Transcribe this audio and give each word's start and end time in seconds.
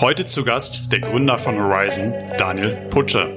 Heute 0.00 0.26
zu 0.26 0.44
Gast 0.44 0.92
der 0.92 1.00
Gründer 1.00 1.38
von 1.38 1.56
Horizon, 1.56 2.12
Daniel 2.38 2.76
Putscher. 2.88 3.28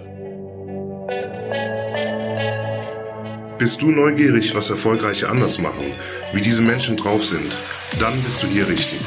Bist 3.58 3.82
du 3.82 3.92
neugierig, 3.92 4.56
was 4.56 4.70
Erfolgreiche 4.70 5.30
anders 5.30 5.60
machen, 5.60 5.86
wie 6.34 6.42
diese 6.42 6.62
Menschen 6.62 6.98
drauf 6.98 7.26
sind? 7.26 7.58
Dann 8.00 8.20
bist 8.24 8.44
du 8.44 8.48
hier 8.48 8.68
richtig. 8.68 9.00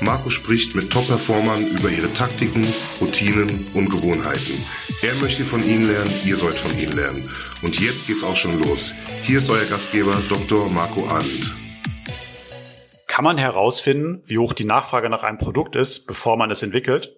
Marco 0.00 0.30
spricht 0.30 0.74
mit 0.74 0.90
Top-Performern 0.90 1.66
über 1.66 1.88
ihre 1.88 2.12
Taktiken, 2.12 2.66
Routinen 3.00 3.66
und 3.74 3.90
Gewohnheiten. 3.90 4.64
Er 5.02 5.14
möchte 5.16 5.44
von 5.44 5.62
ihnen 5.62 5.90
lernen, 5.90 6.12
ihr 6.24 6.36
sollt 6.36 6.58
von 6.58 6.78
ihnen 6.78 6.92
lernen. 6.92 7.30
Und 7.62 7.80
jetzt 7.80 8.06
geht's 8.06 8.24
auch 8.24 8.36
schon 8.36 8.62
los. 8.62 8.94
Hier 9.22 9.38
ist 9.38 9.50
euer 9.50 9.64
Gastgeber 9.64 10.22
Dr. 10.28 10.68
Marco 10.70 11.06
Arndt. 11.08 11.63
Kann 13.14 13.22
man 13.22 13.38
herausfinden, 13.38 14.24
wie 14.26 14.38
hoch 14.38 14.54
die 14.54 14.64
Nachfrage 14.64 15.08
nach 15.08 15.22
einem 15.22 15.38
Produkt 15.38 15.76
ist, 15.76 16.06
bevor 16.06 16.36
man 16.36 16.50
es 16.50 16.64
entwickelt? 16.64 17.16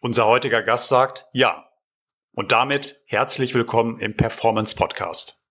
Unser 0.00 0.24
heutiger 0.24 0.62
Gast 0.62 0.88
sagt 0.88 1.26
ja. 1.34 1.68
Und 2.32 2.52
damit 2.52 3.02
herzlich 3.04 3.54
willkommen 3.54 4.00
im 4.00 4.16
Performance 4.16 4.74
Podcast. 4.74 5.44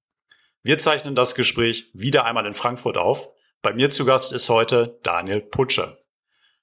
Wir 0.63 0.79
zeichnen 0.79 1.13
das 1.13 1.35
Gespräch 1.35 1.91
wieder 1.93 2.25
einmal 2.25 2.47
in 2.47 2.55
Frankfurt 2.55 2.97
auf. 2.97 3.27
Bei 3.61 3.73
mir 3.73 3.91
zu 3.91 4.05
Gast 4.05 4.33
ist 4.33 4.49
heute 4.49 4.99
Daniel 5.03 5.41
Putsche. 5.41 5.99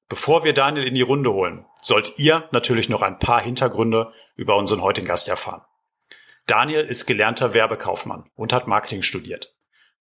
Bevor 0.09 0.43
wir 0.43 0.53
Daniel 0.53 0.85
in 0.85 0.97
die 0.97 1.03
Runde 1.03 1.33
holen, 1.33 1.67
sollt 1.83 2.19
ihr 2.19 2.49
natürlich 2.51 2.89
noch 2.89 3.03
ein 3.03 3.21
paar 3.21 3.41
Hintergründe 3.41 4.13
über 4.35 4.57
unseren 4.57 4.83
heutigen 4.83 5.07
Gast 5.07 5.29
erfahren. 5.29 5.63
Daniel 6.49 6.85
ist 6.87 7.07
gelernter 7.07 7.55
Werbekaufmann 7.55 8.29
und 8.35 8.53
hat 8.53 8.67
Marketing 8.67 9.03
studiert. 9.03 9.55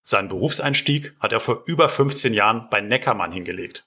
Seinen 0.03 0.29
Berufseinstieg 0.29 1.15
hat 1.19 1.31
er 1.31 1.39
vor 1.39 1.63
über 1.65 1.89
15 1.89 2.33
Jahren 2.33 2.67
bei 2.69 2.81
Neckermann 2.81 3.31
hingelegt. 3.31 3.85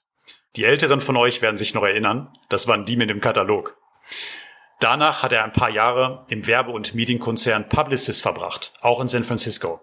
Die 0.55 0.65
Älteren 0.65 1.01
von 1.01 1.17
euch 1.17 1.41
werden 1.41 1.57
sich 1.57 1.73
noch 1.73 1.83
erinnern, 1.83 2.37
das 2.49 2.67
waren 2.67 2.85
die 2.85 2.95
mit 2.95 3.09
dem 3.09 3.21
Katalog. 3.21 3.77
Danach 4.79 5.23
hat 5.23 5.31
er 5.31 5.43
ein 5.43 5.53
paar 5.53 5.69
Jahre 5.69 6.25
im 6.29 6.45
Werbe- 6.45 6.71
und 6.71 6.93
Medienkonzern 6.93 7.69
Publicis 7.69 8.19
verbracht, 8.19 8.73
auch 8.81 8.99
in 8.99 9.07
San 9.07 9.23
Francisco. 9.23 9.81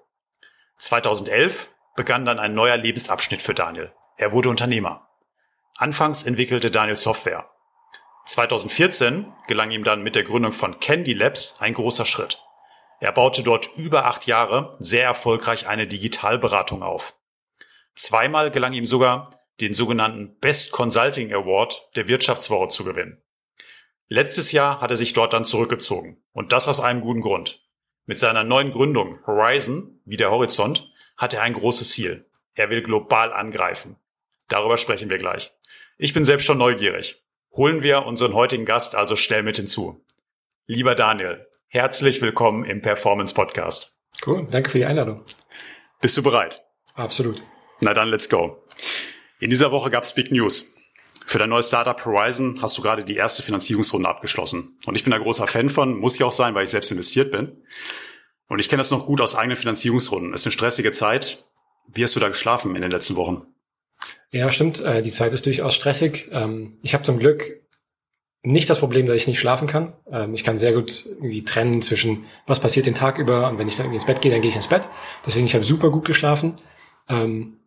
2011 0.77 1.71
begann 1.97 2.25
dann 2.25 2.39
ein 2.39 2.55
neuer 2.55 2.77
Lebensabschnitt 2.77 3.43
für 3.43 3.55
Daniel. 3.55 3.93
Er 4.17 4.33
wurde 4.33 4.49
Unternehmer. 4.49 5.09
Anfangs 5.77 6.25
entwickelte 6.25 6.71
Daniel 6.71 6.97
Software. 6.97 7.49
2014 8.27 9.33
gelang 9.49 9.71
ihm 9.71 9.83
dann 9.83 10.03
mit 10.03 10.15
der 10.15 10.25
Gründung 10.25 10.53
von 10.53 10.79
Candy 10.79 11.15
Labs 11.15 11.61
ein 11.61 11.75
großer 11.75 12.07
Schritt. 12.07 12.39
Er 13.01 13.13
baute 13.13 13.43
dort 13.43 13.71
über 13.77 14.05
acht 14.05 14.27
Jahre 14.27 14.77
sehr 14.79 15.05
erfolgreich 15.05 15.67
eine 15.67 15.87
Digitalberatung 15.87 16.83
auf. 16.83 17.17
Zweimal 17.95 18.51
gelang 18.51 18.75
ihm 18.75 18.87
sogar, 18.87 19.31
den 19.61 19.75
sogenannten 19.75 20.39
Best 20.39 20.71
Consulting 20.71 21.33
Award 21.33 21.91
der 21.97 22.09
Wirtschaftswoche 22.09 22.69
zu 22.69 22.85
gewinnen. 22.85 23.23
Letztes 24.09 24.53
Jahr 24.53 24.81
hat 24.81 24.91
er 24.91 24.97
sich 24.97 25.13
dort 25.13 25.33
dann 25.33 25.45
zurückgezogen. 25.45 26.23
Und 26.33 26.53
das 26.53 26.69
aus 26.69 26.81
einem 26.81 27.01
guten 27.01 27.21
Grund. 27.21 27.63
Mit 28.07 28.19
seiner 28.19 28.45
neuen 28.45 28.73
Gründung 28.73 29.25
Horizon, 29.27 30.01
wie 30.05 30.17
der 30.17 30.31
Horizont, 30.31 30.93
hat 31.17 31.33
er 31.33 31.43
ein 31.43 31.53
großes 31.53 31.91
Ziel. 31.91 32.27
Er 32.55 32.71
will 32.71 32.83
global 32.83 33.33
angreifen. 33.33 33.97
Darüber 34.49 34.77
sprechen 34.77 35.11
wir 35.11 35.19
gleich. 35.19 35.53
Ich 35.97 36.13
bin 36.13 36.25
selbst 36.25 36.45
schon 36.45 36.59
neugierig. 36.59 37.23
Holen 37.53 37.83
wir 37.83 38.05
unseren 38.05 38.35
heutigen 38.35 38.65
Gast 38.65 38.95
also 38.95 39.17
schnell 39.17 39.43
mit 39.43 39.57
hinzu. 39.57 40.05
Lieber 40.67 40.95
Daniel, 40.95 41.47
Herzlich 41.73 42.21
willkommen 42.21 42.65
im 42.65 42.83
Performance 42.83 43.33
Podcast. 43.33 43.97
Cool, 44.27 44.45
danke 44.51 44.71
für 44.71 44.79
die 44.79 44.87
Einladung. 44.87 45.23
Bist 46.01 46.17
du 46.17 46.23
bereit? 46.25 46.65
Absolut. 46.97 47.41
Na 47.79 47.95
dann, 47.95 48.09
let's 48.09 48.29
go. 48.29 48.65
In 49.39 49.51
dieser 49.51 49.71
Woche 49.71 49.89
gab 49.89 50.03
es 50.03 50.13
Big 50.13 50.33
News. 50.33 50.75
Für 51.25 51.39
dein 51.39 51.49
neues 51.49 51.69
Startup 51.69 52.05
Horizon 52.05 52.61
hast 52.61 52.77
du 52.77 52.83
gerade 52.83 53.05
die 53.05 53.15
erste 53.15 53.45
Finanzierungsrunde 53.45 54.09
abgeschlossen. 54.09 54.79
Und 54.85 54.97
ich 54.97 55.05
bin 55.05 55.13
da 55.13 55.19
großer 55.19 55.47
Fan 55.47 55.71
von, 55.71 55.97
muss 55.97 56.17
ich 56.17 56.25
auch 56.25 56.33
sein, 56.33 56.57
weil 56.57 56.65
ich 56.65 56.71
selbst 56.71 56.91
investiert 56.91 57.31
bin. 57.31 57.63
Und 58.49 58.59
ich 58.59 58.69
kenne 58.69 58.81
das 58.81 58.91
noch 58.91 59.07
gut 59.07 59.21
aus 59.21 59.37
eigenen 59.37 59.57
Finanzierungsrunden. 59.57 60.35
Es 60.35 60.41
ist 60.41 60.47
eine 60.47 60.53
stressige 60.53 60.91
Zeit. 60.91 61.47
Wie 61.87 62.03
hast 62.03 62.17
du 62.17 62.21
da 62.21 62.31
geschlafen 62.31 62.75
in 62.75 62.83
den 62.83 62.91
letzten 62.91 63.15
Wochen? 63.15 63.47
Ja, 64.33 64.51
stimmt. 64.51 64.81
Äh, 64.81 65.03
die 65.03 65.13
Zeit 65.13 65.33
ist 65.33 65.47
durchaus 65.47 65.77
stressig. 65.77 66.31
Ähm, 66.33 66.81
ich 66.83 66.95
habe 66.95 67.05
zum 67.05 67.21
Glück 67.21 67.61
nicht 68.43 68.71
das 68.71 68.79
Problem, 68.79 69.07
dass 69.07 69.17
ich 69.17 69.29
nicht 69.29 69.39
schlafen 69.39 69.69
kann. 69.69 69.93
Ähm, 70.11 70.35
ich 70.35 70.45
kann 70.45 70.57
sehr 70.57 70.73
gut 70.73 71.05
irgendwie 71.07 71.45
trennen 71.45 71.83
zwischen, 71.83 72.25
was 72.47 72.61
passiert 72.61 72.87
den 72.87 72.95
Tag 72.95 73.19
über 73.19 73.49
und 73.49 73.59
wenn 73.59 73.69
ich 73.69 73.77
dann 73.77 73.87
irgendwie 73.87 73.99
ins 73.99 74.07
Bett 74.07 74.23
gehe, 74.23 74.33
dann 74.33 74.41
gehe 74.41 74.51
ich 74.51 74.57
ins 74.57 74.69
Bett. 74.69 74.83
Deswegen, 75.27 75.47
ich 75.47 75.55
habe 75.55 75.65
super 75.65 75.91
gut 75.91 76.07
geschlafen, 76.07 76.55
ähm, 77.09 77.59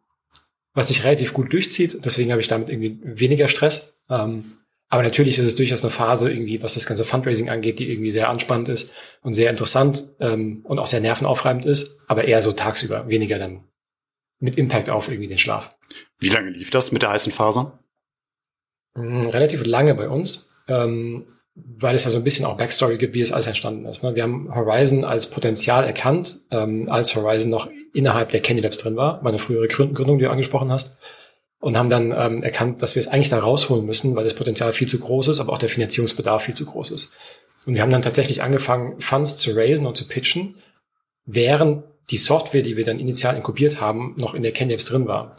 was 0.73 0.87
sich 0.87 1.03
relativ 1.03 1.33
gut 1.33 1.53
durchzieht. 1.53 2.03
Deswegen 2.03 2.31
habe 2.31 2.41
ich 2.41 2.47
damit 2.47 2.69
irgendwie 2.69 2.99
weniger 3.03 3.47
Stress. 3.47 4.03
Ähm, 4.09 4.45
aber 4.89 5.03
natürlich 5.03 5.39
ist 5.39 5.47
es 5.47 5.55
durchaus 5.55 5.81
eine 5.81 5.91
Phase 5.91 6.31
irgendwie, 6.31 6.61
was 6.61 6.75
das 6.75 6.85
ganze 6.85 7.05
Fundraising 7.05 7.49
angeht, 7.49 7.79
die 7.79 7.89
irgendwie 7.89 8.11
sehr 8.11 8.29
anspannend 8.29 8.69
ist 8.69 8.91
und 9.21 9.33
sehr 9.33 9.49
interessant 9.49 10.09
ähm, 10.19 10.61
und 10.65 10.79
auch 10.79 10.87
sehr 10.87 10.99
nervenaufreibend 10.99 11.65
ist, 11.65 12.01
aber 12.07 12.25
eher 12.25 12.41
so 12.41 12.51
tagsüber, 12.51 13.07
weniger 13.07 13.39
dann 13.39 13.63
mit 14.39 14.57
Impact 14.57 14.89
auf 14.89 15.07
irgendwie 15.07 15.29
den 15.29 15.37
Schlaf. 15.37 15.75
Wie 16.19 16.29
lange 16.29 16.49
lief 16.49 16.69
das 16.69 16.91
mit 16.91 17.01
der 17.01 17.09
heißen 17.09 17.31
Phase? 17.31 17.79
Hm, 18.95 19.21
relativ 19.29 19.65
lange 19.65 19.95
bei 19.95 20.09
uns 20.09 20.52
ähm, 20.67 21.25
weil 21.55 21.95
es 21.95 22.03
ja 22.03 22.09
so 22.09 22.17
ein 22.17 22.23
bisschen 22.23 22.45
auch 22.45 22.57
Backstory 22.57 22.97
gibt, 22.97 23.13
wie 23.13 23.21
es 23.21 23.31
alles 23.31 23.47
entstanden 23.47 23.85
ist. 23.85 24.03
Ne? 24.03 24.15
Wir 24.15 24.23
haben 24.23 24.53
Horizon 24.53 25.05
als 25.05 25.29
Potenzial 25.29 25.85
erkannt, 25.85 26.39
ähm, 26.49 26.89
als 26.89 27.15
Horizon 27.15 27.51
noch 27.51 27.69
innerhalb 27.93 28.29
der 28.29 28.41
Candy 28.41 28.63
Labs 28.63 28.79
drin 28.79 28.95
war, 28.95 29.21
meine 29.23 29.37
frühere 29.37 29.67
Gründung, 29.67 30.17
die 30.17 30.25
du 30.25 30.31
angesprochen 30.31 30.71
hast, 30.71 30.97
und 31.59 31.77
haben 31.77 31.89
dann 31.89 32.11
ähm, 32.11 32.43
erkannt, 32.43 32.81
dass 32.81 32.95
wir 32.95 33.01
es 33.01 33.07
eigentlich 33.07 33.29
da 33.29 33.39
rausholen 33.39 33.85
müssen, 33.85 34.15
weil 34.15 34.23
das 34.23 34.33
Potenzial 34.33 34.73
viel 34.73 34.87
zu 34.87 34.99
groß 34.99 35.27
ist, 35.29 35.39
aber 35.39 35.53
auch 35.53 35.59
der 35.59 35.69
Finanzierungsbedarf 35.69 36.43
viel 36.43 36.55
zu 36.55 36.65
groß 36.65 36.91
ist. 36.91 37.13
Und 37.65 37.75
wir 37.75 37.81
haben 37.81 37.91
dann 37.91 38.01
tatsächlich 38.01 38.41
angefangen, 38.41 38.99
Funds 38.99 39.37
zu 39.37 39.51
raisen 39.55 39.85
und 39.85 39.95
zu 39.95 40.07
pitchen, 40.07 40.57
während 41.25 41.83
die 42.09 42.17
Software, 42.17 42.63
die 42.63 42.75
wir 42.75 42.83
dann 42.83 42.99
initial 42.99 43.35
inkubiert 43.35 43.79
haben, 43.79 44.15
noch 44.17 44.33
in 44.33 44.43
der 44.43 44.51
Candy 44.51 44.73
Labs 44.73 44.85
drin 44.85 45.07
war. 45.07 45.35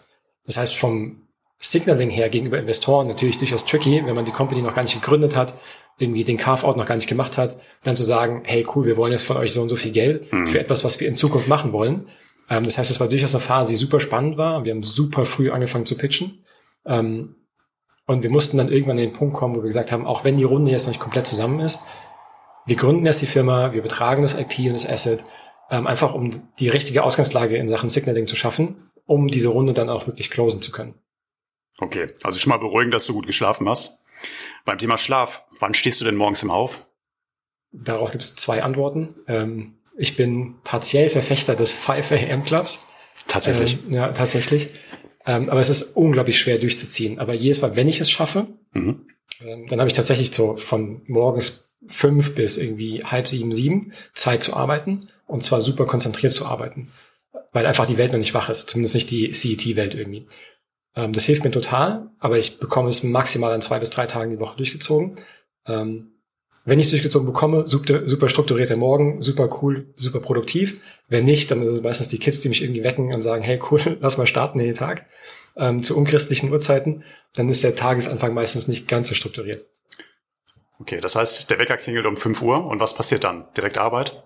Das 0.46 0.56
heißt, 0.56 0.76
vom 0.76 1.23
Signaling 1.70 2.10
her 2.10 2.28
gegenüber 2.28 2.58
Investoren 2.58 3.08
natürlich 3.08 3.38
durchaus 3.38 3.64
tricky, 3.64 4.02
wenn 4.04 4.14
man 4.14 4.24
die 4.24 4.32
Company 4.32 4.60
noch 4.60 4.74
gar 4.74 4.82
nicht 4.82 5.00
gegründet 5.00 5.34
hat, 5.34 5.54
irgendwie 5.98 6.24
den 6.24 6.36
Carve-out 6.36 6.76
noch 6.76 6.86
gar 6.86 6.96
nicht 6.96 7.08
gemacht 7.08 7.38
hat, 7.38 7.56
dann 7.82 7.96
zu 7.96 8.04
sagen, 8.04 8.42
hey 8.44 8.66
cool, 8.74 8.84
wir 8.84 8.96
wollen 8.96 9.12
jetzt 9.12 9.24
von 9.24 9.36
euch 9.36 9.52
so 9.52 9.62
und 9.62 9.68
so 9.68 9.76
viel 9.76 9.92
Geld 9.92 10.32
mhm. 10.32 10.48
für 10.48 10.60
etwas, 10.60 10.84
was 10.84 11.00
wir 11.00 11.08
in 11.08 11.16
Zukunft 11.16 11.48
machen 11.48 11.72
wollen. 11.72 12.08
Ähm, 12.50 12.64
das 12.64 12.76
heißt, 12.76 12.90
es 12.90 13.00
war 13.00 13.08
durchaus 13.08 13.34
eine 13.34 13.40
Phase, 13.40 13.70
die 13.70 13.76
super 13.76 14.00
spannend 14.00 14.36
war. 14.36 14.64
Wir 14.64 14.72
haben 14.72 14.82
super 14.82 15.24
früh 15.24 15.50
angefangen 15.50 15.86
zu 15.86 15.96
pitchen. 15.96 16.44
Ähm, 16.84 17.36
und 18.06 18.22
wir 18.22 18.30
mussten 18.30 18.58
dann 18.58 18.70
irgendwann 18.70 18.98
an 18.98 19.04
den 19.04 19.12
Punkt 19.14 19.34
kommen, 19.34 19.54
wo 19.54 19.60
wir 19.60 19.68
gesagt 19.68 19.90
haben, 19.90 20.06
auch 20.06 20.24
wenn 20.24 20.36
die 20.36 20.44
Runde 20.44 20.70
jetzt 20.70 20.84
noch 20.84 20.92
nicht 20.92 21.00
komplett 21.00 21.26
zusammen 21.26 21.60
ist, 21.60 21.78
wir 22.66 22.76
gründen 22.76 23.06
jetzt 23.06 23.22
die 23.22 23.26
Firma, 23.26 23.72
wir 23.72 23.82
betragen 23.82 24.22
das 24.22 24.38
IP 24.38 24.58
und 24.58 24.74
das 24.74 24.88
Asset, 24.88 25.24
ähm, 25.70 25.86
einfach 25.86 26.14
um 26.14 26.30
die 26.58 26.68
richtige 26.68 27.04
Ausgangslage 27.04 27.56
in 27.56 27.68
Sachen 27.68 27.88
Signaling 27.88 28.26
zu 28.26 28.36
schaffen, 28.36 28.90
um 29.06 29.28
diese 29.28 29.48
Runde 29.48 29.72
dann 29.72 29.88
auch 29.88 30.06
wirklich 30.06 30.30
closen 30.30 30.60
zu 30.60 30.72
können. 30.72 30.94
Okay, 31.78 32.06
also 32.22 32.38
schon 32.38 32.50
mal 32.50 32.58
beruhigend, 32.58 32.94
dass 32.94 33.06
du 33.06 33.14
gut 33.14 33.26
geschlafen 33.26 33.68
hast. 33.68 34.00
Beim 34.64 34.78
Thema 34.78 34.96
Schlaf, 34.96 35.44
wann 35.58 35.74
stehst 35.74 36.00
du 36.00 36.04
denn 36.04 36.16
morgens 36.16 36.42
im 36.42 36.50
Auf? 36.50 36.86
Darauf 37.72 38.12
gibt 38.12 38.22
es 38.22 38.36
zwei 38.36 38.62
Antworten. 38.62 39.14
Ähm, 39.26 39.74
ich 39.96 40.16
bin 40.16 40.56
partiell 40.62 41.08
Verfechter 41.08 41.56
des 41.56 41.72
5 41.72 42.12
AM 42.12 42.44
Clubs. 42.44 42.86
Tatsächlich? 43.26 43.78
Ähm, 43.86 43.92
ja, 43.92 44.08
tatsächlich. 44.12 44.70
Ähm, 45.26 45.48
aber 45.48 45.60
es 45.60 45.70
ist 45.70 45.96
unglaublich 45.96 46.38
schwer 46.38 46.58
durchzuziehen. 46.58 47.18
Aber 47.18 47.34
jedes 47.34 47.60
Mal, 47.60 47.76
wenn 47.76 47.88
ich 47.88 48.00
es 48.00 48.10
schaffe, 48.10 48.46
mhm. 48.72 49.06
ähm, 49.44 49.66
dann 49.66 49.80
habe 49.80 49.88
ich 49.88 49.94
tatsächlich 49.94 50.34
so 50.34 50.56
von 50.56 51.02
morgens 51.06 51.74
fünf 51.86 52.34
bis 52.34 52.56
irgendwie 52.56 53.04
halb 53.04 53.26
sieben, 53.26 53.54
sieben 53.54 53.92
Zeit 54.14 54.42
zu 54.42 54.54
arbeiten 54.54 55.08
und 55.26 55.42
zwar 55.42 55.60
super 55.62 55.86
konzentriert 55.86 56.32
zu 56.32 56.46
arbeiten, 56.46 56.90
weil 57.52 57.66
einfach 57.66 57.86
die 57.86 57.98
Welt 57.98 58.12
noch 58.12 58.18
nicht 58.18 58.34
wach 58.34 58.48
ist, 58.48 58.70
zumindest 58.70 58.94
nicht 58.94 59.10
die 59.10 59.30
CET-Welt 59.30 59.94
irgendwie. 59.94 60.26
Ähm, 60.96 61.12
das 61.12 61.24
hilft 61.24 61.44
mir 61.44 61.50
total, 61.50 62.10
aber 62.18 62.38
ich 62.38 62.58
bekomme 62.58 62.88
es 62.88 63.02
maximal 63.02 63.52
an 63.52 63.62
zwei 63.62 63.78
bis 63.78 63.90
drei 63.90 64.06
Tagen 64.06 64.30
die 64.30 64.40
Woche 64.40 64.56
durchgezogen. 64.56 65.16
Ähm, 65.66 66.10
wenn 66.64 66.78
ich 66.78 66.86
es 66.86 66.90
durchgezogen 66.90 67.26
bekomme, 67.26 67.68
super, 67.68 68.08
super 68.08 68.28
strukturierter 68.28 68.76
Morgen, 68.76 69.20
super 69.20 69.50
cool, 69.60 69.92
super 69.96 70.20
produktiv. 70.20 70.80
Wenn 71.08 71.24
nicht, 71.24 71.50
dann 71.50 71.62
ist 71.62 71.74
es 71.74 71.82
meistens 71.82 72.08
die 72.08 72.18
Kids, 72.18 72.40
die 72.40 72.48
mich 72.48 72.62
irgendwie 72.62 72.82
wecken 72.82 73.12
und 73.14 73.20
sagen, 73.20 73.42
hey 73.42 73.60
cool, 73.70 73.98
lass 74.00 74.16
mal 74.16 74.26
starten 74.26 74.58
den 74.58 74.74
Tag 74.74 75.06
ähm, 75.56 75.82
zu 75.82 75.96
unchristlichen 75.96 76.50
Uhrzeiten. 76.50 77.04
Dann 77.34 77.48
ist 77.48 77.62
der 77.64 77.76
Tagesanfang 77.76 78.32
meistens 78.32 78.68
nicht 78.68 78.88
ganz 78.88 79.08
so 79.08 79.14
strukturiert. 79.14 79.66
Okay, 80.80 81.00
das 81.00 81.16
heißt, 81.16 81.50
der 81.50 81.58
Wecker 81.58 81.76
klingelt 81.76 82.06
um 82.06 82.16
5 82.16 82.42
Uhr 82.42 82.64
und 82.64 82.80
was 82.80 82.94
passiert 82.94 83.24
dann? 83.24 83.46
Direkt 83.56 83.78
Arbeit? 83.78 84.24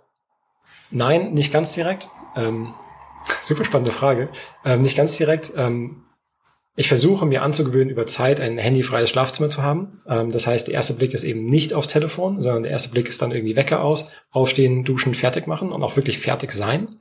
Nein, 0.90 1.34
nicht 1.34 1.52
ganz 1.52 1.75
direkt. 1.75 2.08
Ähm, 2.37 2.72
super 3.42 3.64
spannende 3.64 3.92
Frage. 3.92 4.31
Ähm, 4.64 4.81
nicht 4.81 4.96
ganz 4.96 5.16
direkt. 5.16 5.52
Ähm, 5.56 6.04
ich 6.78 6.88
versuche 6.88 7.26
mir 7.26 7.42
anzugewöhnen, 7.42 7.90
über 7.90 8.06
Zeit 8.06 8.40
ein 8.40 8.56
handyfreies 8.56 9.10
Schlafzimmer 9.10 9.50
zu 9.50 9.62
haben. 9.62 10.00
Ähm, 10.06 10.30
das 10.30 10.46
heißt, 10.46 10.69
der 10.69 10.75
erste 10.75 10.94
Blick 10.94 11.12
ist 11.12 11.25
eben 11.25 11.44
nicht 11.44 11.75
aufs 11.75 11.88
Telefon, 11.88 12.40
sondern 12.40 12.62
der 12.62 12.72
erste 12.72 12.90
Blick 12.90 13.08
ist 13.08 13.20
dann 13.20 13.32
irgendwie 13.32 13.56
Wecker 13.56 13.82
aus, 13.82 14.12
aufstehen, 14.30 14.84
duschen, 14.84 15.12
fertig 15.14 15.48
machen 15.48 15.72
und 15.72 15.82
auch 15.82 15.96
wirklich 15.96 16.19
fertig 16.19 16.52
sein. 16.52 17.00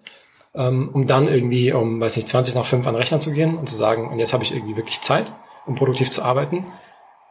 Ähm, 0.56 0.90
um 0.90 1.06
dann 1.06 1.28
irgendwie 1.28 1.72
um, 1.72 2.00
weiß 2.02 2.16
nicht, 2.16 2.28
20 2.28 2.56
nach 2.56 2.66
5 2.66 2.88
an 2.88 2.96
den 2.96 3.00
Rechner 3.00 3.20
zu 3.20 3.32
gehen 3.32 3.56
und 3.56 3.70
zu 3.70 3.76
sagen, 3.76 4.10
und 4.10 4.18
jetzt 4.18 4.34
habe 4.34 4.44
ich 4.44 4.52
irgendwie 4.52 4.76
wirklich 4.76 5.02
Zeit 5.02 5.28
um 5.68 5.76
produktiv 5.76 6.10
zu 6.10 6.24
arbeiten, 6.24 6.66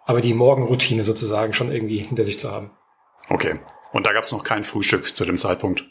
aber 0.04 0.20
die 0.20 0.34
Morgenroutine 0.34 1.02
sozusagen 1.02 1.52
schon 1.52 1.72
irgendwie 1.72 2.02
hinter 2.04 2.22
sich 2.22 2.38
zu 2.38 2.52
haben. 2.52 2.70
Okay. 3.28 3.58
Und 3.92 4.06
da 4.06 4.12
gab 4.12 4.24
es 4.24 4.32
noch 4.32 4.44
kein 4.44 4.62
Frühstück 4.62 5.16
zu 5.16 5.24
dem 5.24 5.38
Zeitpunkt? 5.38 5.84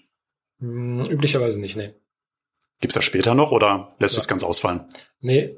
Hm, 0.59 1.03
üblicherweise 1.09 1.59
nicht, 1.59 1.75
nee. 1.75 1.93
Gibt's 2.79 2.95
das 2.95 3.03
später 3.03 3.33
noch 3.35 3.51
oder 3.51 3.89
lässt 3.99 4.13
ja. 4.13 4.17
du 4.17 4.21
es 4.21 4.27
ganz 4.27 4.43
ausfallen? 4.43 4.85
Nee, 5.19 5.57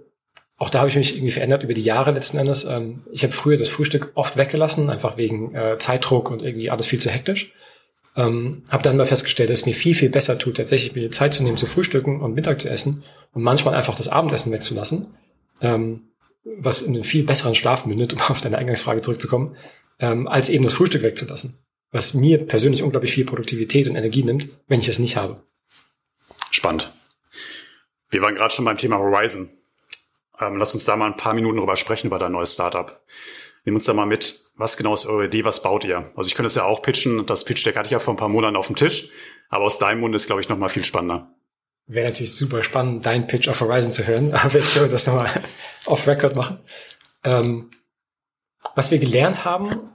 auch 0.57 0.71
da 0.71 0.79
habe 0.79 0.89
ich 0.89 0.95
mich 0.95 1.15
irgendwie 1.15 1.31
verändert 1.31 1.63
über 1.63 1.75
die 1.75 1.83
Jahre 1.83 2.11
letzten 2.11 2.37
Endes. 2.37 2.65
Ähm, 2.65 3.03
ich 3.11 3.23
habe 3.23 3.33
früher 3.33 3.57
das 3.57 3.69
Frühstück 3.69 4.11
oft 4.15 4.37
weggelassen, 4.37 4.89
einfach 4.89 5.17
wegen 5.17 5.53
äh, 5.53 5.77
Zeitdruck 5.77 6.31
und 6.31 6.41
irgendwie 6.41 6.71
alles 6.71 6.87
viel 6.87 6.99
zu 6.99 7.09
hektisch. 7.09 7.53
Ähm, 8.15 8.63
habe 8.71 8.81
dann 8.81 8.97
mal 8.97 9.05
festgestellt, 9.05 9.51
dass 9.51 9.59
es 9.59 9.65
mir 9.67 9.75
viel, 9.75 9.93
viel 9.93 10.09
besser 10.09 10.39
tut, 10.39 10.57
tatsächlich 10.57 10.95
mir 10.95 11.11
Zeit 11.11 11.35
zu 11.35 11.43
nehmen, 11.43 11.57
zu 11.57 11.67
frühstücken 11.67 12.19
und 12.21 12.33
Mittag 12.33 12.59
zu 12.59 12.69
essen 12.69 13.03
und 13.33 13.43
manchmal 13.43 13.75
einfach 13.75 13.95
das 13.95 14.07
Abendessen 14.07 14.51
wegzulassen, 14.51 15.13
ähm, 15.61 16.09
was 16.43 16.81
in 16.81 16.95
einen 16.95 17.03
viel 17.03 17.23
besseren 17.23 17.53
Schlaf 17.53 17.85
mündet, 17.85 18.13
um 18.13 18.19
auf 18.19 18.41
deine 18.41 18.57
Eingangsfrage 18.57 19.03
zurückzukommen, 19.03 19.55
ähm, 19.99 20.27
als 20.27 20.49
eben 20.49 20.63
das 20.63 20.73
Frühstück 20.73 21.03
wegzulassen. 21.03 21.59
Was 21.91 22.15
mir 22.15 22.39
persönlich 22.39 22.81
unglaublich 22.81 23.13
viel 23.13 23.25
Produktivität 23.25 23.87
und 23.87 23.95
Energie 23.95 24.23
nimmt, 24.23 24.47
wenn 24.67 24.79
ich 24.79 24.87
es 24.87 24.97
nicht 24.97 25.15
habe. 25.15 25.43
Spannend. 26.49 26.91
Wir 28.09 28.21
waren 28.23 28.35
gerade 28.35 28.53
schon 28.53 28.65
beim 28.65 28.77
Thema 28.77 28.97
Horizon. 28.97 29.49
Ähm, 30.39 30.57
lass 30.57 30.73
uns 30.73 30.85
da 30.85 30.95
mal 30.95 31.07
ein 31.07 31.17
paar 31.17 31.33
Minuten 31.33 31.57
drüber 31.57 31.77
sprechen, 31.77 32.07
über 32.07 32.19
dein 32.19 32.31
neues 32.31 32.53
Startup. 32.53 33.01
Nimm 33.65 33.75
uns 33.75 33.85
da 33.85 33.93
mal 33.93 34.05
mit. 34.05 34.43
Was 34.55 34.77
genau 34.77 34.93
ist 34.93 35.05
eure 35.05 35.25
Idee? 35.25 35.43
Was 35.43 35.61
baut 35.61 35.83
ihr? 35.83 36.11
Also 36.15 36.27
ich 36.27 36.35
könnte 36.35 36.47
es 36.47 36.55
ja 36.55 36.63
auch 36.63 36.81
pitchen. 36.81 37.25
Das 37.25 37.43
Pitch-Deck 37.43 37.75
hatte 37.75 37.87
ich 37.87 37.91
ja 37.91 37.99
vor 37.99 38.13
ein 38.13 38.17
paar 38.17 38.29
Monaten 38.29 38.55
auf 38.55 38.67
dem 38.67 38.75
Tisch. 38.75 39.09
Aber 39.49 39.65
aus 39.65 39.77
deinem 39.77 40.01
Mund 40.01 40.15
ist, 40.15 40.27
glaube 40.27 40.41
ich, 40.41 40.49
noch 40.49 40.57
mal 40.57 40.69
viel 40.69 40.83
spannender. 40.83 41.33
Wäre 41.85 42.07
natürlich 42.07 42.35
super 42.35 42.63
spannend, 42.63 43.05
dein 43.05 43.27
Pitch 43.27 43.47
auf 43.47 43.61
Horizon 43.61 43.91
zu 43.91 44.05
hören. 44.05 44.33
Aber 44.33 44.55
ich 44.55 44.75
würde 44.75 44.91
das 44.91 45.07
nochmal 45.07 45.29
off-Record 45.85 46.35
machen. 46.35 46.59
Ähm, 47.23 47.69
was 48.75 48.91
wir 48.91 48.99
gelernt 48.99 49.45
haben, 49.45 49.91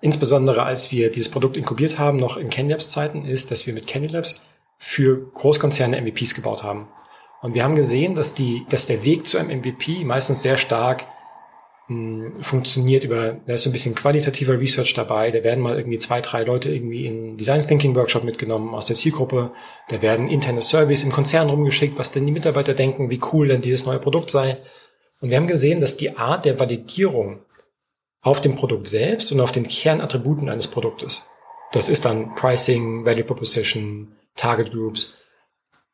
insbesondere 0.00 0.64
als 0.64 0.90
wir 0.90 1.10
dieses 1.10 1.30
Produkt 1.30 1.56
inkubiert 1.56 1.98
haben, 1.98 2.18
noch 2.18 2.36
in 2.36 2.50
Candylabs 2.50 2.90
Zeiten, 2.90 3.24
ist, 3.24 3.50
dass 3.50 3.66
wir 3.66 3.74
mit 3.74 3.86
Candylabs 3.86 4.42
für 4.78 5.30
Großkonzerne 5.32 6.00
MVPs 6.00 6.34
gebaut 6.34 6.62
haben. 6.62 6.88
Und 7.42 7.54
wir 7.54 7.64
haben 7.64 7.74
gesehen, 7.74 8.14
dass, 8.14 8.34
die, 8.34 8.64
dass 8.70 8.86
der 8.86 9.04
Weg 9.04 9.26
zu 9.26 9.36
einem 9.36 9.58
MVP 9.58 10.04
meistens 10.04 10.42
sehr 10.42 10.56
stark 10.56 11.04
mh, 11.88 12.36
hm, 12.36 12.36
funktioniert 12.36 13.02
über, 13.02 13.32
da 13.46 13.54
ist 13.54 13.64
so 13.64 13.70
ein 13.70 13.72
bisschen 13.72 13.96
qualitativer 13.96 14.58
Research 14.58 14.94
dabei, 14.94 15.32
da 15.32 15.42
werden 15.42 15.60
mal 15.60 15.76
irgendwie 15.76 15.98
zwei, 15.98 16.20
drei 16.20 16.44
Leute 16.44 16.72
irgendwie 16.72 17.04
in 17.04 17.36
Design 17.36 17.66
Thinking 17.66 17.96
Workshop 17.96 18.22
mitgenommen 18.22 18.72
aus 18.74 18.86
der 18.86 18.96
Zielgruppe, 18.96 19.50
da 19.88 20.00
werden 20.00 20.28
interne 20.28 20.62
Surveys 20.62 21.02
im 21.02 21.10
Konzern 21.10 21.50
rumgeschickt, 21.50 21.98
was 21.98 22.12
denn 22.12 22.24
die 22.24 22.32
Mitarbeiter 22.32 22.74
denken, 22.74 23.10
wie 23.10 23.20
cool 23.32 23.48
denn 23.48 23.60
dieses 23.60 23.84
neue 23.84 23.98
Produkt 23.98 24.30
sei. 24.30 24.58
Und 25.20 25.30
wir 25.30 25.36
haben 25.36 25.48
gesehen, 25.48 25.80
dass 25.80 25.96
die 25.96 26.16
Art 26.16 26.44
der 26.44 26.60
Validierung 26.60 27.40
auf 28.20 28.40
dem 28.40 28.54
Produkt 28.54 28.86
selbst 28.86 29.32
und 29.32 29.40
auf 29.40 29.50
den 29.50 29.66
Kernattributen 29.66 30.48
eines 30.48 30.68
Produktes, 30.68 31.26
das 31.72 31.88
ist 31.88 32.04
dann 32.04 32.36
Pricing, 32.36 33.04
Value 33.04 33.24
Proposition, 33.24 34.14
Target 34.36 34.70
Groups, 34.70 35.16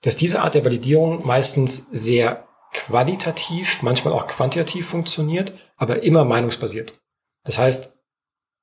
dass 0.03 0.17
diese 0.17 0.43
Art 0.43 0.55
der 0.55 0.65
Validierung 0.65 1.27
meistens 1.27 1.89
sehr 1.91 2.47
qualitativ, 2.73 3.83
manchmal 3.83 4.15
auch 4.15 4.27
quantitativ 4.27 4.87
funktioniert, 4.87 5.53
aber 5.77 6.03
immer 6.03 6.25
meinungsbasiert. 6.25 7.01
Das 7.45 7.59
heißt, 7.59 7.99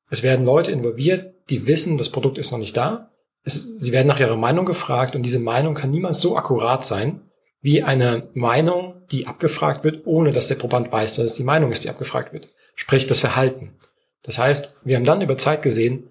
es 0.10 0.24
werden 0.24 0.46
Leute 0.46 0.72
involviert, 0.72 1.34
die 1.50 1.68
wissen, 1.68 1.98
das 1.98 2.10
Produkt 2.10 2.38
ist 2.38 2.52
noch 2.52 2.60
nicht 2.60 2.78
da. 2.78 3.12
Es, 3.44 3.56
sie 3.80 3.92
werden 3.92 4.08
nach 4.08 4.20
ihrer 4.20 4.38
Meinung 4.38 4.66
gefragt 4.66 5.16
und 5.16 5.24
diese 5.24 5.40
Meinung 5.40 5.74
kann 5.74 5.92
niemals 5.92 6.20
so 6.20 6.38
akkurat 6.38 6.86
sein, 6.86 7.22
wie 7.62 7.82
eine 7.82 8.30
Meinung, 8.34 9.02
die 9.12 9.28
abgefragt 9.28 9.84
wird, 9.84 10.06
ohne 10.06 10.32
dass 10.32 10.48
der 10.48 10.56
Proband 10.56 10.92
weiß, 10.92 11.16
dass 11.16 11.26
es 11.26 11.34
die 11.34 11.44
Meinung 11.44 11.72
ist, 11.72 11.84
die 11.84 11.90
abgefragt 11.90 12.32
wird. 12.32 12.50
Sprich, 12.76 13.08
das 13.08 13.20
Verhalten. 13.20 13.76
Das 14.22 14.38
heißt, 14.38 14.82
wir 14.86 14.96
haben 14.96 15.04
dann 15.04 15.22
über 15.22 15.38
Zeit 15.38 15.64
gesehen, 15.64 16.10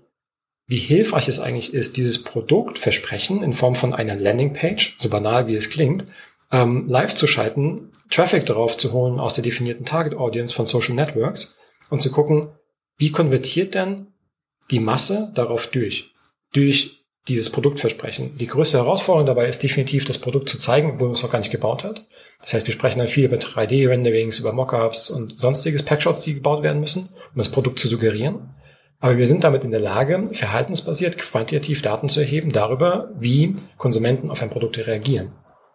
wie 0.67 0.79
hilfreich 0.79 1.29
es 1.29 1.41
eigentlich 1.41 1.75
ist, 1.75 1.97
dieses 1.97 2.23
Produktversprechen 2.23 3.43
in 3.43 3.53
Form 3.53 3.75
von 3.75 3.93
einer 3.93 4.17
Landingpage, 4.17 4.97
so 4.99 5.09
banal 5.09 5.47
wie 5.47 5.57
es 5.57 5.71
klingt, 5.71 6.07
ähm, 6.51 6.89
live 6.89 7.15
zu 7.15 7.27
schalten, 7.27 7.91
Traffic 8.11 8.47
darauf 8.47 8.77
zu 8.77 8.93
holen 8.93 9.19
aus 9.19 9.35
der 9.35 9.45
definierten 9.45 9.85
Target 9.85 10.15
Audience 10.15 10.55
von 10.55 10.67
Social 10.67 10.95
Networks 10.95 11.57
und 11.91 12.01
zu 12.01 12.11
gucken, 12.11 12.49
wie 12.97 13.11
konvertiert 13.11 13.75
denn 13.75 14.15
die 14.71 14.81
Masse 14.81 15.33
darauf 15.35 15.67
durch? 15.67 16.15
Durch 16.53 17.05
dieses 17.29 17.51
Produktversprechen. 17.51 18.37
Die 18.39 18.47
größte 18.47 18.79
Herausforderung 18.79 19.27
dabei 19.27 19.49
ist 19.49 19.63
definitiv, 19.63 20.05
das 20.05 20.19
Produkt 20.19 20.49
zu 20.49 20.59
zeigen, 20.59 20.93
obwohl 20.93 21.09
man 21.09 21.17
es 21.17 21.23
noch 21.23 21.31
gar 21.31 21.39
nicht 21.39 21.51
gebaut 21.51 21.83
hat. 21.83 22.07
Das 22.41 22.53
heißt, 22.53 22.67
wir 22.67 22.75
sprechen 22.75 22.99
dann 22.99 23.09
viel 23.09 23.25
über 23.25 23.37
3D-Renderings, 23.37 24.39
über 24.39 24.53
Mockups 24.53 25.11
und 25.11 25.41
sonstiges 25.41 25.83
Packshots, 25.83 26.23
die 26.23 26.35
gebaut 26.35 26.63
werden 26.63 26.81
müssen, 26.81 27.09
um 27.35 27.39
das 27.39 27.49
Produkt 27.49 27.79
zu 27.79 27.89
suggerieren. 27.89 28.54
Aber 29.05 29.19
wir 29.19 29.27
sind 29.27 29.45
damit 29.45 29.65
in 29.65 29.71
der 29.71 29.81
Lage, 29.81 30.31
verhaltensbasiert 30.33 31.19
quantitativ 31.19 31.83
Daten 31.83 32.09
zu 32.09 32.21
erheben 32.21 32.53
darüber, 32.53 33.11
wie 33.19 33.55
Konsumenten 33.77 34.31
auf 34.31 34.41
ein 34.41 34.49
Produkt 34.49 34.79
reagieren. 34.79 35.33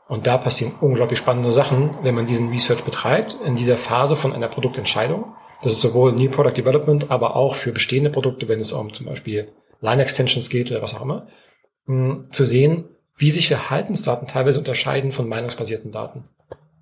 Und 0.07 0.25
da 0.25 0.39
passieren 0.39 0.73
unglaublich 0.81 1.19
spannende 1.19 1.51
Sachen, 1.51 1.91
wenn 2.01 2.15
man 2.15 2.25
diesen 2.25 2.49
Research 2.49 2.83
betreibt, 2.83 3.37
in 3.45 3.55
dieser 3.55 3.77
Phase 3.77 4.15
von 4.15 4.33
einer 4.33 4.47
Produktentscheidung. 4.47 5.25
Das 5.61 5.73
ist 5.73 5.81
sowohl 5.81 6.13
New 6.13 6.31
Product 6.31 6.57
Development, 6.57 7.11
aber 7.11 7.35
auch 7.35 7.53
für 7.53 7.71
bestehende 7.71 8.09
Produkte, 8.09 8.47
wenn 8.47 8.59
es 8.59 8.71
um 8.71 8.91
zum 8.93 9.05
Beispiel 9.05 9.49
Line 9.79 10.01
Extensions 10.01 10.49
geht 10.49 10.71
oder 10.71 10.81
was 10.81 10.95
auch 10.95 11.03
immer, 11.03 11.27
zu 12.31 12.45
sehen, 12.45 12.85
wie 13.15 13.29
sich 13.29 13.47
Verhaltensdaten 13.47 14.27
teilweise 14.27 14.57
unterscheiden 14.57 15.11
von 15.11 15.29
meinungsbasierten 15.29 15.91
Daten. 15.91 16.23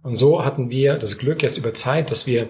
Und 0.01 0.15
so 0.15 0.45
hatten 0.45 0.69
wir 0.69 0.97
das 0.97 1.17
Glück 1.17 1.43
jetzt 1.43 1.57
über 1.57 1.73
Zeit, 1.73 2.09
dass 2.09 2.25
wir 2.25 2.47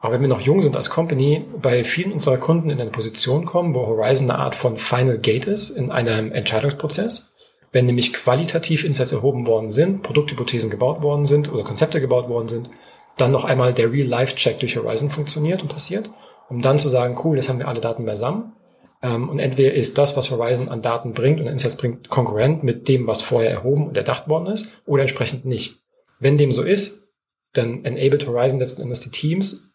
aber 0.00 0.14
wenn 0.14 0.20
wir 0.20 0.28
noch 0.28 0.40
jung 0.40 0.62
sind 0.62 0.76
als 0.76 0.90
Company, 0.90 1.44
bei 1.60 1.82
vielen 1.82 2.12
unserer 2.12 2.38
Kunden 2.38 2.70
in 2.70 2.80
eine 2.80 2.90
Position 2.90 3.46
kommen, 3.46 3.74
wo 3.74 3.86
Horizon 3.86 4.30
eine 4.30 4.38
Art 4.38 4.54
von 4.54 4.76
Final 4.76 5.18
Gate 5.18 5.46
ist 5.46 5.70
in 5.70 5.90
einem 5.90 6.30
Entscheidungsprozess, 6.30 7.32
wenn 7.72 7.86
nämlich 7.86 8.12
qualitativ 8.12 8.84
Insights 8.84 9.12
erhoben 9.12 9.46
worden 9.46 9.70
sind, 9.70 10.02
Produkthypothesen 10.02 10.70
gebaut 10.70 11.02
worden 11.02 11.26
sind 11.26 11.52
oder 11.52 11.64
Konzepte 11.64 12.00
gebaut 12.00 12.28
worden 12.28 12.48
sind, 12.48 12.70
dann 13.16 13.32
noch 13.32 13.44
einmal 13.44 13.74
der 13.74 13.92
Real-Life-Check 13.92 14.60
durch 14.60 14.76
Horizon 14.76 15.10
funktioniert 15.10 15.62
und 15.62 15.68
passiert, 15.68 16.08
um 16.48 16.62
dann 16.62 16.78
zu 16.78 16.88
sagen, 16.88 17.18
cool, 17.24 17.36
jetzt 17.36 17.48
haben 17.48 17.58
wir 17.58 17.68
alle 17.68 17.80
Daten 17.80 18.06
beisammen. 18.06 18.52
Ähm, 19.02 19.28
und 19.28 19.40
entweder 19.40 19.74
ist 19.74 19.98
das, 19.98 20.16
was 20.16 20.30
Horizon 20.30 20.68
an 20.68 20.82
Daten 20.82 21.12
bringt 21.12 21.40
und 21.40 21.48
Insights 21.48 21.76
bringt, 21.76 22.08
konkurrent 22.08 22.62
mit 22.62 22.88
dem, 22.88 23.06
was 23.06 23.20
vorher 23.22 23.50
erhoben 23.50 23.88
und 23.88 23.96
erdacht 23.96 24.28
worden 24.28 24.46
ist, 24.46 24.68
oder 24.86 25.02
entsprechend 25.02 25.44
nicht. 25.44 25.80
Wenn 26.20 26.38
dem 26.38 26.52
so 26.52 26.62
ist, 26.62 27.12
dann 27.52 27.84
enabled 27.84 28.26
Horizon 28.26 28.60
letzten 28.60 28.82
Endes 28.82 29.00
die 29.00 29.10
Teams, 29.10 29.67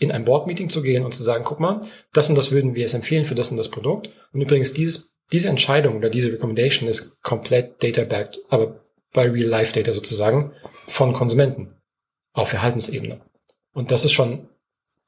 in 0.00 0.10
ein 0.10 0.24
Board-Meeting 0.24 0.70
zu 0.70 0.82
gehen 0.82 1.04
und 1.04 1.14
zu 1.14 1.22
sagen, 1.22 1.44
guck 1.44 1.60
mal, 1.60 1.80
das 2.12 2.28
und 2.28 2.34
das 2.34 2.50
würden 2.50 2.74
wir 2.74 2.86
es 2.86 2.94
empfehlen 2.94 3.26
für 3.26 3.34
das 3.34 3.50
und 3.50 3.58
das 3.58 3.68
Produkt. 3.68 4.08
Und 4.32 4.40
übrigens, 4.40 4.72
dieses, 4.72 5.14
diese 5.30 5.48
Entscheidung 5.48 5.96
oder 5.96 6.08
diese 6.08 6.32
Recommendation 6.32 6.88
ist 6.88 7.22
komplett 7.22 7.82
data-backed, 7.82 8.40
aber 8.48 8.80
bei 9.12 9.30
Real-Life-Data 9.30 9.92
sozusagen 9.92 10.52
von 10.88 11.12
Konsumenten 11.12 11.76
auf 12.32 12.48
Verhaltensebene. 12.48 13.20
Und 13.72 13.90
das 13.90 14.04
ist 14.04 14.12
schon, 14.12 14.48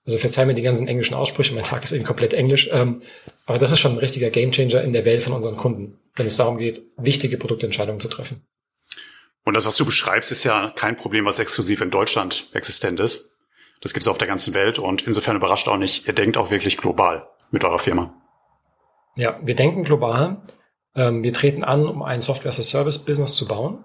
also 0.05 0.19
verzeih 0.19 0.45
mir 0.45 0.55
die 0.55 0.63
ganzen 0.63 0.89
englischen 0.89 1.15
Aussprüche, 1.15 1.55
mein 1.55 1.65
Tag 1.65 1.83
ist 1.83 1.93
eben 1.93 2.05
komplett 2.05 2.35
englisch, 2.35 2.69
ähm, 2.71 3.03
aber 3.47 3.59
das 3.59 3.73
ist 3.73 3.81
schon 3.81 3.93
ein 3.93 3.99
richtiger 3.99 4.31
Gamechanger 4.31 4.83
in 4.83 4.93
der 4.93 5.07
Welt 5.07 5.23
von 5.23 5.33
unseren 5.33 5.57
Kunden, 5.57 5.99
wenn 6.17 6.27
es 6.27 6.37
darum 6.37 6.59
geht, 6.59 6.83
wichtige 6.99 7.39
Produktentscheidungen 7.39 8.01
zu 8.01 8.09
treffen. 8.09 8.45
Und 9.45 9.55
das, 9.55 9.67
was 9.67 9.77
du 9.77 9.85
beschreibst, 9.85 10.31
ist 10.31 10.45
ja 10.45 10.73
kein 10.77 10.97
Problem, 10.97 11.25
was 11.25 11.39
exklusiv 11.39 11.81
in 11.81 11.91
Deutschland 11.91 12.49
existent 12.53 13.01
ist. 13.01 13.32
Das 13.83 13.93
gibt 13.93 14.03
es 14.03 14.09
auf 14.09 14.19
der 14.19 14.29
ganzen 14.29 14.55
Welt 14.55 14.79
und 14.79 15.03
insofern 15.03 15.37
überrascht 15.37 15.69
auch 15.69 15.77
nicht, 15.77 16.07
ihr 16.07 16.15
denkt 16.15 16.37
auch 16.37 16.51
wirklich 16.51 16.79
global 16.79 17.29
mit 17.51 17.65
eurer 17.65 17.81
Firma. 17.81 18.15
Ja, 19.17 19.39
wir 19.43 19.55
denken 19.55 19.85
global. 19.85 20.43
Ähm, 20.95 21.23
wir 21.23 21.33
treten 21.33 21.65
an, 21.65 21.87
um 21.87 22.03
ein 22.03 22.21
Software-as-a-Service-Business 22.21 23.35
zu 23.35 23.47
bauen. 23.47 23.85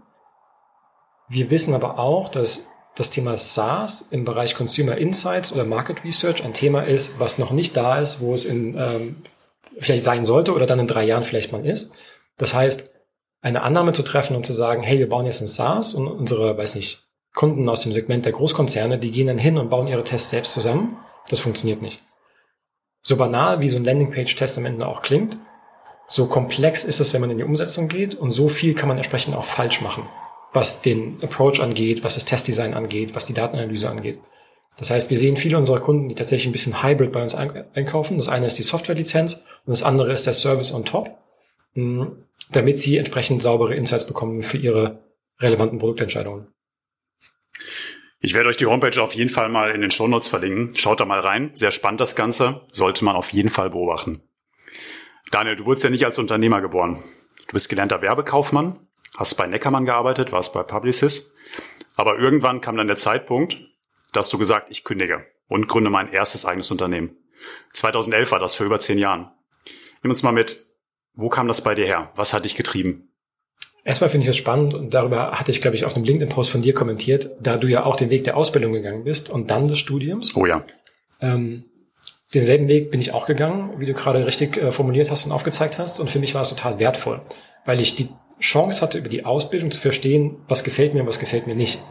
Wir 1.28 1.52
wissen 1.52 1.74
aber 1.74 2.00
auch, 2.00 2.30
dass 2.30 2.70
das 2.96 3.10
Thema 3.10 3.38
SaaS 3.38 4.02
im 4.02 4.24
Bereich 4.24 4.56
Consumer 4.56 4.98
Insights 4.98 5.52
oder 5.52 5.66
Market 5.66 6.04
Research 6.04 6.44
ein 6.44 6.54
Thema 6.54 6.82
ist, 6.82 7.20
was 7.20 7.38
noch 7.38 7.52
nicht 7.52 7.76
da 7.76 8.00
ist, 8.00 8.22
wo 8.22 8.34
es 8.34 8.46
in 8.46 8.76
ähm, 8.78 9.22
vielleicht 9.80 10.04
sein 10.04 10.26
sollte 10.26 10.54
oder 10.54 10.66
dann 10.66 10.80
in 10.80 10.88
drei 10.88 11.04
Jahren 11.04 11.24
vielleicht 11.24 11.52
mal 11.52 11.66
ist. 11.66 11.92
Das 12.38 12.54
heißt, 12.54 12.96
eine 13.42 13.62
Annahme 13.62 13.94
zu 13.94 14.04
treffen 14.04 14.36
und 14.36 14.46
zu 14.46 14.54
sagen, 14.54 14.84
hey, 14.84 14.98
wir 15.00 15.10
bauen 15.10 15.26
jetzt 15.26 15.42
ein 15.42 15.48
SaaS 15.48 15.94
und 15.94 16.08
unsere, 16.08 16.58
weiß 16.58 16.76
nicht, 16.76 17.07
Kunden 17.38 17.70
aus 17.70 17.82
dem 17.82 17.94
Segment 17.94 18.26
der 18.26 18.32
Großkonzerne, 18.32 18.98
die 18.98 19.12
gehen 19.12 19.28
dann 19.28 19.38
hin 19.38 19.60
und 19.60 19.70
bauen 19.70 19.86
ihre 19.86 20.04
Tests 20.04 20.32
selbst 20.32 20.54
zusammen. 20.54 20.98
Das 21.30 21.40
funktioniert 21.40 21.84
nicht. 21.84 22.02
So 23.04 23.16
banal 23.16 23.62
wie 23.62 23.70
so 23.70 23.78
ein 23.78 23.86
Landingpage-Test 23.86 24.58
am 24.58 24.66
Ende 24.66 24.88
auch 24.88 25.04
klingt, 25.04 25.38
so 26.08 26.26
komplex 26.26 26.84
ist 26.84 27.00
es, 27.00 27.14
wenn 27.14 27.22
man 27.22 27.30
in 27.30 27.38
die 27.38 27.44
Umsetzung 27.44 27.90
geht 27.90 28.16
und 28.16 28.32
so 28.32 28.48
viel 28.48 28.74
kann 28.74 28.88
man 28.90 28.98
entsprechend 28.98 29.36
auch 29.36 29.44
falsch 29.44 29.82
machen, 29.82 30.10
was 30.52 30.82
den 30.82 31.22
Approach 31.22 31.62
angeht, 31.62 32.04
was 32.04 32.16
das 32.16 32.26
Testdesign 32.26 32.74
angeht, 32.74 33.14
was 33.14 33.26
die 33.26 33.36
Datenanalyse 33.36 33.88
angeht. 33.88 34.18
Das 34.80 34.90
heißt, 34.90 35.12
wir 35.12 35.20
sehen 35.20 35.38
viele 35.38 35.60
unserer 35.60 35.80
Kunden, 35.80 36.10
die 36.10 36.16
tatsächlich 36.16 36.48
ein 36.48 36.54
bisschen 36.54 36.82
Hybrid 36.82 37.12
bei 37.12 37.22
uns 37.22 37.36
einkaufen. 37.36 38.18
Das 38.18 38.30
eine 38.30 38.48
ist 38.48 38.58
die 38.58 38.64
Softwarelizenz 38.64 39.36
und 39.36 39.72
das 39.72 39.84
andere 39.84 40.12
ist 40.12 40.26
der 40.26 40.34
Service 40.34 40.74
on 40.74 40.86
top, 40.86 41.16
hm, 41.74 42.24
damit 42.52 42.80
sie 42.80 42.98
entsprechend 42.98 43.44
saubere 43.44 43.76
Insights 43.76 44.08
bekommen 44.08 44.42
für 44.42 44.58
ihre 44.58 45.04
relevanten 45.40 45.78
Produktentscheidungen. 45.78 46.48
Ich 48.28 48.34
werde 48.34 48.50
euch 48.50 48.58
die 48.58 48.66
Homepage 48.66 49.02
auf 49.02 49.14
jeden 49.14 49.30
Fall 49.30 49.48
mal 49.48 49.72
in 49.72 49.80
den 49.80 49.90
Shownotes 49.90 50.28
verlinken. 50.28 50.76
Schaut 50.76 51.00
da 51.00 51.06
mal 51.06 51.22
rein. 51.22 51.52
Sehr 51.54 51.72
spannend 51.72 52.02
das 52.02 52.14
Ganze. 52.14 52.68
Sollte 52.74 53.06
man 53.06 53.16
auf 53.16 53.32
jeden 53.32 53.50
Fall 53.50 53.70
beobachten. 53.70 54.22
Daniel, 55.32 55.56
du 55.56 55.64
wurdest 55.64 55.86
ja 55.86 55.90
nicht 55.90 56.04
als 56.04 56.20
Unternehmer 56.20 56.60
geboren. 56.60 57.02
Du 57.48 57.54
bist 57.54 57.70
gelernter 57.70 58.02
Werbekaufmann, 58.02 58.78
hast 59.16 59.36
bei 59.36 59.48
Neckermann 59.48 59.86
gearbeitet, 59.86 60.34
warst 60.34 60.52
bei 60.52 60.64
Publicis. 60.64 61.38
Aber 61.96 62.20
irgendwann 62.20 62.60
kam 62.60 62.76
dann 62.76 62.88
der 62.88 62.98
Zeitpunkt, 62.98 63.62
dass 64.12 64.28
du 64.28 64.38
gesagt, 64.38 64.72
ich 64.72 64.84
kündige 64.84 65.26
und 65.48 65.70
gründe 65.70 65.90
mein 65.90 66.12
erstes 66.12 66.46
eigenes 66.46 66.70
Unternehmen. 66.70 67.16
2011 67.72 68.30
war 68.32 68.40
das 68.40 68.56
vor 68.56 68.66
über 68.66 68.82
zehn 68.82 68.98
Jahren. 68.98 69.32
Nimm 70.04 70.12
uns 70.12 70.24
mal 70.24 70.34
mit, 70.34 70.68
wo 71.14 71.30
kam 71.30 71.48
das 71.48 71.64
bei 71.64 71.76
dir 71.76 71.86
her? 71.86 72.12
Was 72.18 72.34
hat 72.34 72.44
dich 72.44 72.58
getrieben? 72.58 73.07
Erstmal 73.88 74.10
finde 74.10 74.26
ich 74.26 74.28
das 74.28 74.36
spannend 74.36 74.74
und 74.74 74.94
darüber 74.94 75.32
hatte 75.32 75.50
ich, 75.50 75.62
glaube 75.62 75.78
ich, 75.78 75.86
auf 75.86 75.96
einem 75.96 76.04
LinkedIn-Post 76.04 76.50
von 76.50 76.62
dir 76.62 76.74
kommentiert, 76.74 77.30
da 77.40 77.56
du 77.56 77.70
ja 77.70 77.86
auch 77.86 77.96
den 77.96 78.10
Weg 78.10 78.26
der 78.26 78.36
Ausbildung 78.36 78.74
gegangen 78.74 79.06
bist 79.06 79.30
und 79.30 79.50
dann 79.50 79.70
des 79.70 79.80
Studiums. 79.80 80.36
Oh 80.36 80.46
ja. 80.46 80.66
Ähm, 81.22 81.64
denselben 82.34 82.68
Weg 82.68 82.92
bin 82.92 83.00
ich 83.00 83.14
auch 83.14 83.28
gegangen, 83.28 83.76
wie 83.78 83.86
du 83.86 83.94
gerade 83.94 84.28
richtig 84.28 84.58
äh, 84.58 84.74
formuliert 84.74 85.10
hast 85.10 85.26
und 85.26 85.32
aufgezeigt 85.32 85.78
hast. 85.78 86.02
Und 86.02 86.10
für 86.10 86.20
mich 86.20 86.36
war 86.36 86.42
es 86.42 86.50
total 86.50 86.80
wertvoll, 86.80 87.22
weil 87.66 87.80
ich 87.80 87.96
die 87.96 88.10
Chance 88.42 88.82
hatte, 88.82 88.98
über 88.98 89.08
die 89.08 89.24
Ausbildung 89.24 89.72
zu 89.72 89.80
verstehen, 89.80 90.36
was 90.50 90.66
gefällt 90.66 90.94
mir 90.94 91.00
und 91.00 91.08
was 91.08 91.20
gefällt 91.20 91.48
mir 91.48 91.56
nicht. 91.56 91.82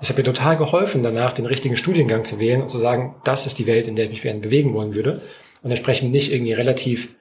Es 0.00 0.08
hat 0.08 0.16
mir 0.16 0.24
total 0.24 0.56
geholfen, 0.56 1.02
danach 1.02 1.34
den 1.34 1.44
richtigen 1.44 1.76
Studiengang 1.76 2.24
zu 2.24 2.40
wählen 2.40 2.62
und 2.62 2.70
zu 2.70 2.78
sagen, 2.78 3.16
das 3.24 3.44
ist 3.44 3.58
die 3.58 3.66
Welt, 3.66 3.88
in 3.88 3.94
der 3.94 4.06
ich 4.06 4.12
mich 4.12 4.22
gerne 4.22 4.40
bewegen 4.40 4.72
wollen 4.72 4.94
würde. 4.94 5.20
Und 5.62 5.68
entsprechend 5.68 6.12
nicht 6.12 6.32
irgendwie 6.32 6.54
relativ 6.54 7.14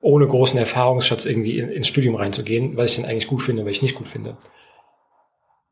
ohne 0.00 0.26
großen 0.26 0.58
Erfahrungsschatz 0.58 1.24
irgendwie 1.24 1.58
ins 1.58 1.88
Studium 1.88 2.16
reinzugehen, 2.16 2.76
was 2.76 2.90
ich 2.90 2.96
dann 2.96 3.06
eigentlich 3.06 3.28
gut 3.28 3.42
finde, 3.42 3.64
was 3.64 3.72
ich 3.72 3.82
nicht 3.82 3.94
gut 3.94 4.08
finde. 4.08 4.36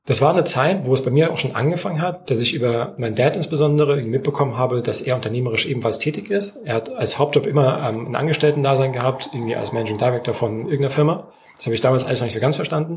Das 0.07 0.21
war 0.21 0.35
eine 0.35 0.45
Zeit, 0.45 0.85
wo 0.85 0.93
es 0.93 1.03
bei 1.03 1.11
mir 1.11 1.33
auch 1.33 1.39
schon 1.39 1.55
angefangen 1.55 2.03
hat, 2.03 2.31
dass 2.31 2.41
ich 2.41 2.53
über 2.53 2.95
meinen 2.99 3.15
Dad 3.15 3.37
insbesondere 3.37 3.97
mitbekommen 4.03 4.59
habe, 4.59 4.83
dass 4.83 5.01
er 5.01 5.17
unternehmerisch 5.17 5.65
ebenfalls 5.65 5.99
tätig 5.99 6.31
ist. 6.31 6.57
Er 6.65 6.75
hat 6.75 6.91
als 6.91 7.19
Hauptjob 7.19 7.47
immer 7.47 7.89
ähm, 7.89 8.09
ein 8.09 8.17
Angestellten-Dasein 8.17 8.93
gehabt, 8.93 9.31
irgendwie 9.33 9.57
als 9.57 9.73
Managing 9.73 9.97
Director 9.97 10.35
von 10.35 10.61
irgendeiner 10.63 10.91
Firma. 10.91 11.33
Das 11.57 11.65
habe 11.65 11.75
ich 11.75 11.81
damals 11.81 12.05
alles 12.05 12.21
noch 12.21 12.27
nicht 12.27 12.35
so 12.35 12.41
ganz 12.41 12.57
verstanden. 12.57 12.97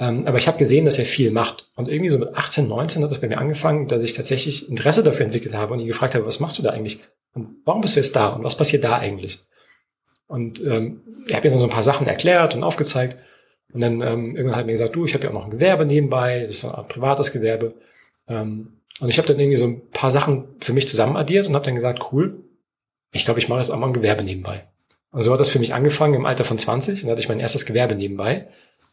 Ähm, 0.00 0.26
aber 0.26 0.38
ich 0.38 0.48
habe 0.48 0.58
gesehen, 0.58 0.86
dass 0.86 0.98
er 0.98 1.04
viel 1.04 1.30
macht. 1.30 1.68
Und 1.76 1.88
irgendwie 1.88 2.10
so 2.10 2.18
mit 2.18 2.34
18, 2.34 2.66
19 2.66 3.04
hat 3.04 3.12
das 3.12 3.20
bei 3.20 3.28
mir 3.28 3.38
angefangen, 3.38 3.86
dass 3.86 4.02
ich 4.02 4.14
tatsächlich 4.14 4.68
Interesse 4.68 5.04
dafür 5.04 5.26
entwickelt 5.26 5.54
habe 5.54 5.74
und 5.74 5.80
ihn 5.80 5.86
gefragt 5.86 6.16
habe, 6.16 6.26
was 6.26 6.40
machst 6.40 6.58
du 6.58 6.62
da 6.62 6.70
eigentlich? 6.70 7.00
Und 7.32 7.58
warum 7.64 7.80
bist 7.80 7.94
du 7.94 8.00
jetzt 8.00 8.16
da? 8.16 8.30
Und 8.30 8.42
was 8.42 8.56
passiert 8.56 8.82
da 8.82 8.98
eigentlich? 8.98 9.38
Und 10.30 10.60
ähm, 10.60 11.00
er 11.28 11.38
hat 11.38 11.44
mir 11.44 11.50
dann 11.50 11.58
so 11.58 11.66
ein 11.66 11.70
paar 11.70 11.82
Sachen 11.82 12.06
erklärt 12.06 12.54
und 12.54 12.62
aufgezeigt. 12.62 13.16
Und 13.72 13.80
dann 13.80 14.00
ähm, 14.00 14.36
irgendwann 14.36 14.60
hat 14.60 14.66
mir 14.66 14.72
gesagt, 14.72 14.94
du, 14.94 15.04
ich 15.04 15.12
habe 15.12 15.24
ja 15.24 15.30
auch 15.30 15.34
noch 15.34 15.44
ein 15.44 15.50
Gewerbe 15.50 15.84
nebenbei, 15.84 16.42
das 16.42 16.50
ist 16.50 16.60
so 16.60 16.72
ein 16.72 16.86
privates 16.86 17.32
Gewerbe. 17.32 17.74
Ähm, 18.28 18.74
und 19.00 19.08
ich 19.08 19.18
habe 19.18 19.26
dann 19.26 19.40
irgendwie 19.40 19.56
so 19.56 19.66
ein 19.66 19.90
paar 19.90 20.12
Sachen 20.12 20.44
für 20.60 20.72
mich 20.72 20.88
zusammen 20.88 21.16
addiert 21.16 21.48
und 21.48 21.56
habe 21.56 21.64
dann 21.64 21.74
gesagt, 21.74 22.12
cool, 22.12 22.44
ich 23.10 23.24
glaube, 23.24 23.40
ich 23.40 23.48
mache 23.48 23.58
jetzt 23.58 23.70
auch 23.70 23.78
mal 23.78 23.88
ein 23.88 23.92
Gewerbe 23.92 24.22
nebenbei. 24.22 24.68
Und 25.10 25.22
so 25.22 25.32
hat 25.32 25.40
das 25.40 25.50
für 25.50 25.58
mich 25.58 25.74
angefangen 25.74 26.14
im 26.14 26.26
Alter 26.26 26.44
von 26.44 26.58
20 26.58 26.94
und 26.94 27.02
dann 27.02 27.10
hatte 27.10 27.22
ich 27.22 27.28
mein 27.28 27.40
erstes 27.40 27.66
Gewerbe 27.66 27.96
nebenbei. 27.96 28.46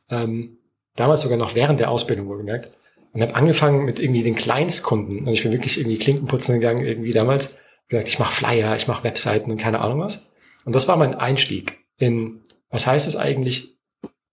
Ähm, 0.10 0.58
damals 0.96 1.22
sogar 1.22 1.38
noch 1.38 1.54
während 1.54 1.80
der 1.80 1.92
Ausbildung 1.92 2.28
wohlgemerkt. 2.28 2.72
Und 3.14 3.22
habe 3.22 3.36
angefangen 3.36 3.86
mit 3.86 4.00
irgendwie 4.00 4.24
den 4.24 4.36
Kleinstkunden. 4.36 5.20
Und 5.20 5.34
ich 5.34 5.44
bin 5.44 5.52
wirklich 5.52 5.80
irgendwie 5.80 6.00
Klinkenputzen 6.00 6.56
gegangen, 6.56 6.84
irgendwie 6.84 7.14
damals. 7.14 7.58
Gesagt, 7.90 8.10
ich 8.10 8.18
mache 8.18 8.34
Flyer, 8.34 8.76
ich 8.76 8.88
mache 8.88 9.04
Webseiten 9.04 9.52
und 9.52 9.58
keine 9.58 9.82
Ahnung 9.82 10.00
was. 10.00 10.28
Und 10.68 10.76
das 10.76 10.90
war 10.90 10.98
mein 10.98 11.16
Einstieg 11.16 11.80
in, 11.98 12.42
was 12.70 12.86
heißt 12.86 13.08
es 13.08 13.16
eigentlich, 13.16 13.78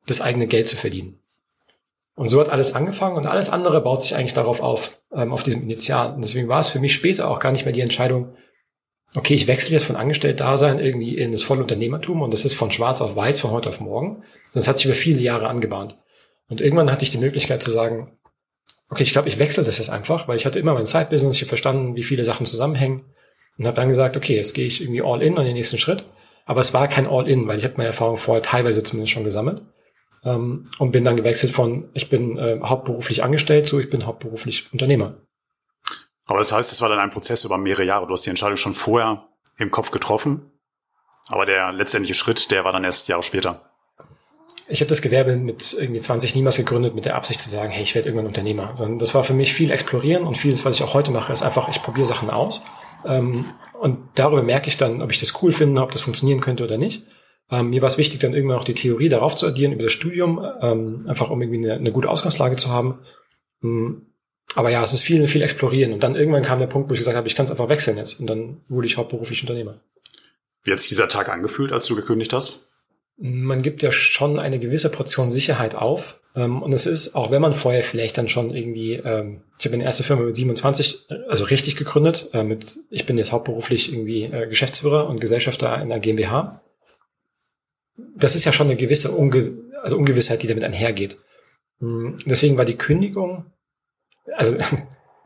das 0.05 0.21
eigene 0.21 0.49
Geld 0.49 0.67
zu 0.67 0.75
verdienen. 0.75 1.21
Und 2.17 2.27
so 2.27 2.41
hat 2.41 2.49
alles 2.49 2.75
angefangen 2.75 3.17
und 3.17 3.27
alles 3.27 3.51
andere 3.51 3.81
baut 3.81 4.03
sich 4.03 4.17
eigentlich 4.17 4.35
darauf 4.35 4.61
auf, 4.61 5.01
ähm, 5.13 5.33
auf 5.33 5.45
diesem 5.45 5.63
Initial. 5.63 6.13
Und 6.13 6.23
deswegen 6.23 6.49
war 6.49 6.59
es 6.59 6.71
für 6.71 6.81
mich 6.81 6.93
später 6.93 7.31
auch 7.31 7.39
gar 7.39 7.53
nicht 7.53 7.65
mehr 7.65 7.73
die 7.73 7.83
Entscheidung, 7.83 8.35
okay, 9.15 9.35
ich 9.35 9.47
wechsle 9.47 9.75
jetzt 9.75 9.85
von 9.85 9.95
Angestellt-Dasein 9.95 10.81
irgendwie 10.81 11.17
in 11.17 11.31
das 11.31 11.45
volle 11.45 11.63
Unternehmertum 11.63 12.21
und 12.21 12.33
das 12.33 12.45
ist 12.45 12.55
von 12.55 12.73
schwarz 12.73 13.01
auf 13.01 13.15
weiß, 13.15 13.39
von 13.39 13.53
heute 13.53 13.69
auf 13.69 13.81
morgen. 13.81 14.25
Das 14.53 14.67
hat 14.67 14.79
sich 14.79 14.87
über 14.87 14.97
viele 14.97 15.21
Jahre 15.21 15.47
angebahnt. 15.47 16.01
Und 16.49 16.61
irgendwann 16.61 16.91
hatte 16.91 17.05
ich 17.05 17.11
die 17.11 17.19
Möglichkeit 17.19 17.63
zu 17.63 17.71
sagen, 17.71 18.19
okay, 18.91 19.05
ich 19.05 19.13
glaube, 19.13 19.29
ich 19.29 19.39
wechsle 19.39 19.63
das 19.63 19.79
jetzt 19.79 19.91
einfach, 19.91 20.27
weil 20.27 20.37
ich 20.37 20.47
hatte 20.47 20.59
immer 20.59 20.75
mein 20.75 20.87
Side-Business, 20.87 21.37
ich 21.37 21.43
habe 21.43 21.51
verstanden, 21.51 21.95
wie 21.95 22.03
viele 22.03 22.25
Sachen 22.25 22.45
zusammenhängen 22.45 23.05
und 23.57 23.69
habe 23.69 23.77
dann 23.77 23.89
gesagt, 23.89 24.17
okay, 24.17 24.35
jetzt 24.35 24.55
gehe 24.55 24.67
ich 24.67 24.81
irgendwie 24.81 25.03
all 25.03 25.23
in 25.23 25.39
an 25.39 25.45
den 25.45 25.55
nächsten 25.55 25.79
Schritt. 25.79 26.05
Aber 26.47 26.61
es 26.61 26.75
war 26.75 26.89
kein 26.89 27.07
all 27.07 27.29
in, 27.29 27.47
weil 27.47 27.59
ich 27.59 27.65
habe 27.65 27.75
meine 27.77 27.89
Erfahrung 27.89 28.17
vorher 28.17 28.43
teilweise 28.43 28.83
zumindest 28.83 29.13
schon 29.13 29.25
gesammelt 29.25 29.63
ähm, 30.25 30.65
und 30.79 30.93
bin 30.93 31.05
dann 31.05 31.17
gewechselt 31.17 31.53
von, 31.53 31.89
ich 31.95 32.09
bin 32.09 32.39
äh, 32.39 32.61
hauptberuflich 32.63 33.23
angestellt 33.23 33.67
zu, 33.67 33.81
ich 33.81 33.91
bin 33.91 34.07
hauptberuflich 34.07 34.73
Unternehmer. 34.73 35.15
Aber 36.27 36.39
das 36.39 36.53
heißt, 36.53 36.73
es 36.73 36.81
war 36.81 36.89
dann 36.89 36.99
ein 36.99 37.11
Prozess 37.11 37.45
über 37.45 37.59
mehrere 37.59 37.85
Jahre. 37.85 38.07
Du 38.07 38.13
hast 38.13 38.25
die 38.25 38.31
Entscheidung 38.31 38.57
schon 38.57 38.75
vorher 38.75 39.27
im 39.59 39.71
Kopf 39.71 39.91
getroffen, 39.91 40.51
aber 41.29 41.47
der 41.47 41.73
letztendliche 41.73 42.15
Schritt, 42.15 42.51
der 42.51 42.65
war 42.65 42.73
dann 42.73 42.85
erst 42.85 43.09
Jahre 43.09 43.23
später. 43.23 43.71
Ich 44.67 44.81
habe 44.81 44.89
das 44.89 45.03
Gewerbe 45.03 45.37
mit 45.37 45.75
irgendwie 45.75 46.01
20 46.01 46.35
niemals 46.35 46.57
gegründet 46.57 46.95
mit 46.95 47.05
der 47.05 47.17
Absicht 47.17 47.43
zu 47.43 47.51
sagen, 47.51 47.71
hey, 47.71 47.83
ich 47.83 47.95
werde 47.95 48.09
irgendwann 48.09 48.27
Unternehmer. 48.27 48.75
Sondern 48.75 48.99
das 48.99 49.15
war 49.15 49.23
für 49.23 49.35
mich 49.35 49.53
viel 49.53 49.71
explorieren 49.71 50.25
und 50.25 50.39
vieles, 50.39 50.65
was 50.65 50.77
ich 50.77 50.83
auch 50.83 50.95
heute 50.95 51.11
mache, 51.11 51.33
ist 51.33 51.43
einfach, 51.43 51.69
ich 51.69 51.83
probiere 51.83 52.07
Sachen 52.07 52.31
aus. 52.31 52.63
Ähm, 53.05 53.45
und 53.85 53.99
darüber 54.15 54.43
merke 54.43 54.69
ich 54.71 54.79
dann, 54.79 55.03
ob 55.03 55.13
ich 55.13 55.21
das 55.21 55.43
cool 55.43 55.53
finde, 55.53 55.83
ob 55.83 55.93
das 55.93 56.01
funktionieren 56.01 56.41
könnte 56.41 56.65
oder 56.65 56.79
nicht. 56.79 57.03
Ähm, 57.51 57.69
mir 57.69 57.83
war 57.83 57.89
es 57.89 57.99
wichtig, 57.99 58.19
dann 58.19 58.33
irgendwann 58.33 58.57
auch 58.57 58.65
die 58.65 58.73
Theorie 58.73 59.11
darauf 59.11 59.37
zu 59.37 59.47
addieren 59.47 59.73
über 59.73 59.83
das 59.83 59.93
Studium, 59.93 60.43
ähm, 60.63 61.05
einfach 61.07 61.29
um 61.29 61.43
irgendwie 61.43 61.59
eine, 61.59 61.75
eine, 61.75 61.93
gute 61.93 62.09
Ausgangslage 62.09 62.57
zu 62.57 62.71
haben. 62.71 63.01
Ähm, 63.63 64.07
aber 64.55 64.71
ja, 64.71 64.83
es 64.83 64.95
ist 64.95 65.03
viel, 65.03 65.27
viel 65.27 65.43
explorieren. 65.43 65.93
Und 65.93 66.03
dann 66.03 66.17
irgendwann 66.17 66.43
kam 66.43 66.61
der 66.61 66.67
Punkt, 66.67 66.89
wo 66.89 66.95
ich 66.95 67.01
gesagt 67.01 67.15
habe, 67.15 67.29
ich 67.29 67.35
kann 67.35 67.45
es 67.45 67.51
einfach 67.51 67.69
wechseln 67.69 67.99
jetzt. 67.99 68.21
Und 68.21 68.27
dann 68.27 68.63
wurde 68.69 68.87
ich 68.87 68.97
hauptberuflich 68.97 69.43
Unternehmer. 69.43 69.83
Wie 70.63 70.73
hat 70.73 70.81
sich 70.81 70.89
dieser 70.89 71.11
Tag 71.11 71.29
angefühlt, 71.29 71.71
als 71.71 71.85
du 71.85 71.95
gekündigt 71.95 72.33
hast? 72.33 72.73
Man 73.19 73.61
gibt 73.61 73.83
ja 73.83 73.93
schon 73.93 74.39
eine 74.39 74.59
gewisse 74.59 74.89
Portion 74.89 75.31
Sicherheit 75.31 75.75
auf. 75.75 76.21
Ähm, 76.35 76.63
und 76.63 76.73
es 76.73 76.87
ist, 76.87 77.15
auch 77.15 77.31
wenn 77.31 77.43
man 77.43 77.55
vorher 77.55 77.83
vielleicht 77.83 78.19
dann 78.19 78.29
schon 78.29 78.55
irgendwie, 78.55 78.95
ähm, 78.95 79.43
ich 79.59 79.65
habe 79.67 79.75
eine 79.75 79.85
erste 79.85 80.03
Firma 80.03 80.23
mit 80.23 80.37
27, 80.37 81.07
äh, 81.11 81.15
also 81.29 81.45
richtig 81.45 81.77
gegründet, 81.77 82.31
äh, 82.33 82.43
mit, 82.43 82.79
ich 82.91 83.07
bin 83.07 83.19
jetzt 83.19 83.33
hauptberuflich 83.33 83.93
irgendwie 83.93 84.25
äh, 84.25 84.49
Geschäftsführer 84.49 85.09
und 85.09 85.21
Gesellschafter 85.21 85.81
in 85.81 85.89
der 85.89 86.01
GmbH 86.01 86.61
das 87.97 88.35
ist 88.35 88.45
ja 88.45 88.53
schon 88.53 88.69
eine 88.69 88.77
gewisse 88.77 89.11
Unge 89.11 89.43
also 89.83 89.99
Ungewissheit, 89.99 90.43
die 90.43 90.47
damit 90.47 90.65
einhergeht. 90.65 91.19
Hm, 91.81 92.17
deswegen 92.25 92.57
war 92.57 92.65
die 92.65 92.77
Kündigung, 92.77 93.47
also 94.35 94.57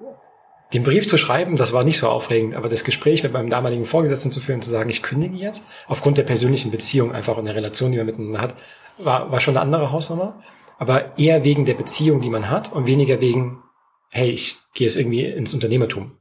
den 0.73 0.83
Brief 0.83 1.09
zu 1.09 1.17
schreiben, 1.17 1.57
das 1.57 1.73
war 1.73 1.85
nicht 1.85 1.99
so 1.99 2.09
aufregend, 2.09 2.57
aber 2.57 2.69
das 2.69 2.83
Gespräch 2.83 3.23
mit 3.23 3.33
meinem 3.33 3.51
damaligen 3.51 3.85
Vorgesetzten 3.85 4.33
zu 4.33 4.41
führen, 4.41 4.61
zu 4.61 4.71
sagen, 4.71 4.91
ich 4.91 5.03
kündige 5.03 5.37
jetzt, 5.37 5.63
aufgrund 5.87 6.19
der 6.19 6.25
persönlichen 6.25 6.71
Beziehung 6.73 7.13
einfach 7.13 7.37
und 7.37 7.45
der 7.45 7.55
Relation, 7.55 7.93
die 7.93 7.99
man 7.99 8.07
miteinander 8.07 8.41
hat, 8.41 8.55
war, 8.99 9.31
war 9.31 9.41
schon 9.41 9.57
eine 9.57 9.63
andere 9.63 9.93
Hausnummer, 9.93 10.43
aber 10.79 11.19
eher 11.19 11.45
wegen 11.45 11.67
der 11.67 11.75
Beziehung, 11.75 12.21
die 12.21 12.31
man 12.31 12.49
hat 12.49 12.73
und 12.73 12.87
weniger 12.87 13.21
wegen, 13.21 13.63
hey, 14.09 14.31
ich 14.31 14.59
gehe 14.75 14.87
jetzt 14.87 14.97
irgendwie 14.97 15.25
ins 15.25 15.53
Unternehmertum. 15.53 16.17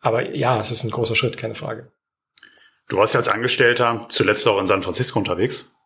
Aber 0.00 0.34
ja, 0.34 0.58
es 0.58 0.70
ist 0.70 0.84
ein 0.84 0.90
großer 0.90 1.14
Schritt, 1.14 1.36
keine 1.36 1.54
Frage. 1.54 1.92
Du 2.88 2.96
warst 2.96 3.14
ja 3.14 3.20
als 3.20 3.28
Angestellter 3.28 4.06
zuletzt 4.08 4.48
auch 4.48 4.58
in 4.58 4.66
San 4.66 4.82
Francisco 4.82 5.18
unterwegs, 5.18 5.76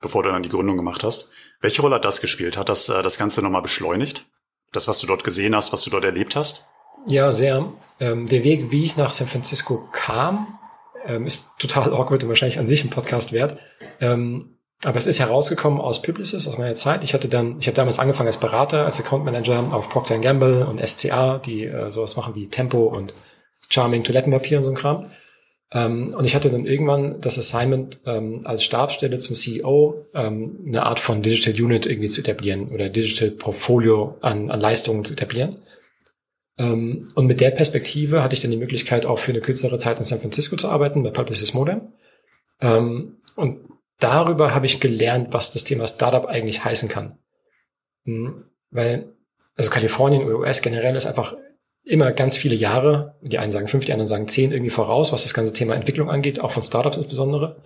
bevor 0.00 0.24
du 0.24 0.30
dann 0.30 0.42
die 0.42 0.48
Gründung 0.48 0.76
gemacht 0.76 1.04
hast. 1.04 1.30
Welche 1.60 1.82
Rolle 1.82 1.96
hat 1.96 2.04
das 2.04 2.20
gespielt? 2.20 2.56
Hat 2.56 2.68
das 2.68 2.88
äh, 2.88 3.02
das 3.02 3.18
Ganze 3.18 3.42
nochmal 3.42 3.62
beschleunigt? 3.62 4.26
Das, 4.72 4.88
was 4.88 5.00
du 5.00 5.06
dort 5.06 5.24
gesehen 5.24 5.54
hast, 5.54 5.72
was 5.72 5.82
du 5.82 5.90
dort 5.90 6.04
erlebt 6.04 6.36
hast? 6.36 6.64
Ja, 7.06 7.32
sehr. 7.32 7.72
Ähm, 8.00 8.26
der 8.26 8.44
Weg, 8.44 8.70
wie 8.70 8.84
ich 8.84 8.96
nach 8.96 9.10
San 9.10 9.28
Francisco 9.28 9.88
kam, 9.92 10.58
ähm, 11.06 11.26
ist 11.26 11.58
total 11.58 11.92
awkward 11.92 12.22
und 12.22 12.28
wahrscheinlich 12.28 12.58
an 12.58 12.66
sich 12.66 12.84
ein 12.84 12.90
Podcast 12.90 13.32
wert. 13.32 13.58
Ähm, 14.00 14.57
aber 14.84 14.98
es 14.98 15.06
ist 15.06 15.18
herausgekommen 15.18 15.80
aus 15.80 16.02
Publicis, 16.02 16.46
aus 16.46 16.56
meiner 16.56 16.76
Zeit. 16.76 17.02
Ich 17.02 17.12
hatte 17.12 17.28
dann, 17.28 17.56
ich 17.58 17.66
habe 17.66 17.74
damals 17.74 17.98
angefangen 17.98 18.28
als 18.28 18.38
Berater, 18.38 18.84
als 18.84 19.00
Account 19.00 19.24
Manager 19.24 19.58
auf 19.72 19.88
Procter 19.88 20.18
Gamble 20.18 20.66
und 20.66 20.86
SCA, 20.86 21.38
die 21.38 21.64
äh, 21.64 21.90
sowas 21.90 22.16
machen 22.16 22.34
wie 22.36 22.48
Tempo 22.48 22.84
und 22.84 23.12
Charming 23.70 24.04
Toilettenpapier 24.04 24.58
und 24.58 24.64
so 24.64 24.70
ein 24.70 24.76
Kram. 24.76 25.02
Ähm, 25.72 26.14
und 26.14 26.24
ich 26.24 26.34
hatte 26.34 26.50
dann 26.50 26.64
irgendwann 26.64 27.20
das 27.20 27.38
Assignment 27.38 28.00
ähm, 28.06 28.42
als 28.44 28.62
Stabsstelle 28.62 29.18
zum 29.18 29.34
CEO 29.34 30.06
ähm, 30.14 30.64
eine 30.66 30.84
Art 30.86 31.00
von 31.00 31.22
Digital 31.22 31.60
Unit 31.60 31.84
irgendwie 31.86 32.08
zu 32.08 32.20
etablieren 32.20 32.68
oder 32.68 32.88
Digital 32.88 33.32
Portfolio 33.32 34.16
an, 34.20 34.50
an 34.50 34.60
Leistungen 34.60 35.04
zu 35.04 35.12
etablieren. 35.12 35.56
Ähm, 36.56 37.10
und 37.14 37.26
mit 37.26 37.40
der 37.40 37.50
Perspektive 37.50 38.22
hatte 38.22 38.34
ich 38.34 38.40
dann 38.40 38.50
die 38.50 38.56
Möglichkeit, 38.56 39.06
auch 39.06 39.18
für 39.18 39.32
eine 39.32 39.40
kürzere 39.40 39.78
Zeit 39.78 39.98
in 39.98 40.04
San 40.04 40.20
Francisco 40.20 40.56
zu 40.56 40.68
arbeiten, 40.68 41.02
bei 41.02 41.10
Publicis 41.10 41.52
Modem. 41.52 41.92
Ähm, 42.60 43.18
und 43.36 43.58
darüber 43.98 44.54
habe 44.54 44.66
ich 44.66 44.80
gelernt, 44.80 45.28
was 45.32 45.52
das 45.52 45.64
Thema 45.64 45.86
Startup 45.86 46.26
eigentlich 46.26 46.64
heißen 46.64 46.88
kann. 46.88 47.18
Hm, 48.04 48.44
weil, 48.70 49.14
also 49.56 49.70
Kalifornien 49.70 50.24
oder 50.24 50.38
US 50.38 50.62
generell 50.62 50.96
ist 50.96 51.06
einfach 51.06 51.34
immer 51.84 52.12
ganz 52.12 52.36
viele 52.36 52.54
Jahre, 52.54 53.16
die 53.22 53.38
einen 53.38 53.50
sagen 53.50 53.66
fünf, 53.66 53.86
die 53.86 53.92
anderen 53.92 54.08
sagen 54.08 54.28
zehn, 54.28 54.52
irgendwie 54.52 54.70
voraus, 54.70 55.12
was 55.12 55.22
das 55.22 55.34
ganze 55.34 55.52
Thema 55.54 55.74
Entwicklung 55.74 56.10
angeht, 56.10 56.40
auch 56.40 56.50
von 56.50 56.62
Startups 56.62 56.98
insbesondere. 56.98 57.62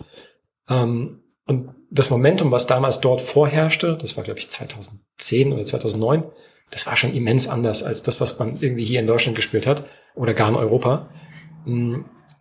Ähm, 0.68 1.22
und 1.46 1.74
das 1.90 2.08
Momentum, 2.08 2.52
was 2.52 2.66
damals 2.66 3.00
dort 3.00 3.20
vorherrschte, 3.20 3.98
das 4.00 4.16
war, 4.16 4.24
glaube 4.24 4.38
ich, 4.38 4.48
2010 4.48 5.52
oder 5.52 5.64
2009, 5.64 6.24
das 6.70 6.86
war 6.86 6.96
schon 6.96 7.12
immens 7.12 7.48
anders 7.48 7.82
als 7.82 8.02
das, 8.02 8.20
was 8.20 8.38
man 8.38 8.56
irgendwie 8.60 8.84
hier 8.84 9.00
in 9.00 9.06
Deutschland 9.06 9.36
gespürt 9.36 9.66
hat 9.66 9.84
oder 10.14 10.34
gar 10.34 10.48
in 10.48 10.54
Europa. 10.54 11.10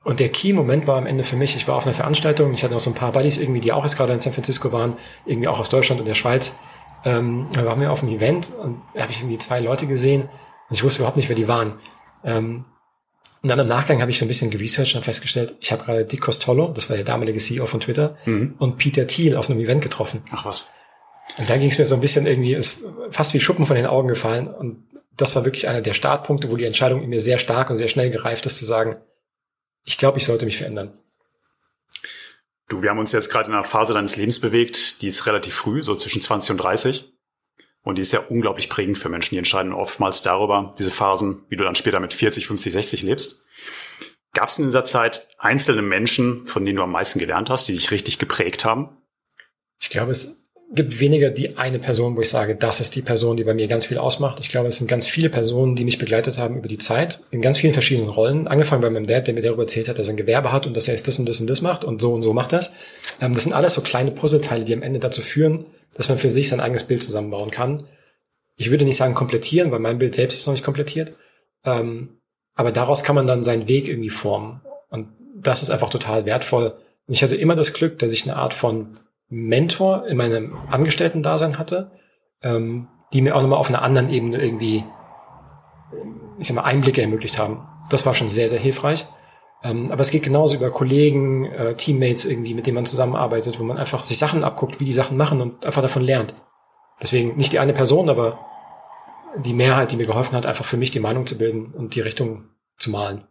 Und 0.03 0.19
der 0.19 0.29
Key-Moment 0.29 0.87
war 0.87 0.97
am 0.97 1.05
Ende 1.05 1.23
für 1.23 1.35
mich, 1.35 1.55
ich 1.55 1.67
war 1.67 1.75
auf 1.75 1.85
einer 1.85 1.93
Veranstaltung, 1.93 2.53
ich 2.53 2.63
hatte 2.63 2.73
noch 2.73 2.79
so 2.79 2.89
ein 2.89 2.95
paar 2.95 3.11
Buddies 3.11 3.37
irgendwie, 3.37 3.59
die 3.59 3.71
auch 3.71 3.83
jetzt 3.83 3.97
gerade 3.97 4.13
in 4.13 4.19
San 4.19 4.33
Francisco 4.33 4.71
waren, 4.71 4.97
irgendwie 5.25 5.47
auch 5.47 5.59
aus 5.59 5.69
Deutschland 5.69 6.01
und 6.01 6.07
der 6.07 6.15
Schweiz. 6.15 6.57
Ähm, 7.05 7.47
da 7.53 7.65
waren 7.65 7.79
wir 7.79 7.91
auf 7.91 8.01
einem 8.01 8.13
Event 8.13 8.51
und 8.55 8.81
da 8.93 9.01
habe 9.03 9.11
ich 9.11 9.19
irgendwie 9.19 9.37
zwei 9.37 9.59
Leute 9.59 9.85
gesehen 9.85 10.23
und 10.23 10.75
ich 10.75 10.83
wusste 10.83 11.01
überhaupt 11.01 11.17
nicht, 11.17 11.29
wer 11.29 11.35
die 11.35 11.47
waren. 11.47 11.75
Ähm, 12.23 12.65
und 13.43 13.49
dann 13.49 13.59
im 13.59 13.67
Nachgang 13.67 14.01
habe 14.01 14.11
ich 14.11 14.19
so 14.19 14.25
ein 14.25 14.27
bisschen 14.27 14.51
geresearched 14.51 14.95
und 14.95 15.03
festgestellt, 15.03 15.55
ich 15.59 15.71
habe 15.71 15.83
gerade 15.83 16.05
Dick 16.05 16.21
Costolo, 16.21 16.67
das 16.69 16.89
war 16.89 16.95
der 16.95 17.05
damalige 17.05 17.39
CEO 17.39 17.65
von 17.65 17.79
Twitter, 17.79 18.17
mhm. 18.25 18.55
und 18.59 18.77
Peter 18.77 19.07
Thiel 19.07 19.35
auf 19.35 19.49
einem 19.49 19.59
Event 19.59 19.81
getroffen. 19.81 20.21
Ach 20.31 20.45
was. 20.45 20.75
Und 21.37 21.49
da 21.49 21.57
ging 21.57 21.69
es 21.69 21.77
mir 21.77 21.85
so 21.85 21.95
ein 21.95 22.01
bisschen 22.01 22.25
irgendwie, 22.25 22.53
ist 22.53 22.81
fast 23.09 23.33
wie 23.33 23.39
Schuppen 23.39 23.65
von 23.65 23.75
den 23.75 23.85
Augen 23.85 24.07
gefallen. 24.07 24.47
Und 24.47 24.83
das 25.17 25.35
war 25.35 25.45
wirklich 25.45 25.67
einer 25.67 25.81
der 25.81 25.93
Startpunkte, 25.93 26.51
wo 26.51 26.55
die 26.55 26.65
Entscheidung 26.65 27.01
in 27.01 27.09
mir 27.09 27.21
sehr 27.21 27.37
stark 27.37 27.69
und 27.69 27.77
sehr 27.77 27.87
schnell 27.87 28.09
gereift 28.09 28.45
ist, 28.45 28.57
zu 28.57 28.65
sagen, 28.65 28.97
ich 29.83 29.97
glaube, 29.97 30.17
ich 30.17 30.25
sollte 30.25 30.45
mich 30.45 30.57
verändern. 30.57 30.97
Du, 32.67 32.81
wir 32.81 32.89
haben 32.89 32.99
uns 32.99 33.11
jetzt 33.11 33.29
gerade 33.29 33.49
in 33.49 33.53
einer 33.53 33.63
Phase 33.63 33.93
deines 33.93 34.15
Lebens 34.15 34.39
bewegt, 34.39 35.01
die 35.01 35.07
ist 35.07 35.25
relativ 35.25 35.53
früh, 35.55 35.83
so 35.83 35.95
zwischen 35.95 36.21
20 36.21 36.51
und 36.51 36.57
30. 36.57 37.13
Und 37.83 37.97
die 37.97 38.01
ist 38.01 38.13
ja 38.13 38.19
unglaublich 38.19 38.69
prägend 38.69 38.97
für 38.97 39.09
Menschen. 39.09 39.35
Die 39.35 39.39
entscheiden 39.39 39.73
oftmals 39.73 40.21
darüber, 40.21 40.73
diese 40.77 40.91
Phasen, 40.91 41.43
wie 41.49 41.57
du 41.57 41.63
dann 41.63 41.75
später 41.75 41.99
mit 41.99 42.13
40, 42.13 42.47
50, 42.47 42.71
60 42.71 43.01
lebst. 43.01 43.45
Gab 44.33 44.49
es 44.49 44.59
in 44.59 44.65
dieser 44.65 44.85
Zeit 44.85 45.27
einzelne 45.37 45.81
Menschen, 45.81 46.45
von 46.45 46.63
denen 46.63 46.77
du 46.77 46.83
am 46.83 46.91
meisten 46.91 47.19
gelernt 47.19 47.49
hast, 47.49 47.67
die 47.67 47.73
dich 47.73 47.91
richtig 47.91 48.19
geprägt 48.19 48.63
haben? 48.63 48.97
Ich 49.79 49.89
glaube, 49.89 50.11
es 50.11 50.40
gibt 50.73 50.99
weniger 50.99 51.29
die 51.29 51.57
eine 51.57 51.79
Person, 51.79 52.15
wo 52.15 52.21
ich 52.21 52.29
sage, 52.29 52.55
das 52.55 52.79
ist 52.79 52.95
die 52.95 53.01
Person, 53.01 53.35
die 53.35 53.43
bei 53.43 53.53
mir 53.53 53.67
ganz 53.67 53.85
viel 53.85 53.97
ausmacht. 53.97 54.39
Ich 54.39 54.49
glaube, 54.49 54.69
es 54.69 54.77
sind 54.77 54.87
ganz 54.87 55.05
viele 55.05 55.29
Personen, 55.29 55.75
die 55.75 55.83
mich 55.83 55.97
begleitet 55.97 56.37
haben 56.37 56.57
über 56.57 56.69
die 56.69 56.77
Zeit, 56.77 57.19
in 57.31 57.41
ganz 57.41 57.57
vielen 57.57 57.73
verschiedenen 57.73 58.09
Rollen. 58.09 58.47
Angefangen 58.47 58.81
bei 58.81 58.89
meinem 58.89 59.07
Dad, 59.07 59.27
der 59.27 59.33
mir 59.33 59.41
darüber 59.41 59.63
erzählt 59.63 59.89
hat, 59.89 59.99
dass 59.99 60.07
er 60.07 60.13
ein 60.13 60.17
Gewerbe 60.17 60.51
hat 60.53 60.65
und 60.65 60.77
dass 60.77 60.87
er 60.87 60.93
jetzt 60.93 61.07
das 61.07 61.19
und 61.19 61.27
das 61.27 61.41
und 61.41 61.47
das 61.47 61.61
macht 61.61 61.83
und 61.83 61.99
so 61.99 62.13
und 62.13 62.23
so 62.23 62.33
macht 62.33 62.53
das. 62.53 62.71
Ähm, 63.19 63.33
das 63.33 63.43
sind 63.43 63.53
alles 63.53 63.73
so 63.73 63.81
kleine 63.81 64.11
Puzzleteile, 64.11 64.63
die 64.63 64.73
am 64.73 64.81
Ende 64.81 64.99
dazu 64.99 65.21
führen, 65.21 65.65
dass 65.95 66.07
man 66.07 66.17
für 66.17 66.31
sich 66.31 66.47
sein 66.47 66.61
eigenes 66.61 66.85
Bild 66.85 67.03
zusammenbauen 67.03 67.51
kann. 67.51 67.83
Ich 68.55 68.71
würde 68.71 68.85
nicht 68.85 68.97
sagen 68.97 69.13
komplettieren, 69.13 69.71
weil 69.71 69.79
mein 69.79 69.97
Bild 69.97 70.15
selbst 70.15 70.37
ist 70.37 70.47
noch 70.47 70.53
nicht 70.53 70.63
komplettiert. 70.63 71.11
Ähm, 71.65 72.17
aber 72.55 72.71
daraus 72.71 73.03
kann 73.03 73.15
man 73.15 73.27
dann 73.27 73.43
seinen 73.43 73.67
Weg 73.67 73.89
irgendwie 73.89 74.09
formen. 74.09 74.61
Und 74.89 75.09
das 75.35 75.63
ist 75.63 75.69
einfach 75.69 75.89
total 75.89 76.25
wertvoll. 76.25 76.73
Und 77.07 77.13
ich 77.13 77.23
hatte 77.23 77.35
immer 77.35 77.55
das 77.55 77.73
Glück, 77.73 77.99
dass 77.99 78.13
ich 78.13 78.23
eine 78.23 78.37
Art 78.37 78.53
von 78.53 78.89
Mentor 79.31 80.07
in 80.07 80.17
meinem 80.17 80.57
Angestellten-Dasein 80.69 81.57
hatte, 81.57 81.91
ähm, 82.43 82.89
die 83.13 83.21
mir 83.21 83.35
auch 83.35 83.41
nochmal 83.41 83.59
auf 83.59 83.69
einer 83.69 83.81
anderen 83.81 84.09
Ebene 84.09 84.41
irgendwie, 84.41 84.83
ich 86.37 86.47
sag 86.47 86.55
mal, 86.55 86.63
Einblicke 86.63 87.01
ermöglicht 87.01 87.39
haben. 87.39 87.65
Das 87.89 88.05
war 88.05 88.13
schon 88.13 88.29
sehr, 88.29 88.49
sehr 88.49 88.59
hilfreich. 88.59 89.07
Ähm, 89.63 89.89
aber 89.91 90.01
es 90.01 90.11
geht 90.11 90.23
genauso 90.23 90.57
über 90.57 90.69
Kollegen, 90.69 91.45
äh, 91.45 91.75
Teammates 91.75 92.25
irgendwie, 92.25 92.53
mit 92.53 92.67
denen 92.67 92.75
man 92.75 92.85
zusammenarbeitet, 92.85 93.57
wo 93.57 93.63
man 93.63 93.77
einfach 93.77 94.03
sich 94.03 94.17
Sachen 94.17 94.43
abguckt, 94.43 94.79
wie 94.81 94.85
die 94.85 94.93
Sachen 94.93 95.15
machen 95.15 95.39
und 95.39 95.65
einfach 95.65 95.81
davon 95.81 96.03
lernt. 96.03 96.33
Deswegen 97.01 97.37
nicht 97.37 97.53
die 97.53 97.59
eine 97.59 97.73
Person, 97.73 98.09
aber 98.09 98.39
die 99.37 99.53
Mehrheit, 99.53 99.91
die 99.91 99.95
mir 99.95 100.07
geholfen 100.07 100.35
hat, 100.35 100.45
einfach 100.45 100.65
für 100.65 100.77
mich 100.77 100.91
die 100.91 100.99
Meinung 100.99 101.25
zu 101.25 101.37
bilden 101.37 101.73
und 101.73 101.95
die 101.95 102.01
Richtung 102.01 102.49
zu 102.77 102.89
malen. 102.89 103.27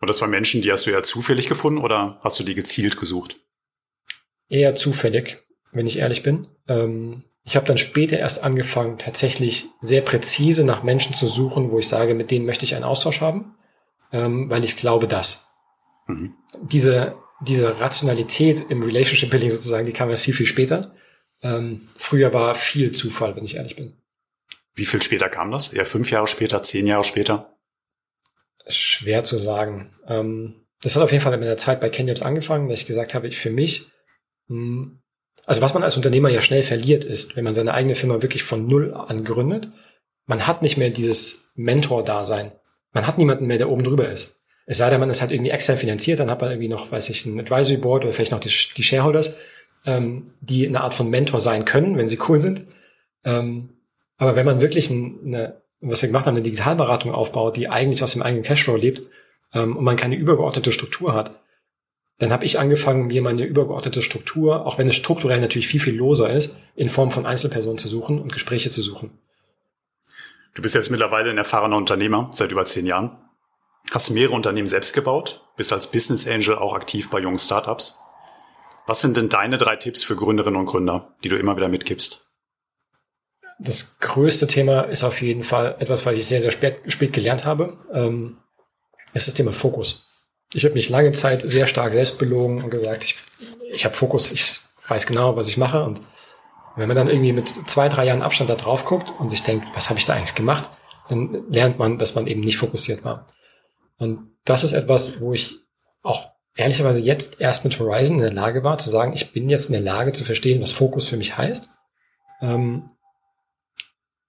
Und 0.00 0.08
das 0.08 0.20
waren 0.20 0.30
Menschen, 0.30 0.62
die 0.62 0.70
hast 0.70 0.86
du 0.86 0.90
ja 0.90 1.02
zufällig 1.02 1.48
gefunden 1.48 1.80
oder 1.80 2.20
hast 2.22 2.38
du 2.38 2.44
die 2.44 2.54
gezielt 2.54 2.96
gesucht? 2.96 3.36
Eher 4.50 4.74
zufällig, 4.74 5.38
wenn 5.72 5.86
ich 5.86 5.98
ehrlich 5.98 6.22
bin. 6.22 6.48
Ähm, 6.68 7.24
ich 7.44 7.56
habe 7.56 7.66
dann 7.66 7.78
später 7.78 8.18
erst 8.18 8.44
angefangen, 8.44 8.98
tatsächlich 8.98 9.66
sehr 9.80 10.02
präzise 10.02 10.64
nach 10.64 10.82
Menschen 10.82 11.14
zu 11.14 11.26
suchen, 11.26 11.70
wo 11.70 11.78
ich 11.78 11.88
sage, 11.88 12.14
mit 12.14 12.30
denen 12.30 12.44
möchte 12.44 12.66
ich 12.66 12.74
einen 12.74 12.84
Austausch 12.84 13.22
haben, 13.22 13.54
ähm, 14.12 14.50
weil 14.50 14.64
ich 14.64 14.76
glaube, 14.76 15.06
dass 15.06 15.48
mhm. 16.06 16.34
diese, 16.60 17.14
diese 17.40 17.80
Rationalität 17.80 18.66
im 18.68 18.82
Relationship 18.82 19.30
Building 19.30 19.50
sozusagen, 19.50 19.86
die 19.86 19.92
kam 19.92 20.10
erst 20.10 20.24
viel, 20.24 20.34
viel 20.34 20.46
später. 20.46 20.94
Ähm, 21.42 21.88
früher 21.96 22.34
war 22.34 22.54
viel 22.54 22.92
Zufall, 22.92 23.34
wenn 23.34 23.44
ich 23.44 23.56
ehrlich 23.56 23.76
bin. 23.76 23.96
Wie 24.74 24.84
viel 24.84 25.00
später 25.00 25.28
kam 25.28 25.50
das? 25.50 25.72
Eher 25.72 25.86
fünf 25.86 26.10
Jahre 26.10 26.26
später, 26.26 26.62
zehn 26.62 26.86
Jahre 26.86 27.04
später? 27.04 27.56
Schwer 28.66 29.24
zu 29.24 29.38
sagen. 29.38 29.92
Ähm, 30.06 30.66
das 30.82 30.96
hat 30.96 31.02
auf 31.02 31.12
jeden 31.12 31.22
Fall 31.22 31.34
in 31.34 31.40
meiner 31.40 31.56
Zeit 31.56 31.80
bei 31.80 31.90
Kenyons 31.90 32.22
angefangen, 32.22 32.68
dass 32.68 32.80
ich 32.80 32.86
gesagt 32.86 33.14
habe, 33.14 33.28
ich 33.28 33.38
für 33.38 33.50
mich. 33.50 33.90
Also 35.46 35.62
was 35.62 35.74
man 35.74 35.82
als 35.82 35.96
Unternehmer 35.96 36.28
ja 36.28 36.40
schnell 36.40 36.62
verliert, 36.62 37.04
ist, 37.04 37.36
wenn 37.36 37.44
man 37.44 37.54
seine 37.54 37.74
eigene 37.74 37.94
Firma 37.94 38.22
wirklich 38.22 38.42
von 38.42 38.66
Null 38.66 38.94
an 38.94 39.24
gründet, 39.24 39.68
man 40.26 40.46
hat 40.46 40.62
nicht 40.62 40.76
mehr 40.76 40.90
dieses 40.90 41.52
Mentor-Dasein. 41.56 42.52
Man 42.92 43.06
hat 43.06 43.18
niemanden 43.18 43.46
mehr, 43.46 43.58
der 43.58 43.70
oben 43.70 43.84
drüber 43.84 44.08
ist. 44.08 44.44
Es 44.66 44.78
sei 44.78 44.90
denn, 44.90 45.00
man 45.00 45.10
ist 45.10 45.20
halt 45.20 45.32
irgendwie 45.32 45.50
extern 45.50 45.76
finanziert, 45.76 46.20
dann 46.20 46.30
hat 46.30 46.40
man 46.40 46.50
irgendwie 46.50 46.68
noch, 46.68 46.92
weiß 46.92 47.08
ich, 47.08 47.26
ein 47.26 47.40
Advisory 47.40 47.78
Board 47.78 48.04
oder 48.04 48.12
vielleicht 48.12 48.32
noch 48.32 48.40
die, 48.40 48.52
die 48.76 48.82
Shareholders, 48.82 49.36
ähm, 49.86 50.34
die 50.40 50.66
eine 50.66 50.82
Art 50.82 50.94
von 50.94 51.10
Mentor 51.10 51.40
sein 51.40 51.64
können, 51.64 51.96
wenn 51.96 52.08
sie 52.08 52.18
cool 52.28 52.40
sind. 52.40 52.66
Ähm, 53.24 53.70
aber 54.18 54.36
wenn 54.36 54.46
man 54.46 54.60
wirklich 54.60 54.90
eine, 54.90 55.62
was 55.80 56.02
wir 56.02 56.08
gemacht 56.08 56.26
haben, 56.26 56.36
eine 56.36 56.42
Digitalberatung 56.42 57.12
aufbaut, 57.12 57.56
die 57.56 57.68
eigentlich 57.68 58.02
aus 58.02 58.12
dem 58.12 58.22
eigenen 58.22 58.44
Cashflow 58.44 58.76
lebt 58.76 59.08
ähm, 59.54 59.76
und 59.76 59.84
man 59.84 59.96
keine 59.96 60.16
übergeordnete 60.16 60.72
Struktur 60.72 61.14
hat, 61.14 61.40
dann 62.20 62.32
habe 62.32 62.44
ich 62.44 62.58
angefangen, 62.58 63.06
mir 63.06 63.22
meine 63.22 63.44
übergeordnete 63.44 64.02
Struktur, 64.02 64.66
auch 64.66 64.76
wenn 64.76 64.86
es 64.86 64.94
strukturell 64.94 65.40
natürlich 65.40 65.68
viel, 65.68 65.80
viel 65.80 65.96
loser 65.96 66.28
ist, 66.30 66.58
in 66.76 66.90
Form 66.90 67.10
von 67.10 67.24
Einzelpersonen 67.24 67.78
zu 67.78 67.88
suchen 67.88 68.20
und 68.20 68.30
Gespräche 68.30 68.70
zu 68.70 68.82
suchen. 68.82 69.18
Du 70.54 70.60
bist 70.60 70.74
jetzt 70.74 70.90
mittlerweile 70.90 71.30
ein 71.30 71.38
erfahrener 71.38 71.78
Unternehmer, 71.78 72.28
seit 72.32 72.50
über 72.50 72.66
zehn 72.66 72.84
Jahren. 72.84 73.16
Hast 73.90 74.10
mehrere 74.10 74.34
Unternehmen 74.34 74.68
selbst 74.68 74.92
gebaut, 74.92 75.42
bist 75.56 75.72
als 75.72 75.90
Business 75.90 76.28
Angel 76.28 76.56
auch 76.56 76.74
aktiv 76.74 77.08
bei 77.08 77.20
jungen 77.20 77.38
Startups. 77.38 77.98
Was 78.86 79.00
sind 79.00 79.16
denn 79.16 79.30
deine 79.30 79.56
drei 79.56 79.76
Tipps 79.76 80.04
für 80.04 80.14
Gründerinnen 80.14 80.60
und 80.60 80.66
Gründer, 80.66 81.14
die 81.24 81.28
du 81.30 81.38
immer 81.38 81.56
wieder 81.56 81.68
mitgibst? 81.68 82.32
Das 83.58 83.98
größte 83.98 84.46
Thema 84.46 84.82
ist 84.82 85.04
auf 85.04 85.22
jeden 85.22 85.42
Fall 85.42 85.76
etwas, 85.78 86.04
weil 86.04 86.16
ich 86.16 86.26
sehr, 86.26 86.42
sehr 86.42 86.50
spät, 86.50 86.80
spät 86.88 87.14
gelernt 87.14 87.46
habe, 87.46 87.78
ähm, 87.94 88.36
ist 89.14 89.26
das 89.26 89.34
Thema 89.34 89.52
Fokus 89.52 90.09
ich 90.52 90.64
habe 90.64 90.74
mich 90.74 90.88
lange 90.88 91.12
Zeit 91.12 91.42
sehr 91.42 91.66
stark 91.66 91.92
selbst 91.92 92.18
belogen 92.18 92.62
und 92.62 92.70
gesagt, 92.70 93.04
ich, 93.04 93.16
ich 93.72 93.84
habe 93.84 93.94
Fokus, 93.94 94.32
ich 94.32 94.60
weiß 94.88 95.06
genau, 95.06 95.36
was 95.36 95.48
ich 95.48 95.56
mache. 95.56 95.84
Und 95.84 96.00
wenn 96.76 96.88
man 96.88 96.96
dann 96.96 97.08
irgendwie 97.08 97.32
mit 97.32 97.48
zwei, 97.48 97.88
drei 97.88 98.06
Jahren 98.06 98.22
Abstand 98.22 98.50
da 98.50 98.56
drauf 98.56 98.84
guckt 98.84 99.12
und 99.18 99.30
sich 99.30 99.42
denkt, 99.42 99.66
was 99.74 99.88
habe 99.90 99.98
ich 99.98 100.06
da 100.06 100.14
eigentlich 100.14 100.34
gemacht, 100.34 100.68
dann 101.08 101.44
lernt 101.50 101.78
man, 101.78 101.98
dass 101.98 102.14
man 102.14 102.26
eben 102.26 102.40
nicht 102.40 102.58
fokussiert 102.58 103.04
war. 103.04 103.26
Und 103.98 104.32
das 104.44 104.64
ist 104.64 104.72
etwas, 104.72 105.20
wo 105.20 105.32
ich 105.32 105.56
auch 106.02 106.30
ehrlicherweise 106.54 107.00
jetzt 107.00 107.40
erst 107.40 107.64
mit 107.64 107.78
Horizon 107.78 108.16
in 108.16 108.22
der 108.22 108.32
Lage 108.32 108.64
war, 108.64 108.78
zu 108.78 108.90
sagen, 108.90 109.12
ich 109.12 109.32
bin 109.32 109.48
jetzt 109.48 109.66
in 109.66 109.72
der 109.72 109.82
Lage 109.82 110.12
zu 110.12 110.24
verstehen, 110.24 110.60
was 110.60 110.72
Fokus 110.72 111.06
für 111.06 111.16
mich 111.16 111.36
heißt. 111.36 111.68
Ähm, 112.40 112.90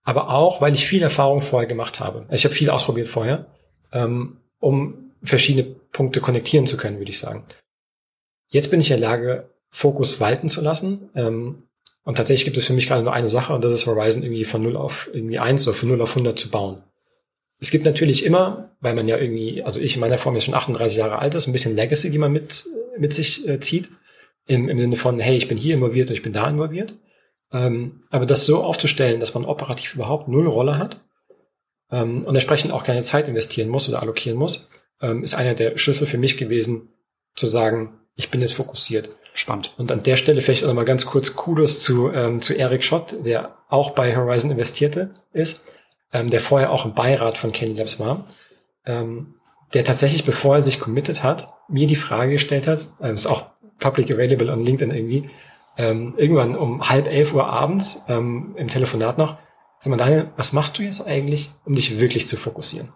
aber 0.04 0.30
auch, 0.30 0.62
weil 0.62 0.74
ich 0.74 0.88
viel 0.88 1.04
Erfahrung 1.04 1.42
vorher 1.42 1.68
gemacht 1.68 2.00
habe. 2.00 2.28
Ich 2.32 2.44
habe 2.44 2.54
viel 2.54 2.70
ausprobiert 2.70 3.08
vorher, 3.08 3.48
ähm, 3.92 4.42
um 4.60 5.11
verschiedene 5.24 5.64
Punkte 5.92 6.22
konnektieren 6.22 6.68
zu 6.68 6.78
können, 6.78 6.98
würde 6.98 7.12
ich 7.12 7.20
sagen. 7.20 7.46
Jetzt 8.50 8.70
bin 8.72 8.82
ich 8.82 8.92
in 8.92 9.00
der 9.00 9.10
Lage, 9.10 9.50
Fokus 9.72 10.20
walten 10.20 10.50
zu 10.50 10.62
lassen. 10.62 11.10
Ähm, 11.16 11.64
und 12.04 12.16
tatsächlich 12.18 12.46
gibt 12.46 12.58
es 12.58 12.66
für 12.66 12.74
mich 12.74 12.88
gerade 12.88 13.04
nur 13.04 13.14
eine 13.14 13.30
Sache 13.30 13.54
und 13.54 13.64
das 13.64 13.74
ist 13.74 13.86
Horizon 13.86 14.24
irgendwie 14.24 14.44
von 14.44 14.62
0 14.62 14.76
auf 14.76 15.10
irgendwie 15.14 15.40
1 15.40 15.68
oder 15.68 15.78
von 15.78 15.90
0 15.90 16.02
auf 16.02 16.12
100 16.12 16.38
zu 16.38 16.50
bauen. 16.50 16.84
Es 17.60 17.70
gibt 17.70 17.86
natürlich 17.86 18.26
immer, 18.26 18.76
weil 18.80 18.96
man 18.96 19.08
ja 19.08 19.18
irgendwie, 19.18 19.64
also 19.64 19.80
ich 19.80 19.96
in 19.96 20.02
meiner 20.02 20.18
Form 20.18 20.34
jetzt 20.34 20.46
schon 20.46 20.56
38 20.56 20.98
Jahre 20.98 21.20
alt 21.20 21.36
ist, 21.36 21.48
ein 21.48 21.54
bisschen 21.54 21.76
Legacy, 21.76 22.10
die 22.10 22.18
man 22.18 22.32
mit, 22.32 22.66
mit 22.98 23.14
sich 23.14 23.48
äh, 23.48 23.60
zieht. 23.60 23.90
Im, 24.48 24.68
Im 24.68 24.80
Sinne 24.80 24.98
von, 24.98 25.20
hey, 25.20 25.38
ich 25.38 25.48
bin 25.48 25.60
hier 25.60 25.76
involviert 25.76 26.10
und 26.10 26.16
ich 26.16 26.24
bin 26.24 26.34
da 26.34 26.50
involviert. 26.50 26.96
Ähm, 27.54 28.04
aber 28.10 28.26
das 28.26 28.48
so 28.48 28.64
aufzustellen, 28.64 29.20
dass 29.20 29.36
man 29.36 29.46
operativ 29.46 29.94
überhaupt 29.94 30.28
null 30.28 30.48
Rolle 30.48 30.80
hat 30.80 31.02
ähm, 31.92 32.26
und 32.26 32.34
entsprechend 32.34 32.72
auch 32.72 32.84
keine 32.84 33.04
Zeit 33.04 33.28
investieren 33.28 33.70
muss 33.70 33.88
oder 33.88 34.02
allokieren 34.02 34.40
muss, 34.40 34.68
ähm, 35.02 35.24
ist 35.24 35.34
einer 35.34 35.54
der 35.54 35.78
Schlüssel 35.78 36.08
für 36.08 36.18
mich 36.18 36.38
gewesen, 36.38 36.90
zu 37.36 37.48
sagen, 37.48 38.00
ich 38.16 38.30
bin 38.30 38.42
jetzt 38.42 38.54
fokussiert. 38.54 39.18
Spannend. 39.34 39.74
Und 39.78 39.92
an 39.92 40.04
der 40.04 40.18
Stelle 40.18 40.42
vielleicht 40.42 40.64
auch 40.64 40.68
noch 40.68 40.76
mal 40.76 40.86
ganz 40.86 41.06
kurz 41.06 41.36
Kudos 41.36 41.80
zu, 41.80 42.12
ähm, 42.12 42.42
zu 42.42 42.58
Eric 42.58 42.84
Schott, 42.84 43.16
der 43.26 43.58
auch 43.70 43.92
bei 43.92 44.16
Horizon 44.16 44.52
investierte 44.52 45.14
ist, 45.32 45.78
ähm, 46.12 46.30
der 46.30 46.42
vorher 46.42 46.72
auch 46.72 46.86
im 46.86 46.94
Beirat 46.94 47.38
von 47.38 47.54
Candy 47.54 47.76
Labs 47.76 48.00
war, 48.00 48.28
ähm, 48.86 49.36
der 49.74 49.86
tatsächlich, 49.86 50.26
bevor 50.26 50.56
er 50.56 50.62
sich 50.62 50.82
committed 50.82 51.24
hat, 51.24 51.48
mir 51.70 51.88
die 51.88 51.96
Frage 51.96 52.34
gestellt 52.34 52.68
hat, 52.68 52.90
ähm, 53.02 53.16
ist 53.16 53.26
auch 53.26 53.46
public 53.80 54.12
available 54.12 54.52
on 54.52 54.66
LinkedIn 54.66 54.94
irgendwie, 54.94 55.30
ähm, 55.78 56.14
irgendwann 56.18 56.58
um 56.58 56.90
halb 56.90 57.08
elf 57.08 57.34
Uhr 57.34 57.48
abends 57.48 58.04
ähm, 58.10 58.54
im 58.58 58.68
Telefonat 58.68 59.18
noch, 59.18 59.38
sag 59.80 59.92
mal, 59.92 59.98
Daniel, 59.98 60.30
was 60.36 60.52
machst 60.52 60.78
du 60.78 60.84
jetzt 60.84 61.08
eigentlich, 61.08 61.52
um 61.64 61.74
dich 61.74 62.02
wirklich 62.02 62.28
zu 62.28 62.36
fokussieren? 62.36 62.94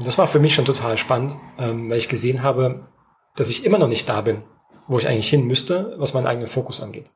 Und 0.00 0.06
das 0.06 0.16
war 0.16 0.26
für 0.26 0.38
mich 0.38 0.54
schon 0.54 0.64
total 0.64 0.96
spannend, 0.96 1.36
ähm, 1.58 1.90
weil 1.90 1.98
ich 1.98 2.08
gesehen 2.08 2.42
habe, 2.42 2.88
dass 3.36 3.50
ich 3.50 3.66
immer 3.66 3.76
noch 3.76 3.86
nicht 3.86 4.08
da 4.08 4.22
bin, 4.22 4.42
wo 4.88 4.98
ich 4.98 5.06
eigentlich 5.06 5.28
hin 5.28 5.46
müsste, 5.46 5.94
was 5.98 6.14
meinen 6.14 6.26
eigenen 6.26 6.48
Fokus 6.48 6.82
angeht. 6.82 7.10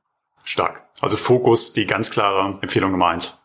Stark. 0.44 0.84
Also 1.00 1.16
Fokus, 1.16 1.72
die 1.72 1.86
ganz 1.86 2.10
klare 2.10 2.58
Empfehlung 2.60 2.90
Nummer 2.90 3.06
eins. 3.06 3.38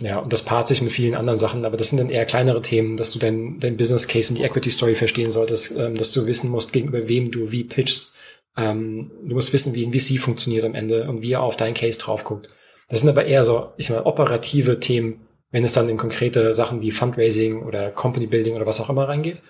Ja, 0.00 0.18
und 0.18 0.32
das 0.32 0.42
paart 0.44 0.66
sich 0.66 0.82
mit 0.82 0.90
vielen 0.90 1.14
anderen 1.14 1.38
Sachen, 1.38 1.64
aber 1.64 1.76
das 1.76 1.90
sind 1.90 1.98
dann 1.98 2.10
eher 2.10 2.26
kleinere 2.26 2.60
Themen, 2.60 2.96
dass 2.96 3.12
du 3.12 3.20
dein, 3.20 3.60
dein 3.60 3.76
Business 3.76 4.08
Case 4.08 4.30
und 4.30 4.38
die 4.38 4.42
Equity 4.42 4.70
Story 4.70 4.96
verstehen 4.96 5.30
solltest, 5.30 5.76
ähm, 5.78 5.94
dass 5.94 6.10
du 6.10 6.26
wissen 6.26 6.50
musst, 6.50 6.72
gegenüber 6.72 7.06
wem 7.06 7.30
du 7.30 7.52
wie 7.52 7.62
pitchst. 7.62 8.12
Ähm, 8.56 9.12
du 9.22 9.36
musst 9.36 9.52
wissen, 9.52 9.74
wie 9.74 9.86
ein 9.86 9.92
VC 9.92 10.18
funktioniert 10.18 10.64
am 10.64 10.74
Ende 10.74 11.08
und 11.08 11.22
wie 11.22 11.34
er 11.34 11.42
auf 11.42 11.54
dein 11.54 11.74
Case 11.74 12.00
drauf 12.00 12.24
guckt. 12.24 12.48
Das 12.88 12.98
sind 12.98 13.08
aber 13.08 13.26
eher 13.26 13.44
so, 13.44 13.74
ich 13.76 13.86
sag 13.86 14.04
mal, 14.04 14.10
operative 14.10 14.80
Themen, 14.80 15.28
wenn 15.52 15.62
es 15.62 15.72
dann 15.72 15.88
in 15.88 15.98
konkrete 15.98 16.54
Sachen 16.54 16.80
wie 16.80 16.90
Fundraising 16.90 17.62
oder 17.62 17.90
Company 17.92 18.26
Building 18.26 18.54
oder 18.54 18.66
was 18.66 18.80
auch 18.80 18.90
immer 18.90 19.06
reingeht. 19.06 19.40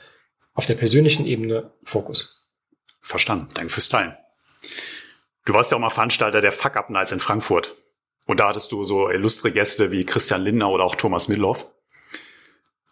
Auf 0.53 0.67
der 0.67 0.75
persönlichen 0.75 1.25
Ebene 1.25 1.73
Fokus. 1.85 2.51
Verstanden. 3.01 3.49
Danke 3.55 3.73
fürs 3.73 3.89
Teilen. 3.89 4.15
Du 5.47 5.55
warst 5.55 5.71
ja 5.71 5.77
auch 5.77 5.81
mal 5.81 5.91
Veranstalter 5.91 6.41
der 6.41 6.53
Fuck 6.53 6.77
Up 6.77 6.91
Nights 6.91 7.13
in 7.13 7.21
Frankfurt. 7.21 7.75
Und 8.27 8.39
da 8.39 8.49
hattest 8.49 8.71
du 8.71 8.85
so 8.85 9.09
illustre 9.09 9.51
Gäste 9.51 9.91
wie 9.91 10.05
Christian 10.05 10.43
Lindner 10.43 10.71
oder 10.71 10.85
auch 10.85 10.95
Thomas 10.95 11.29
Midloff. 11.29 11.67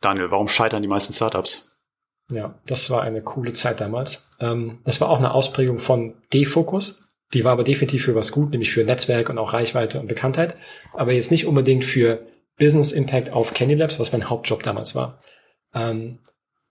Daniel, 0.01 0.31
warum 0.31 0.49
scheitern 0.49 0.83
die 0.83 0.88
meisten 0.88 1.12
Startups? 1.12 1.83
Ja, 2.31 2.59
das 2.66 2.90
war 2.90 3.03
eine 3.03 3.23
coole 3.23 3.53
Zeit 3.53 3.81
damals. 3.81 4.29
Ähm, 4.40 4.79
das 4.85 5.01
war 5.01 5.11
auch 5.11 5.18
eine 5.18 5.33
Ausprägung 5.33 5.79
von 5.79 6.14
Defokus. 6.33 7.12
Die 7.35 7.44
war 7.44 7.53
aber 7.53 7.64
definitiv 7.64 8.05
für 8.05 8.14
was 8.14 8.33
gut, 8.33 8.51
nämlich 8.51 8.73
für 8.73 8.85
Netzwerk 8.85 9.29
und 9.29 9.38
auch 9.38 9.53
Reichweite 9.53 10.01
und 10.01 10.09
Bekanntheit. 10.09 10.57
Aber 10.94 11.12
jetzt 11.12 11.31
nicht 11.31 11.46
unbedingt 11.46 11.85
für 11.85 12.27
Business 12.61 12.92
Impact 12.92 13.33
auf 13.33 13.55
Candy 13.55 13.75
Labs, 13.75 13.99
was 13.99 14.12
mein 14.12 14.31
Hauptjob 14.31 14.62
damals 14.62 14.94
war. 14.94 15.18
Ähm, 15.75 16.20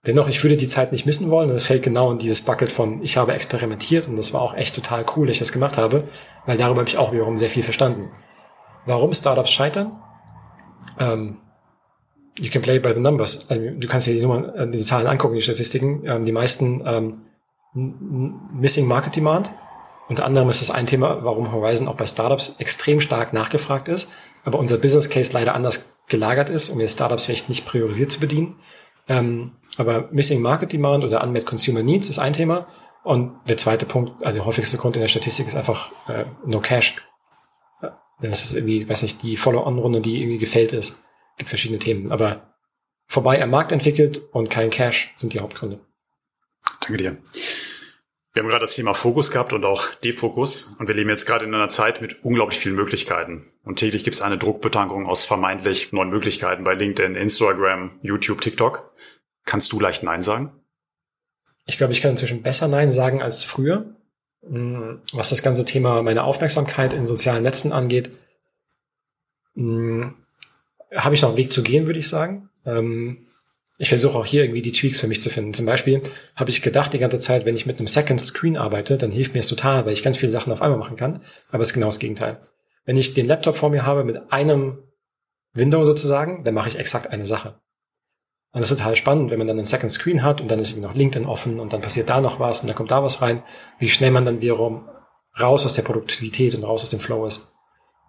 dennoch, 0.06 0.28
ich 0.28 0.42
würde 0.42 0.56
die 0.56 0.68
Zeit 0.68 0.92
nicht 0.92 1.04
missen 1.04 1.30
wollen. 1.30 1.50
Das 1.50 1.64
fällt 1.64 1.82
genau 1.82 2.10
in 2.10 2.18
dieses 2.18 2.40
Bucket 2.40 2.72
von, 2.72 3.02
ich 3.02 3.18
habe 3.18 3.34
experimentiert 3.34 4.08
und 4.08 4.16
das 4.16 4.32
war 4.32 4.40
auch 4.40 4.54
echt 4.54 4.74
total 4.74 5.04
cool, 5.14 5.26
dass 5.26 5.34
ich 5.34 5.40
das 5.40 5.52
gemacht 5.52 5.76
habe, 5.76 6.04
weil 6.46 6.56
darüber 6.56 6.80
habe 6.80 6.88
ich 6.88 6.96
auch 6.96 7.12
wiederum 7.12 7.36
sehr 7.36 7.50
viel 7.50 7.62
verstanden. 7.62 8.10
Warum 8.86 9.12
Startups 9.12 9.50
scheitern? 9.50 10.00
Ähm, 10.98 11.38
you 12.38 12.50
can 12.50 12.62
play 12.62 12.78
by 12.78 12.94
the 12.94 13.00
numbers. 13.00 13.50
Also, 13.50 13.70
du 13.70 13.88
kannst 13.88 14.06
dir 14.06 14.14
die 14.14 14.22
Nummern, 14.22 14.44
äh, 14.54 14.70
die 14.70 14.84
Zahlen 14.84 15.06
angucken, 15.06 15.34
die 15.34 15.42
Statistiken. 15.42 16.02
Ähm, 16.06 16.24
die 16.24 16.32
meisten 16.32 16.82
ähm, 16.86 17.22
Missing 17.74 18.86
Market 18.86 19.16
Demand. 19.16 19.50
Unter 20.08 20.24
anderem 20.24 20.50
ist 20.50 20.60
das 20.60 20.70
ein 20.70 20.86
Thema, 20.86 21.22
warum 21.22 21.52
Horizon 21.52 21.86
auch 21.86 21.94
bei 21.94 22.06
Startups 22.06 22.56
extrem 22.58 23.00
stark 23.00 23.32
nachgefragt 23.32 23.86
ist, 23.86 24.12
aber 24.44 24.58
unser 24.58 24.78
Business 24.78 25.10
Case 25.10 25.32
leider 25.32 25.54
anders 25.54 25.98
gelagert 26.08 26.48
ist, 26.48 26.68
um 26.68 26.80
jetzt 26.80 26.94
Startups 26.94 27.24
vielleicht 27.24 27.48
nicht 27.48 27.66
priorisiert 27.66 28.10
zu 28.12 28.20
bedienen. 28.20 28.58
Ähm, 29.08 29.52
aber 29.76 30.08
Missing 30.12 30.40
Market 30.40 30.72
Demand 30.72 31.04
oder 31.04 31.22
Unmet 31.22 31.46
Consumer 31.46 31.82
Needs 31.82 32.08
ist 32.08 32.18
ein 32.18 32.32
Thema. 32.32 32.68
Und 33.02 33.32
der 33.48 33.56
zweite 33.56 33.86
Punkt, 33.86 34.24
also 34.24 34.38
der 34.38 34.46
häufigste 34.46 34.76
Grund 34.76 34.96
in 34.96 35.02
der 35.02 35.08
Statistik 35.08 35.46
ist 35.46 35.56
einfach 35.56 35.90
äh, 36.08 36.26
No 36.44 36.60
Cash. 36.60 36.96
Das 38.20 38.44
ist 38.44 38.54
irgendwie, 38.54 38.86
weiß 38.86 39.02
nicht, 39.02 39.22
die 39.22 39.36
Follow-on-Runde, 39.38 40.02
die 40.02 40.20
irgendwie 40.20 40.38
gefällt 40.38 40.72
ist. 40.72 41.04
Gibt 41.38 41.48
verschiedene 41.48 41.78
Themen. 41.78 42.12
Aber 42.12 42.54
vorbei 43.06 43.42
am 43.42 43.50
Markt 43.50 43.72
entwickelt 43.72 44.20
und 44.32 44.50
kein 44.50 44.68
Cash 44.70 45.12
sind 45.16 45.32
die 45.32 45.40
Hauptgründe. 45.40 45.80
Danke 46.80 46.98
dir. 46.98 47.16
Wir 48.32 48.42
haben 48.42 48.48
gerade 48.48 48.64
das 48.64 48.74
Thema 48.74 48.94
Fokus 48.94 49.32
gehabt 49.32 49.52
und 49.52 49.64
auch 49.64 49.92
Defokus. 49.94 50.76
Und 50.78 50.86
wir 50.86 50.94
leben 50.94 51.10
jetzt 51.10 51.26
gerade 51.26 51.44
in 51.44 51.54
einer 51.54 51.68
Zeit 51.68 52.00
mit 52.00 52.24
unglaublich 52.24 52.60
vielen 52.60 52.76
Möglichkeiten. 52.76 53.50
Und 53.64 53.78
täglich 53.80 54.04
gibt 54.04 54.14
es 54.14 54.22
eine 54.22 54.38
Druckbetankung 54.38 55.06
aus 55.06 55.24
vermeintlich 55.24 55.92
neuen 55.92 56.10
Möglichkeiten 56.10 56.62
bei 56.62 56.74
LinkedIn, 56.74 57.16
Instagram, 57.16 57.98
YouTube, 58.02 58.40
TikTok. 58.40 58.92
Kannst 59.44 59.72
du 59.72 59.80
leicht 59.80 60.04
Nein 60.04 60.22
sagen? 60.22 60.52
Ich 61.66 61.76
glaube, 61.76 61.92
ich 61.92 62.00
kann 62.00 62.12
inzwischen 62.12 62.42
besser 62.42 62.68
Nein 62.68 62.92
sagen 62.92 63.20
als 63.20 63.42
früher. 63.42 63.96
Hm, 64.42 65.00
was 65.12 65.30
das 65.30 65.42
ganze 65.42 65.64
Thema 65.64 66.02
meine 66.02 66.24
Aufmerksamkeit 66.24 66.92
in 66.92 67.06
sozialen 67.06 67.42
Netzen 67.42 67.72
angeht, 67.72 68.16
hm, 69.54 70.14
habe 70.94 71.14
ich 71.14 71.22
noch 71.22 71.30
einen 71.30 71.38
Weg 71.38 71.52
zu 71.52 71.62
gehen, 71.62 71.86
würde 71.86 71.98
ich 71.98 72.08
sagen. 72.08 72.48
Ähm, 72.64 73.26
ich 73.80 73.88
versuche 73.88 74.18
auch 74.18 74.26
hier 74.26 74.44
irgendwie 74.44 74.60
die 74.60 74.72
Tweaks 74.72 75.00
für 75.00 75.08
mich 75.08 75.22
zu 75.22 75.30
finden. 75.30 75.54
Zum 75.54 75.64
Beispiel 75.64 76.02
habe 76.36 76.50
ich 76.50 76.60
gedacht 76.60 76.92
die 76.92 76.98
ganze 76.98 77.18
Zeit, 77.18 77.46
wenn 77.46 77.56
ich 77.56 77.64
mit 77.64 77.78
einem 77.78 77.86
Second 77.86 78.20
Screen 78.20 78.58
arbeite, 78.58 78.98
dann 78.98 79.10
hilft 79.10 79.32
mir 79.32 79.40
es 79.40 79.46
total, 79.46 79.86
weil 79.86 79.94
ich 79.94 80.02
ganz 80.02 80.18
viele 80.18 80.30
Sachen 80.30 80.52
auf 80.52 80.60
einmal 80.60 80.78
machen 80.78 80.98
kann. 80.98 81.22
Aber 81.50 81.62
es 81.62 81.68
ist 81.68 81.74
genau 81.74 81.86
das 81.86 81.98
Gegenteil. 81.98 82.42
Wenn 82.84 82.98
ich 82.98 83.14
den 83.14 83.26
Laptop 83.26 83.56
vor 83.56 83.70
mir 83.70 83.86
habe 83.86 84.04
mit 84.04 84.30
einem 84.32 84.82
Window 85.54 85.82
sozusagen, 85.86 86.44
dann 86.44 86.52
mache 86.52 86.68
ich 86.68 86.78
exakt 86.78 87.06
eine 87.06 87.24
Sache. 87.26 87.58
Und 88.52 88.60
das 88.60 88.70
ist 88.70 88.76
total 88.76 88.96
spannend, 88.96 89.30
wenn 89.30 89.38
man 89.38 89.46
dann 89.46 89.56
einen 89.56 89.64
Second 89.64 89.92
Screen 89.92 90.22
hat 90.22 90.42
und 90.42 90.50
dann 90.50 90.58
ist 90.58 90.72
irgendwie 90.72 90.86
noch 90.86 90.94
LinkedIn 90.94 91.26
offen 91.26 91.58
und 91.58 91.72
dann 91.72 91.80
passiert 91.80 92.10
da 92.10 92.20
noch 92.20 92.38
was 92.38 92.60
und 92.60 92.66
dann 92.66 92.76
kommt 92.76 92.90
da 92.90 93.02
was 93.02 93.22
rein, 93.22 93.42
wie 93.78 93.88
schnell 93.88 94.10
man 94.10 94.26
dann 94.26 94.42
wiederum 94.42 94.90
raus 95.40 95.64
aus 95.64 95.72
der 95.72 95.82
Produktivität 95.82 96.54
und 96.54 96.64
raus 96.64 96.82
aus 96.82 96.90
dem 96.90 97.00
Flow 97.00 97.24
ist. 97.24 97.54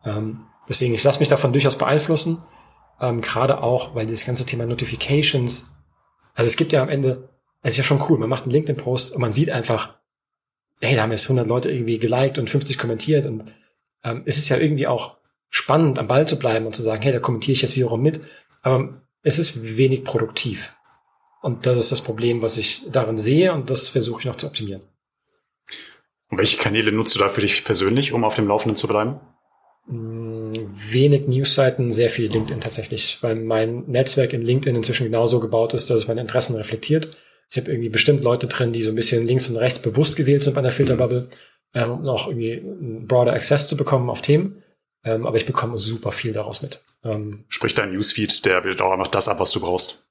Ähm, 0.04 0.48
deswegen, 0.68 0.94
ich 0.94 1.04
lasse 1.06 1.20
mich 1.20 1.30
davon 1.30 1.54
durchaus 1.54 1.78
beeinflussen, 1.78 2.44
ähm, 3.02 3.20
gerade 3.20 3.62
auch, 3.62 3.96
weil 3.96 4.06
dieses 4.06 4.26
ganze 4.26 4.46
Thema 4.46 4.66
Notifications, 4.66 5.72
also 6.34 6.48
es 6.48 6.56
gibt 6.56 6.72
ja 6.72 6.82
am 6.82 6.90
Ende, 6.90 7.30
es 7.64 7.74
ist 7.74 7.78
ja 7.78 7.84
schon 7.84 8.02
cool, 8.08 8.18
man 8.18 8.30
macht 8.30 8.44
einen 8.44 8.52
LinkedIn-Post 8.52 9.16
und 9.16 9.22
man 9.22 9.34
sieht 9.34 9.50
einfach, 9.50 9.98
hey, 10.80 10.96
da 10.96 11.04
haben 11.04 11.12
jetzt 11.12 11.26
100 11.26 11.48
Leute 11.48 11.72
irgendwie 11.72 12.00
geliked 12.00 12.38
und 12.38 12.50
50 12.50 12.78
kommentiert 12.78 13.26
und 13.26 13.44
ähm, 14.04 14.24
es 14.26 14.38
ist 14.38 14.50
ja 14.50 14.58
irgendwie 14.58 14.88
auch 14.88 15.18
spannend, 15.50 16.00
am 16.00 16.08
Ball 16.08 16.28
zu 16.28 16.40
bleiben 16.40 16.66
und 16.66 16.76
zu 16.76 16.84
sagen, 16.84 17.02
hey, 17.02 17.12
da 17.12 17.20
kommentiere 17.20 17.54
ich 17.54 17.62
jetzt 17.62 17.76
wiederum 17.76 18.02
mit, 18.02 18.22
aber 18.62 19.02
es 19.24 19.38
ist 19.38 19.78
wenig 19.78 20.04
produktiv. 20.04 20.76
Und 21.42 21.66
das 21.66 21.78
ist 21.78 21.92
das 21.92 22.02
Problem, 22.02 22.42
was 22.42 22.58
ich 22.58 22.86
darin 22.92 23.18
sehe 23.18 23.52
und 23.54 23.70
das 23.70 23.90
versuche 23.90 24.22
ich 24.22 24.26
noch 24.26 24.36
zu 24.36 24.48
optimieren. 24.48 24.84
Und 26.30 26.38
welche 26.38 26.58
Kanäle 26.58 26.92
nutzt 26.92 27.16
du 27.16 27.20
da 27.20 27.30
für 27.30 27.42
dich 27.42 27.66
persönlich, 27.66 28.14
um 28.14 28.24
auf 28.24 28.36
dem 28.36 28.48
Laufenden 28.48 28.76
zu 28.76 28.88
bleiben? 28.88 29.20
Mm, 29.88 30.41
wenig 30.74 31.28
Newsseiten, 31.28 31.92
sehr 31.92 32.10
viel 32.10 32.32
LinkedIn 32.32 32.62
tatsächlich, 32.62 33.18
weil 33.22 33.36
mein 33.36 33.86
Netzwerk 33.88 34.34
in 34.34 34.42
LinkedIn 34.42 34.76
inzwischen 34.76 35.06
genauso 35.06 35.40
gebaut 35.40 35.74
ist, 35.74 35.90
dass 35.90 35.98
es 36.02 36.08
meine 36.08 36.22
Interessen 36.22 36.56
reflektiert. 36.56 37.16
Ich 37.50 37.58
habe 37.58 37.70
irgendwie 37.70 37.90
bestimmt 37.90 38.24
Leute 38.24 38.48
drin, 38.48 38.72
die 38.72 38.84
so 38.84 38.92
ein 38.92 38.96
bisschen 38.96 39.28
links 39.28 39.50
und 39.50 39.58
rechts 39.58 39.80
bewusst 39.80 40.16
gewählt 40.16 40.42
sind 40.42 40.54
bei 40.54 40.62
einer 40.62 40.72
Filterbubble, 40.72 41.28
ähm, 41.74 41.92
um 41.92 42.08
auch 42.08 42.28
irgendwie 42.28 42.54
einen 42.54 43.08
broader 43.08 43.34
Access 43.34 43.68
zu 43.68 43.76
bekommen 43.76 44.10
auf 44.10 44.22
Themen. 44.22 44.64
Ähm, 45.04 45.26
aber 45.26 45.38
ich 45.38 45.46
bekomme 45.46 45.78
super 45.78 46.12
viel 46.12 46.32
daraus 46.32 46.62
mit. 46.62 46.82
Ähm, 47.04 47.46
Sprich, 47.50 47.74
dein 47.74 47.92
Newsfeed, 47.92 48.46
der 48.46 48.62
bildet 48.62 48.82
auch 48.82 48.92
einfach 48.92 49.08
das 49.08 49.28
ab, 49.28 49.40
was 49.40 49.52
du 49.52 49.60
brauchst. 49.60 50.08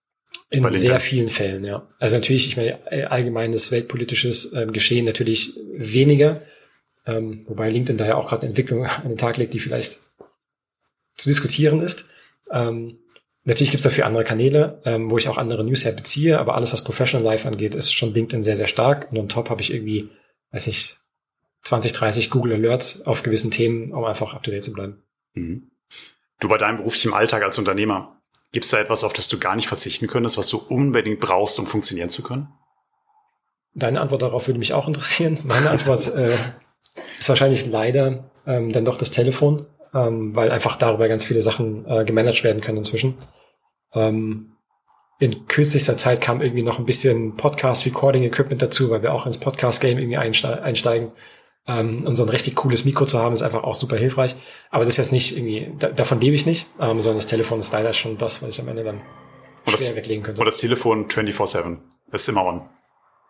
In 0.50 0.70
sehr 0.72 1.00
vielen 1.00 1.30
Fällen, 1.30 1.64
ja. 1.64 1.88
Also 1.98 2.16
natürlich, 2.16 2.48
ich 2.48 2.56
meine, 2.56 3.10
allgemeines 3.10 3.70
weltpolitisches 3.70 4.52
ähm, 4.52 4.72
Geschehen 4.72 5.04
natürlich 5.04 5.54
weniger, 5.76 6.42
ähm, 7.06 7.44
wobei 7.46 7.70
LinkedIn 7.70 7.98
da 7.98 8.06
ja 8.06 8.16
auch 8.16 8.28
gerade 8.28 8.46
Entwicklung 8.46 8.84
an 8.84 9.08
den 9.08 9.16
Tag 9.16 9.36
legt, 9.36 9.54
die 9.54 9.60
vielleicht 9.60 10.00
zu 11.16 11.28
diskutieren 11.28 11.80
ist. 11.80 12.10
Ähm, 12.50 12.98
natürlich 13.44 13.70
gibt 13.70 13.80
es 13.80 13.90
dafür 13.90 14.06
andere 14.06 14.24
Kanäle, 14.24 14.80
ähm, 14.84 15.10
wo 15.10 15.18
ich 15.18 15.28
auch 15.28 15.36
andere 15.36 15.64
News 15.64 15.84
her 15.84 15.92
beziehe, 15.92 16.38
aber 16.38 16.54
alles, 16.54 16.72
was 16.72 16.84
Professional 16.84 17.24
Life 17.24 17.46
angeht, 17.46 17.74
ist 17.74 17.92
schon 17.92 18.14
LinkedIn 18.14 18.42
sehr, 18.42 18.56
sehr 18.56 18.68
stark. 18.68 19.10
Und 19.10 19.18
on 19.18 19.28
top 19.28 19.50
habe 19.50 19.62
ich 19.62 19.72
irgendwie, 19.72 20.10
weiß 20.52 20.66
nicht, 20.66 20.98
20, 21.62 21.92
30 21.92 22.30
Google 22.30 22.54
Alerts 22.54 23.06
auf 23.06 23.22
gewissen 23.22 23.50
Themen, 23.50 23.92
um 23.92 24.04
einfach 24.04 24.34
up 24.34 24.42
to 24.42 24.50
date 24.50 24.64
zu 24.64 24.72
bleiben. 24.72 25.02
Mhm. 25.34 25.70
Du 26.40 26.48
bei 26.48 26.56
deinem 26.56 26.78
beruflichen 26.78 27.12
Alltag 27.12 27.42
als 27.42 27.58
Unternehmer, 27.58 28.20
gibt 28.52 28.64
es 28.64 28.70
da 28.70 28.80
etwas, 28.80 29.04
auf 29.04 29.12
das 29.12 29.28
du 29.28 29.38
gar 29.38 29.56
nicht 29.56 29.68
verzichten 29.68 30.06
könntest, 30.06 30.38
was 30.38 30.48
du 30.48 30.56
unbedingt 30.58 31.20
brauchst, 31.20 31.58
um 31.58 31.66
funktionieren 31.66 32.08
zu 32.08 32.22
können? 32.22 32.48
Deine 33.74 34.00
Antwort 34.00 34.22
darauf 34.22 34.48
würde 34.48 34.58
mich 34.58 34.72
auch 34.72 34.88
interessieren. 34.88 35.38
Meine 35.44 35.70
Antwort 35.70 36.06
äh, 36.14 36.34
ist 37.18 37.28
wahrscheinlich 37.28 37.66
leider 37.66 38.30
ähm, 38.46 38.72
dann 38.72 38.84
doch 38.84 38.96
das 38.96 39.10
Telefon, 39.10 39.66
ähm, 39.94 40.34
weil 40.34 40.50
einfach 40.50 40.76
darüber 40.76 41.08
ganz 41.08 41.24
viele 41.24 41.42
Sachen 41.42 41.86
äh, 41.86 42.04
gemanagt 42.04 42.44
werden 42.44 42.60
können 42.60 42.78
inzwischen. 42.78 43.16
Ähm, 43.94 44.52
in 45.18 45.46
kürzester 45.46 45.98
Zeit 45.98 46.20
kam 46.20 46.40
irgendwie 46.40 46.62
noch 46.62 46.78
ein 46.78 46.86
bisschen 46.86 47.36
Podcast-Recording-Equipment 47.36 48.62
dazu, 48.62 48.90
weil 48.90 49.02
wir 49.02 49.12
auch 49.12 49.26
ins 49.26 49.38
Podcast-Game 49.38 49.98
irgendwie 49.98 50.16
einsteigen. 50.16 51.12
Ähm, 51.66 52.06
und 52.06 52.16
so 52.16 52.22
ein 52.22 52.30
richtig 52.30 52.54
cooles 52.56 52.86
Mikro 52.86 53.04
zu 53.04 53.18
haben, 53.18 53.34
ist 53.34 53.42
einfach 53.42 53.62
auch 53.62 53.74
super 53.74 53.96
hilfreich. 53.96 54.34
Aber 54.70 54.84
das 54.84 54.94
ist 54.94 54.96
jetzt 54.96 55.12
nicht 55.12 55.36
irgendwie, 55.36 55.72
da, 55.78 55.88
davon 55.88 56.20
lebe 56.20 56.34
ich 56.34 56.46
nicht, 56.46 56.66
ähm, 56.80 57.02
sondern 57.02 57.16
das 57.16 57.26
Telefon 57.26 57.60
ist 57.60 57.72
leider 57.72 57.92
schon 57.92 58.16
das, 58.16 58.42
was 58.42 58.48
ich 58.48 58.60
am 58.60 58.68
Ende 58.68 58.82
dann 58.82 59.02
schwer 59.66 59.72
das, 59.72 59.96
weglegen 59.96 60.24
könnte. 60.24 60.40
Und 60.40 60.46
das 60.46 60.58
Telefon 60.58 61.06
24-7 61.08 61.78
ist 62.12 62.28
immer 62.28 62.46
on? 62.46 62.68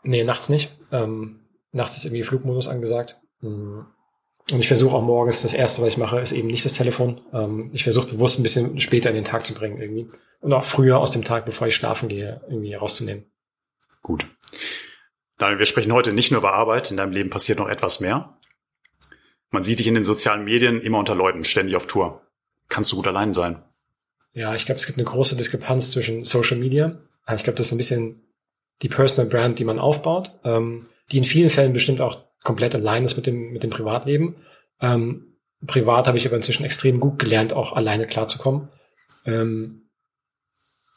Nee, 0.05 0.23
nachts 0.23 0.49
nicht. 0.49 0.71
Ähm, 0.93 1.41
nachts 1.73 1.97
ist 1.97 2.05
irgendwie 2.05 2.23
Flugmodus 2.23 2.69
angesagt. 2.69 3.21
Mhm. 3.41 3.87
Und 4.53 4.61
ich 4.61 4.69
versuche 4.69 4.95
auch 4.95 5.03
morgens, 5.03 5.43
das 5.43 5.53
erste, 5.53 5.83
was 5.83 5.89
ich 5.89 5.97
mache, 5.97 6.21
ist 6.21 6.33
eben 6.33 6.49
nicht 6.49 6.65
das 6.65 6.73
Telefon. 6.73 7.21
Ähm, 7.33 7.71
ich 7.73 7.85
versuche 7.85 8.09
bewusst 8.09 8.39
ein 8.39 8.43
bisschen 8.43 8.81
später 8.81 9.11
in 9.11 9.17
den 9.17 9.25
Tag 9.25 9.47
zu 9.47 9.55
bringen 9.55 9.81
irgendwie. 9.81 10.09
Und 10.41 10.53
auch 10.53 10.65
früher 10.65 10.99
aus 10.99 11.11
dem 11.11 11.25
Tag, 11.25 11.45
bevor 11.45 11.67
ich 11.67 11.75
schlafen 11.75 12.09
gehe, 12.09 12.41
irgendwie 12.49 12.75
rauszunehmen. 12.75 13.25
Gut. 14.03 14.27
Daniel, 15.39 15.59
wir 15.59 15.67
sprechen 15.67 15.93
heute 15.93 16.13
nicht 16.13 16.31
nur 16.31 16.41
über 16.41 16.53
Arbeit, 16.53 16.91
in 16.91 16.97
deinem 16.97 17.13
Leben 17.13 17.31
passiert 17.31 17.59
noch 17.59 17.69
etwas 17.69 18.01
mehr. 18.01 18.37
Man 19.51 19.63
sieht 19.63 19.79
dich 19.79 19.87
in 19.87 19.95
den 19.95 20.05
sozialen 20.05 20.45
Medien 20.45 20.81
immer 20.81 20.99
unter 20.99 21.15
Leuten, 21.15 21.45
ständig 21.45 21.77
auf 21.77 21.87
Tour. 21.87 22.23
Kannst 22.69 22.93
du 22.93 22.97
gut 22.97 23.07
allein 23.07 23.33
sein? 23.33 23.63
Ja, 24.33 24.55
ich 24.55 24.65
glaube, 24.65 24.79
es 24.79 24.87
gibt 24.87 24.99
eine 24.99 25.07
große 25.07 25.37
Diskrepanz 25.37 25.91
zwischen 25.91 26.25
Social 26.25 26.57
Media. 26.57 27.01
Also 27.25 27.41
ich 27.41 27.45
glaube, 27.45 27.57
das 27.57 27.67
ist 27.67 27.71
so 27.71 27.75
ein 27.75 27.79
bisschen 27.79 28.23
die 28.83 28.89
Personal 28.89 29.29
Brand, 29.29 29.59
die 29.59 29.65
man 29.65 29.79
aufbaut, 29.79 30.39
ähm, 30.45 30.87
die 31.11 31.19
in 31.19 31.25
vielen 31.25 31.51
Fällen 31.51 31.73
bestimmt 31.73 32.01
auch 32.01 32.30
komplett 32.43 32.75
allein 32.75 33.05
ist 33.05 33.17
mit 33.17 33.27
dem, 33.27 33.53
mit 33.53 33.63
dem 33.63 33.71
Privatleben. 33.71 34.37
Ähm, 34.81 35.37
privat 35.67 36.07
habe 36.07 36.19
ich 36.19 36.27
aber 36.27 36.37
inzwischen 36.37 36.65
extrem 36.65 37.01
gut 37.01 37.19
gelernt, 37.19 37.53
auch 37.53 37.75
alleine 37.75 38.07
klarzukommen. 38.07 38.69
Ähm, 39.27 39.83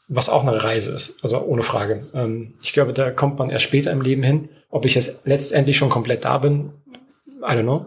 was 0.08 0.28
auch 0.28 0.42
eine 0.42 0.62
Reise 0.62 0.92
ist, 0.92 1.22
also 1.22 1.40
ohne 1.42 1.62
Frage. 1.62 2.06
Ähm, 2.14 2.54
ich 2.62 2.72
glaube, 2.72 2.92
da 2.92 3.10
kommt 3.10 3.38
man 3.38 3.50
erst 3.50 3.64
später 3.64 3.90
im 3.90 4.02
Leben 4.02 4.22
hin. 4.22 4.48
Ob 4.70 4.84
ich 4.84 4.94
jetzt 4.94 5.26
letztendlich 5.26 5.76
schon 5.76 5.90
komplett 5.90 6.24
da 6.24 6.38
bin, 6.38 6.72
I 7.40 7.52
don't 7.52 7.62
know. 7.62 7.86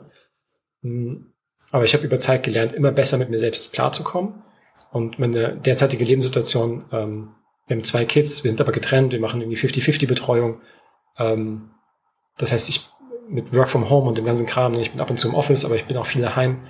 Hm, 0.82 1.34
aber 1.72 1.84
ich 1.84 1.94
habe 1.94 2.06
über 2.06 2.20
Zeit 2.20 2.44
gelernt, 2.44 2.74
immer 2.74 2.92
besser 2.92 3.18
mit 3.18 3.30
mir 3.30 3.40
selbst 3.40 3.74
klarzukommen. 3.74 4.44
Und 4.92 5.20
meine 5.20 5.58
derzeitige 5.58 6.06
Lebenssituation, 6.06 6.86
ähm, 6.92 7.36
wir 7.68 7.76
haben 7.76 7.84
zwei 7.84 8.06
Kids, 8.06 8.44
wir 8.44 8.50
sind 8.50 8.62
aber 8.62 8.72
getrennt, 8.72 9.12
wir 9.12 9.20
machen 9.20 9.42
irgendwie 9.42 9.60
50-50 9.60 10.08
Betreuung. 10.08 10.62
Ähm, 11.18 11.72
das 12.38 12.52
heißt, 12.52 12.70
ich 12.70 12.88
mit 13.30 13.56
Work 13.56 13.70
from 13.70 13.90
Home 13.90 14.08
und 14.08 14.18
dem 14.18 14.26
ganzen 14.26 14.48
Kram, 14.48 14.74
ich 14.76 14.92
bin 14.92 15.02
ab 15.02 15.10
und 15.10 15.20
zu 15.20 15.28
im 15.28 15.36
Office, 15.36 15.66
aber 15.66 15.76
ich 15.76 15.86
bin 15.86 15.98
auch 15.98 16.06
viel 16.06 16.22
daheim. 16.22 16.62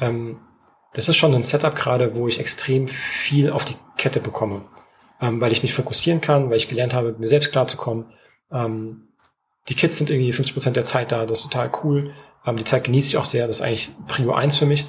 Ähm, 0.00 0.38
das 0.92 1.08
ist 1.08 1.16
schon 1.16 1.34
ein 1.34 1.42
Setup 1.42 1.74
gerade, 1.74 2.16
wo 2.16 2.28
ich 2.28 2.38
extrem 2.38 2.86
viel 2.88 3.50
auf 3.50 3.64
die 3.64 3.76
Kette 3.96 4.20
bekomme 4.20 4.62
ähm, 5.20 5.40
weil 5.40 5.52
ich 5.52 5.62
mich 5.62 5.74
fokussieren 5.74 6.20
kann, 6.20 6.50
weil 6.50 6.56
ich 6.56 6.68
gelernt 6.68 6.94
habe, 6.94 7.08
mit 7.08 7.20
mir 7.20 7.28
selbst 7.28 7.52
klarzukommen. 7.52 8.06
Ähm, 8.52 9.08
die 9.68 9.74
Kids 9.74 9.96
sind 9.96 10.10
irgendwie 10.10 10.32
50 10.32 10.54
Prozent 10.54 10.76
der 10.76 10.84
Zeit 10.84 11.12
da, 11.12 11.24
das 11.26 11.40
ist 11.40 11.50
total 11.50 11.70
cool. 11.82 12.12
Ähm, 12.46 12.56
die 12.56 12.64
Zeit 12.64 12.84
genieße 12.84 13.08
ich 13.08 13.16
auch 13.16 13.24
sehr, 13.24 13.46
das 13.46 13.56
ist 13.56 13.62
eigentlich 13.62 13.90
Prio 14.06 14.32
1 14.32 14.56
für 14.56 14.66
mich. 14.66 14.86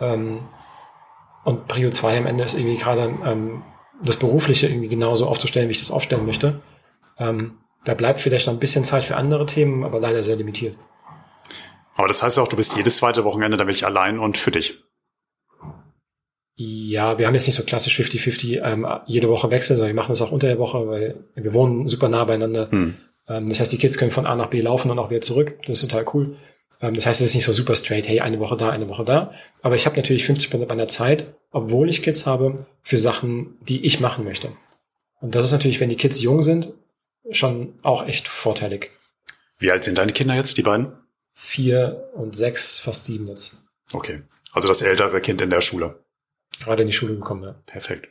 Ähm, 0.00 0.48
und 1.44 1.68
Prio 1.68 1.90
2 1.90 2.18
am 2.18 2.26
Ende 2.26 2.44
ist 2.44 2.54
irgendwie 2.54 2.76
gerade 2.76 3.14
ähm, 3.24 3.62
das 4.02 4.16
Berufliche 4.16 4.68
irgendwie 4.68 4.88
genauso 4.88 5.26
aufzustellen, 5.26 5.68
wie 5.68 5.72
ich 5.72 5.80
das 5.80 5.90
aufstellen 5.90 6.26
möchte. 6.26 6.62
Ähm, 7.18 7.58
da 7.88 7.94
bleibt 7.94 8.20
vielleicht 8.20 8.46
noch 8.46 8.52
ein 8.52 8.58
bisschen 8.58 8.84
Zeit 8.84 9.02
für 9.02 9.16
andere 9.16 9.46
Themen, 9.46 9.82
aber 9.82 9.98
leider 9.98 10.22
sehr 10.22 10.36
limitiert. 10.36 10.76
Aber 11.96 12.06
das 12.06 12.22
heißt 12.22 12.38
auch, 12.38 12.46
du 12.46 12.56
bist 12.56 12.76
jedes 12.76 12.96
zweite 12.96 13.24
Wochenende 13.24 13.56
dann 13.56 13.66
wirklich 13.66 13.86
allein 13.86 14.18
und 14.18 14.36
für 14.36 14.50
dich. 14.50 14.84
Ja, 16.54 17.18
wir 17.18 17.26
haben 17.26 17.32
jetzt 17.32 17.46
nicht 17.46 17.56
so 17.56 17.62
klassisch 17.62 17.98
50-50 17.98 18.62
ähm, 18.62 18.86
jede 19.06 19.30
Woche 19.30 19.50
wechseln, 19.50 19.78
sondern 19.78 19.96
wir 19.96 20.02
machen 20.02 20.10
das 20.10 20.20
auch 20.20 20.32
unter 20.32 20.48
der 20.48 20.58
Woche, 20.58 20.86
weil 20.86 21.24
wir 21.34 21.54
wohnen 21.54 21.88
super 21.88 22.10
nah 22.10 22.24
beieinander. 22.24 22.70
Hm. 22.70 22.94
Ähm, 23.26 23.48
das 23.48 23.58
heißt, 23.58 23.72
die 23.72 23.78
Kids 23.78 23.96
können 23.96 24.10
von 24.10 24.26
A 24.26 24.36
nach 24.36 24.50
B 24.50 24.60
laufen 24.60 24.90
und 24.90 24.98
auch 24.98 25.08
wieder 25.08 25.22
zurück. 25.22 25.58
Das 25.64 25.82
ist 25.82 25.88
total 25.88 26.04
cool. 26.12 26.36
Ähm, 26.82 26.92
das 26.92 27.06
heißt, 27.06 27.22
es 27.22 27.28
ist 27.28 27.34
nicht 27.34 27.46
so 27.46 27.52
super 27.52 27.74
straight, 27.74 28.06
hey, 28.06 28.20
eine 28.20 28.38
Woche 28.38 28.58
da, 28.58 28.68
eine 28.68 28.88
Woche 28.90 29.06
da. 29.06 29.32
Aber 29.62 29.76
ich 29.76 29.86
habe 29.86 29.96
natürlich 29.96 30.26
50 30.26 30.50
Prozent 30.50 30.68
meiner 30.68 30.88
Zeit, 30.88 31.38
obwohl 31.52 31.88
ich 31.88 32.02
Kids 32.02 32.26
habe, 32.26 32.66
für 32.82 32.98
Sachen, 32.98 33.56
die 33.62 33.86
ich 33.86 33.98
machen 34.00 34.26
möchte. 34.26 34.52
Und 35.20 35.34
das 35.34 35.46
ist 35.46 35.52
natürlich, 35.52 35.80
wenn 35.80 35.88
die 35.88 35.96
Kids 35.96 36.20
jung 36.20 36.42
sind, 36.42 36.74
schon 37.30 37.78
auch 37.82 38.06
echt 38.06 38.28
vorteilig. 38.28 38.90
Wie 39.58 39.70
alt 39.70 39.84
sind 39.84 39.98
deine 39.98 40.12
Kinder 40.12 40.34
jetzt, 40.34 40.56
die 40.56 40.62
beiden? 40.62 40.92
Vier 41.34 42.10
und 42.14 42.36
sechs, 42.36 42.78
fast 42.78 43.04
sieben 43.04 43.28
jetzt. 43.28 43.62
Okay. 43.92 44.22
Also 44.52 44.68
das 44.68 44.82
ältere 44.82 45.20
Kind 45.20 45.40
in 45.40 45.50
der 45.50 45.60
Schule 45.60 45.98
gerade 46.60 46.82
in 46.82 46.88
die 46.88 46.94
Schule 46.94 47.14
gekommen. 47.14 47.44
Ja. 47.44 47.54
Perfekt. 47.66 48.08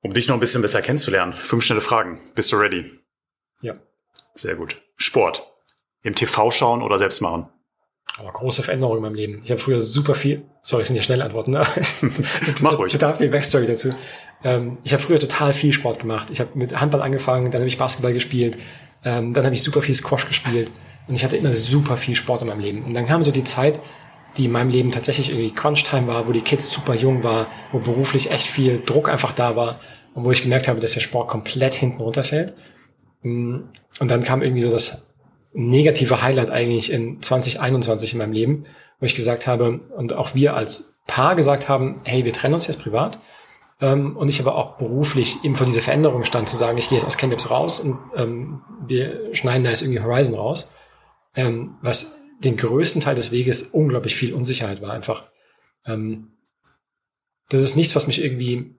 Um 0.00 0.14
dich 0.14 0.28
noch 0.28 0.36
ein 0.36 0.40
bisschen 0.40 0.62
besser 0.62 0.82
kennenzulernen, 0.82 1.32
fünf 1.32 1.62
schnelle 1.64 1.80
Fragen. 1.80 2.20
Bist 2.34 2.52
du 2.52 2.56
ready? 2.56 2.90
Ja. 3.60 3.74
Sehr 4.34 4.54
gut. 4.54 4.80
Sport. 4.96 5.46
Im 6.02 6.14
TV 6.14 6.50
schauen 6.50 6.82
oder 6.82 6.98
selbst 6.98 7.20
machen? 7.20 7.48
Aber 8.20 8.32
große 8.32 8.62
Veränderung 8.62 8.98
in 8.98 9.02
meinem 9.02 9.14
Leben. 9.14 9.40
Ich 9.42 9.50
habe 9.50 9.58
früher 9.58 9.80
super 9.80 10.14
viel, 10.14 10.42
sorry, 10.60 10.82
es 10.82 10.88
sind 10.88 10.96
ja 10.96 11.02
schnelle 11.02 11.24
Antworten, 11.24 11.52
ne? 11.52 11.66
Mach 12.60 12.78
ruhig. 12.78 12.92
Total 12.92 13.14
viel 13.14 13.30
Backstory 13.30 13.66
dazu. 13.66 13.94
Ähm, 14.44 14.76
ich 14.84 14.92
habe 14.92 15.02
früher 15.02 15.18
total 15.18 15.54
viel 15.54 15.72
Sport 15.72 16.00
gemacht. 16.00 16.28
Ich 16.30 16.38
habe 16.38 16.50
mit 16.54 16.78
Handball 16.78 17.00
angefangen, 17.00 17.50
dann 17.50 17.60
habe 17.60 17.68
ich 17.68 17.78
Basketball 17.78 18.12
gespielt, 18.12 18.58
ähm, 19.06 19.32
dann 19.32 19.46
habe 19.46 19.54
ich 19.54 19.62
super 19.62 19.80
viel 19.80 19.94
Squash 19.94 20.28
gespielt 20.28 20.70
und 21.08 21.14
ich 21.14 21.24
hatte 21.24 21.38
immer 21.38 21.54
super 21.54 21.96
viel 21.96 22.14
Sport 22.14 22.42
in 22.42 22.48
meinem 22.48 22.60
Leben. 22.60 22.84
Und 22.84 22.92
dann 22.92 23.06
kam 23.06 23.22
so 23.22 23.32
die 23.32 23.44
Zeit, 23.44 23.80
die 24.36 24.44
in 24.44 24.52
meinem 24.52 24.68
Leben 24.68 24.90
tatsächlich 24.90 25.30
irgendwie 25.30 25.54
Crunch-Time 25.54 26.06
war, 26.06 26.28
wo 26.28 26.32
die 26.32 26.42
Kids 26.42 26.70
super 26.70 26.94
jung 26.94 27.24
war, 27.24 27.46
wo 27.72 27.78
beruflich 27.78 28.30
echt 28.30 28.46
viel 28.46 28.82
Druck 28.84 29.08
einfach 29.08 29.32
da 29.32 29.56
war 29.56 29.80
und 30.14 30.24
wo 30.24 30.30
ich 30.30 30.42
gemerkt 30.42 30.68
habe, 30.68 30.78
dass 30.78 30.92
der 30.92 31.00
Sport 31.00 31.28
komplett 31.28 31.72
hinten 31.72 32.02
runterfällt. 32.02 32.52
Mm, 33.22 33.60
und 33.98 34.10
dann 34.10 34.24
kam 34.24 34.42
irgendwie 34.42 34.60
so 34.62 34.70
das 34.70 35.09
negative 35.52 36.22
Highlight 36.22 36.50
eigentlich 36.50 36.92
in 36.92 37.22
2021 37.22 38.12
in 38.12 38.18
meinem 38.18 38.32
Leben, 38.32 38.66
wo 38.98 39.06
ich 39.06 39.14
gesagt 39.14 39.46
habe 39.46 39.80
und 39.96 40.12
auch 40.12 40.34
wir 40.34 40.54
als 40.54 41.00
Paar 41.06 41.34
gesagt 41.34 41.68
haben, 41.68 42.00
hey, 42.04 42.24
wir 42.24 42.32
trennen 42.32 42.54
uns 42.54 42.66
jetzt 42.66 42.82
privat. 42.82 43.18
Ähm, 43.80 44.16
und 44.16 44.28
ich 44.28 44.40
aber 44.40 44.54
auch 44.56 44.76
beruflich 44.76 45.42
eben 45.42 45.56
vor 45.56 45.66
dieser 45.66 45.80
Veränderung 45.80 46.24
stand, 46.24 46.48
zu 46.48 46.56
sagen, 46.56 46.78
ich 46.78 46.88
gehe 46.88 46.98
jetzt 46.98 47.06
aus 47.06 47.16
Candips 47.16 47.50
raus 47.50 47.80
und 47.80 47.98
ähm, 48.14 48.62
wir 48.86 49.34
schneiden 49.34 49.64
da 49.64 49.70
jetzt 49.70 49.82
irgendwie 49.82 50.00
Horizon 50.00 50.34
raus. 50.34 50.74
Ähm, 51.34 51.76
was 51.80 52.18
den 52.40 52.56
größten 52.56 53.00
Teil 53.00 53.14
des 53.14 53.32
Weges 53.32 53.62
unglaublich 53.62 54.16
viel 54.16 54.34
Unsicherheit 54.34 54.82
war 54.82 54.92
einfach. 54.92 55.30
Ähm, 55.86 56.32
das 57.48 57.64
ist 57.64 57.76
nichts, 57.76 57.96
was 57.96 58.06
mich 58.06 58.22
irgendwie 58.22 58.76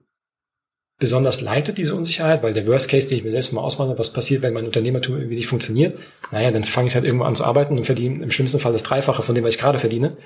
besonders 1.02 1.40
leitet, 1.40 1.78
diese 1.78 1.96
Unsicherheit, 1.96 2.44
weil 2.44 2.54
der 2.54 2.64
Worst 2.68 2.88
Case, 2.88 3.08
den 3.08 3.18
ich 3.18 3.24
mir 3.24 3.32
selbst 3.32 3.52
mal 3.52 3.60
ausmache, 3.60 3.98
was 3.98 4.12
passiert, 4.12 4.40
wenn 4.42 4.54
mein 4.54 4.66
Unternehmertum 4.66 5.16
irgendwie 5.16 5.34
nicht 5.34 5.48
funktioniert, 5.48 5.98
naja, 6.30 6.52
dann 6.52 6.62
fange 6.62 6.86
ich 6.86 6.94
halt 6.94 7.04
irgendwo 7.04 7.24
an 7.24 7.34
zu 7.34 7.44
arbeiten 7.44 7.76
und 7.76 7.84
verdiene 7.84 8.22
im 8.22 8.30
schlimmsten 8.30 8.60
Fall 8.60 8.72
das 8.72 8.84
Dreifache 8.84 9.22
von 9.22 9.34
dem, 9.34 9.42
was 9.42 9.54
ich 9.54 9.60
gerade 9.60 9.80
verdiene. 9.80 10.16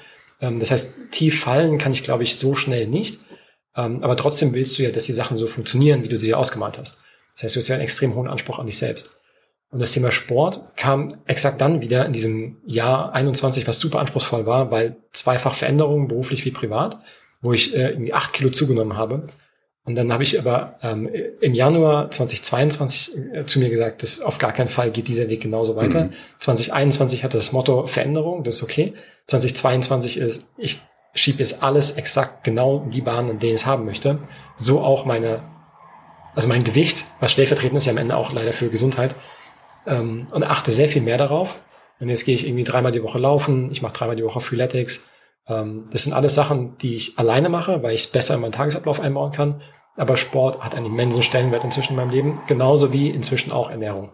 Ähm, 0.41 0.61
das 0.61 0.71
heißt, 0.71 1.13
tief 1.13 1.41
fallen 1.41 1.79
kann 1.79 1.93
ich, 1.93 2.05
glaube 2.05 2.25
ich, 2.25 2.37
so 2.37 2.55
schnell 2.55 2.87
nicht. 2.87 3.21
Ähm, 3.75 4.03
aber 4.03 4.19
trotzdem 4.19 4.53
willst 4.53 4.79
du 4.79 4.83
ja, 4.83 4.91
dass 4.91 5.07
die 5.07 5.15
Sachen 5.15 5.39
so 5.39 5.47
funktionieren, 5.47 6.03
wie 6.03 6.09
du 6.09 6.19
sie 6.19 6.29
ja 6.29 6.37
ausgemalt 6.37 6.77
hast. 6.77 7.03
Das 7.35 7.45
heißt, 7.45 7.57
du 7.57 7.61
hast 7.61 7.69
ja 7.69 7.77
einen 7.77 7.85
extrem 7.85 8.15
hohen 8.15 8.29
Anspruch 8.29 8.59
an 8.59 8.67
dich 8.67 8.77
selbst. 8.77 9.19
Und 9.71 9.81
das 9.81 9.93
Thema 9.93 10.13
Sport 10.13 10.77
kam 10.77 11.17
exakt 11.27 11.61
dann 11.61 11.81
wieder 11.81 12.05
in 12.05 12.13
diesem 12.13 12.59
Jahr 12.67 13.15
21, 13.15 13.67
was 13.67 13.81
super 13.81 13.99
anspruchsvoll 13.99 14.45
war, 14.45 14.71
weil 14.71 14.97
zweifach 15.13 15.55
Veränderungen, 15.55 16.09
beruflich 16.09 16.45
wie 16.45 16.51
privat, 16.51 16.99
wo 17.41 17.55
ich 17.55 17.75
äh, 17.75 17.91
irgendwie 17.91 18.13
acht 18.13 18.33
Kilo 18.35 18.51
zugenommen 18.51 18.97
habe. 18.97 19.25
Und 19.87 19.95
dann 19.95 20.13
habe 20.13 20.25
ich 20.25 20.39
aber 20.39 20.75
ähm, 20.83 21.09
im 21.41 21.55
Januar 21.55 22.11
2022 22.11 23.17
äh, 23.33 23.45
zu 23.47 23.61
mir 23.61 23.71
gesagt, 23.71 24.03
dass 24.03 24.21
auf 24.21 24.39
gar 24.39 24.53
keinen 24.53 24.69
Fall 24.69 24.91
geht 24.91 25.07
dieser 25.07 25.29
Weg 25.29 25.41
genauso 25.43 25.77
weiter. 25.77 26.07
Mhm. 26.07 26.13
2021 26.41 27.23
hatte 27.23 27.39
das 27.39 27.53
Motto 27.53 27.87
Veränderung, 27.87 28.43
das 28.43 28.57
ist 28.57 28.63
okay. 28.65 28.95
2022 29.29 30.19
ist, 30.19 30.49
ich 30.59 30.81
schiebe 31.15 31.39
jetzt 31.39 31.63
alles 31.63 31.93
exakt 31.93 32.43
genau 32.43 32.83
in 32.83 32.91
die 32.91 33.01
Bahn, 33.01 33.29
in 33.29 33.39
denen 33.39 33.55
ich 33.55 33.63
es 33.63 33.67
haben 33.67 33.85
möchte. 33.85 34.19
So 34.57 34.81
auch 34.81 35.05
meine, 35.05 35.45
also 36.35 36.49
mein 36.49 36.65
Gewicht, 36.65 37.05
was 37.21 37.31
stellvertretend 37.31 37.79
ist 37.79 37.87
ja 37.87 37.93
am 37.93 37.99
Ende 37.99 38.17
auch 38.17 38.33
leider 38.33 38.53
für 38.53 38.69
Gesundheit, 38.69 39.15
ähm, 39.87 40.27
und 40.33 40.43
achte 40.43 40.73
sehr 40.73 40.89
viel 40.89 41.03
mehr 41.03 41.17
darauf. 41.17 41.61
Und 42.01 42.09
jetzt 42.09 42.25
gehe 42.25 42.35
ich 42.35 42.47
irgendwie 42.47 42.65
dreimal 42.65 42.93
die 42.93 43.05
Woche 43.05 43.19
laufen, 43.19 43.71
ich 43.71 43.83
mache 43.83 43.95
dreimal 43.95 44.17
die 44.17 44.25
Woche 44.25 44.41
Freeletics. 44.41 45.09
Ähm, 45.49 45.87
das 45.91 46.05
sind 46.05 46.13
alles 46.13 46.35
Sachen, 46.35 46.77
die 46.79 46.97
ich 46.97 47.19
alleine 47.19 47.49
mache, 47.49 47.83
weil 47.83 47.95
ich 47.95 48.03
es 48.03 48.07
besser 48.09 48.35
in 48.35 48.41
meinen 48.41 48.53
Tagesablauf 48.53 49.01
einbauen 49.01 49.33
kann. 49.33 49.63
Aber 49.97 50.17
Sport 50.17 50.63
hat 50.63 50.75
einen 50.75 50.87
immensen 50.87 51.23
Stellenwert 51.23 51.65
inzwischen 51.65 51.93
in 51.93 51.97
meinem 51.97 52.11
Leben, 52.11 52.41
genauso 52.47 52.93
wie 52.93 53.11
inzwischen 53.11 53.53
auch 53.53 53.71
Ernährung. 53.71 54.13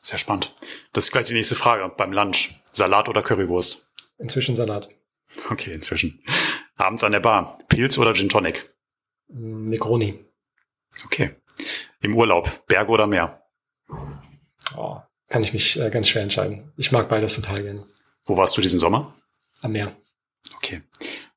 Sehr 0.00 0.18
spannend. 0.18 0.54
Das 0.92 1.04
ist 1.04 1.12
gleich 1.12 1.26
die 1.26 1.34
nächste 1.34 1.54
Frage 1.54 1.88
beim 1.96 2.12
Lunch. 2.12 2.50
Salat 2.72 3.08
oder 3.08 3.22
Currywurst? 3.22 3.94
Inzwischen 4.18 4.56
Salat. 4.56 4.88
Okay, 5.50 5.72
inzwischen. 5.72 6.22
Abends 6.76 7.04
an 7.04 7.12
der 7.12 7.20
Bar. 7.20 7.58
Pilz 7.68 7.96
oder 7.98 8.12
Gin 8.12 8.28
Tonic? 8.28 8.68
Negroni. 9.28 10.24
Okay. 11.04 11.36
Im 12.00 12.16
Urlaub. 12.16 12.66
Berge 12.66 12.90
oder 12.90 13.06
Meer? 13.06 13.42
oh, 14.76 14.98
kann 15.28 15.44
ich 15.44 15.52
mich 15.52 15.78
äh, 15.80 15.90
ganz 15.90 16.08
schwer 16.08 16.22
entscheiden. 16.22 16.72
Ich 16.76 16.92
mag 16.92 17.08
beides 17.08 17.36
total 17.36 17.62
gerne. 17.62 17.86
Wo 18.24 18.36
warst 18.36 18.56
du 18.56 18.60
diesen 18.60 18.80
Sommer? 18.80 19.14
Am 19.60 19.72
Meer. 19.72 19.96
Okay. 20.56 20.82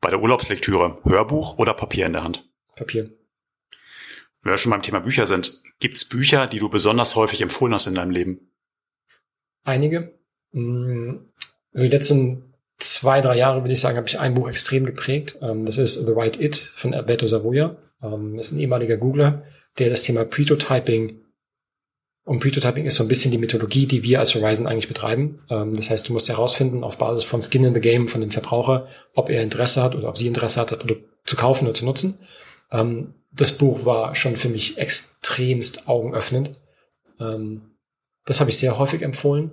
Bei 0.01 0.09
der 0.09 0.21
Urlaubslektüre 0.21 0.99
Hörbuch 1.03 1.57
oder 1.57 1.73
Papier 1.73 2.07
in 2.07 2.13
der 2.13 2.23
Hand? 2.23 2.49
Papier. 2.75 3.11
Wenn 4.45 4.53
wir 4.53 4.57
schon 4.59 4.69
beim 4.69 4.83
Thema 4.83 4.99
Bücher 4.99 5.25
sind, 5.25 5.63
gibt's 5.79 6.05
Bücher, 6.05 6.45
die 6.45 6.59
du 6.59 6.69
besonders 6.69 7.15
häufig 7.15 7.41
empfohlen 7.41 7.73
hast 7.73 7.87
in 7.87 7.95
deinem 7.95 8.11
Leben? 8.11 8.51
Einige. 9.63 10.13
Mm, 10.51 11.15
so 11.73 11.83
die 11.83 11.89
letzten 11.89 12.53
zwei, 12.77 13.21
drei 13.21 13.37
Jahre, 13.37 13.63
würde 13.63 13.73
ich 13.73 13.79
sagen, 13.79 13.97
habe 13.97 14.07
ich 14.07 14.19
ein 14.19 14.35
Buch 14.35 14.47
extrem 14.47 14.85
geprägt. 14.85 15.39
Ähm, 15.41 15.65
das 15.65 15.79
ist 15.79 15.95
The 15.95 16.11
Right 16.11 16.39
It 16.39 16.57
von 16.57 16.93
Alberto 16.93 17.25
Savoia. 17.25 17.75
Ähm, 18.03 18.37
das 18.37 18.47
ist 18.47 18.51
ein 18.51 18.59
ehemaliger 18.59 18.97
Googler, 18.97 19.41
der 19.79 19.89
das 19.89 20.03
Thema 20.03 20.25
Prototyping 20.25 21.21
und 22.23 22.39
Prototyping 22.39 22.85
ist 22.85 22.95
so 22.95 23.03
ein 23.03 23.07
bisschen 23.07 23.31
die 23.31 23.37
Methodologie, 23.39 23.87
die 23.87 24.03
wir 24.03 24.19
als 24.19 24.35
Horizon 24.35 24.67
eigentlich 24.67 24.87
betreiben. 24.87 25.39
Ähm, 25.49 25.73
das 25.73 25.89
heißt, 25.89 26.07
du 26.07 26.13
musst 26.13 26.29
herausfinden 26.29 26.83
auf 26.83 26.99
Basis 26.99 27.23
von 27.23 27.41
Skin 27.41 27.65
in 27.65 27.73
the 27.73 27.81
Game 27.81 28.07
von 28.09 28.21
dem 28.21 28.31
Verbraucher, 28.31 28.87
ob 29.15 29.31
er 29.31 29.41
Interesse 29.41 29.81
hat 29.81 29.95
oder 29.95 30.07
ob 30.09 30.19
sie 30.19 30.27
Interesse 30.27 30.61
hat, 30.61 30.71
das 30.71 30.77
Produkt 30.77 31.03
zu 31.25 31.35
kaufen 31.35 31.65
oder 31.65 31.73
zu 31.73 31.85
nutzen. 31.85 32.19
Das 33.35 33.57
Buch 33.57 33.85
war 33.85 34.15
schon 34.15 34.37
für 34.37 34.49
mich 34.49 34.77
extremst 34.77 35.89
augenöffnend. 35.89 36.59
Ähm, 37.19 37.77
das 38.25 38.39
habe 38.39 38.49
ich 38.49 38.57
sehr 38.57 38.77
häufig 38.77 39.01
empfohlen. 39.01 39.51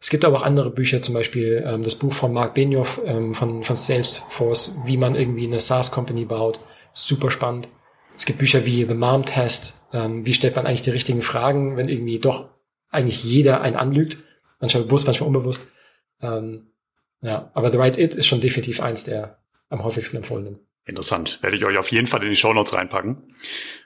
Es 0.00 0.10
gibt 0.10 0.24
aber 0.24 0.38
auch 0.38 0.42
andere 0.42 0.70
Bücher, 0.70 1.00
zum 1.00 1.14
Beispiel 1.14 1.64
ähm, 1.64 1.82
das 1.82 1.94
Buch 1.94 2.12
von 2.12 2.32
Mark 2.32 2.54
Benioff 2.54 3.00
ähm, 3.04 3.34
von, 3.34 3.62
von 3.62 3.76
Salesforce, 3.76 4.78
wie 4.84 4.96
man 4.96 5.14
irgendwie 5.14 5.46
eine 5.46 5.60
SaaS-Company 5.60 6.24
baut. 6.24 6.58
Super 6.92 7.30
spannend. 7.30 7.68
Es 8.14 8.26
gibt 8.26 8.40
Bücher 8.40 8.66
wie 8.66 8.84
The 8.84 8.94
Mom 8.94 9.24
Test. 9.24 9.86
Ähm, 9.92 10.26
wie 10.26 10.34
stellt 10.34 10.56
man 10.56 10.66
eigentlich 10.66 10.82
die 10.82 10.90
richtigen 10.90 11.22
Fragen, 11.22 11.76
wenn 11.76 11.88
irgendwie 11.88 12.18
doch 12.18 12.48
eigentlich 12.90 13.22
jeder 13.22 13.60
einen 13.60 13.76
anlügt? 13.76 14.18
Manchmal 14.60 14.84
bewusst, 14.84 15.06
manchmal 15.06 15.28
unbewusst. 15.28 15.72
Ähm, 16.20 16.72
ja, 17.20 17.50
aber 17.54 17.70
The 17.70 17.78
Right 17.78 17.98
It 17.98 18.14
ist 18.14 18.26
schon 18.26 18.40
definitiv 18.40 18.80
eins 18.82 19.04
der 19.04 19.38
am 19.70 19.84
häufigsten 19.84 20.18
empfohlenen. 20.18 20.58
Interessant. 20.84 21.38
Werde 21.42 21.56
ich 21.56 21.64
euch 21.64 21.78
auf 21.78 21.90
jeden 21.92 22.06
Fall 22.06 22.22
in 22.22 22.30
die 22.30 22.36
Shownotes 22.36 22.72
reinpacken. 22.72 23.22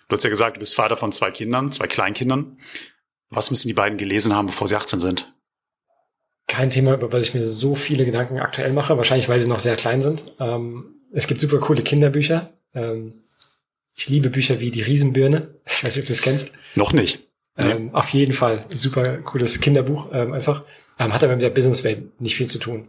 Du 0.09 0.17
hast 0.17 0.23
ja 0.23 0.31
gesagt, 0.31 0.57
du 0.57 0.61
bist 0.61 0.75
Vater 0.75 0.97
von 0.97 1.13
zwei 1.13 1.31
Kindern, 1.31 1.73
zwei 1.73 1.87
Kleinkindern. 1.87 2.59
Was 3.29 3.51
müssen 3.51 3.69
die 3.69 3.75
beiden 3.75 3.99
gelesen 3.99 4.35
haben, 4.35 4.47
bevor 4.47 4.69
sie 4.69 4.77
18 4.77 5.01
sind? 5.01 5.35
Kein 6.47 6.71
Thema, 6.71 6.95
über 6.95 7.09
das 7.09 7.29
ich 7.29 7.35
mir 7.35 7.45
so 7.45 7.75
viele 7.75 8.05
Gedanken 8.05 8.39
aktuell 8.39 8.73
mache. 8.73 8.97
Wahrscheinlich, 8.97 9.29
weil 9.29 9.41
sie 9.41 9.49
noch 9.49 9.59
sehr 9.59 9.77
klein 9.77 10.01
sind. 10.01 10.33
Ähm, 10.39 10.95
es 11.13 11.27
gibt 11.27 11.41
super 11.41 11.59
coole 11.59 11.83
Kinderbücher. 11.83 12.53
Ähm, 12.73 13.25
ich 13.95 14.09
liebe 14.09 14.31
Bücher 14.31 14.61
wie 14.61 14.71
Die 14.71 14.83
Riesenbirne. 14.83 15.55
Ich 15.67 15.85
weiß 15.85 15.97
nicht, 15.97 16.05
ob 16.05 16.07
du 16.07 16.13
das 16.13 16.23
kennst. 16.23 16.55
Noch 16.77 16.93
nicht. 16.93 17.29
Nee. 17.57 17.71
Ähm, 17.71 17.95
auf 17.95 18.09
jeden 18.11 18.33
Fall. 18.33 18.65
Super 18.73 19.19
cooles 19.19 19.61
Kinderbuch 19.61 20.11
ähm, 20.13 20.33
einfach. 20.33 20.63
Ähm, 20.99 21.13
hat 21.13 21.25
aber 21.25 21.35
mit 21.35 21.43
der 21.43 21.51
Businesswelt 21.51 22.21
nicht 22.21 22.37
viel 22.37 22.47
zu 22.47 22.59
tun. 22.59 22.89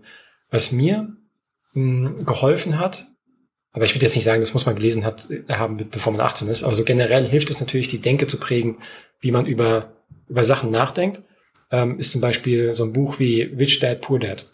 Was 0.51 0.71
mir 0.71 1.17
mh, 1.73 2.09
hm, 2.09 2.25
geholfen 2.25 2.79
hat, 2.79 3.07
aber 3.77 3.85
ich 3.85 3.93
würde 3.93 4.05
jetzt 4.05 4.15
nicht 4.15 4.23
sagen, 4.23 4.41
das 4.41 4.55
muss 4.55 4.65
man 4.65 4.73
gelesen 4.73 5.05
hat, 5.05 5.29
äh, 5.29 5.53
haben, 5.53 5.77
bevor 5.91 6.11
man 6.11 6.19
18 6.19 6.47
ist. 6.47 6.63
Aber 6.63 6.73
so 6.73 6.83
generell 6.83 7.29
hilft 7.29 7.51
es 7.51 7.59
natürlich, 7.59 7.87
die 7.87 7.99
Denke 7.99 8.25
zu 8.25 8.39
prägen, 8.39 8.77
wie 9.19 9.31
man 9.31 9.45
über, 9.45 9.93
über 10.27 10.43
Sachen 10.43 10.71
nachdenkt. 10.71 11.21
Ähm, 11.69 11.99
ist 11.99 12.11
zum 12.11 12.19
Beispiel 12.19 12.73
so 12.73 12.85
ein 12.85 12.91
Buch 12.91 13.19
wie 13.19 13.43
Rich 13.43 13.77
Dad, 13.77 14.01
Poor 14.01 14.19
Dad. 14.19 14.45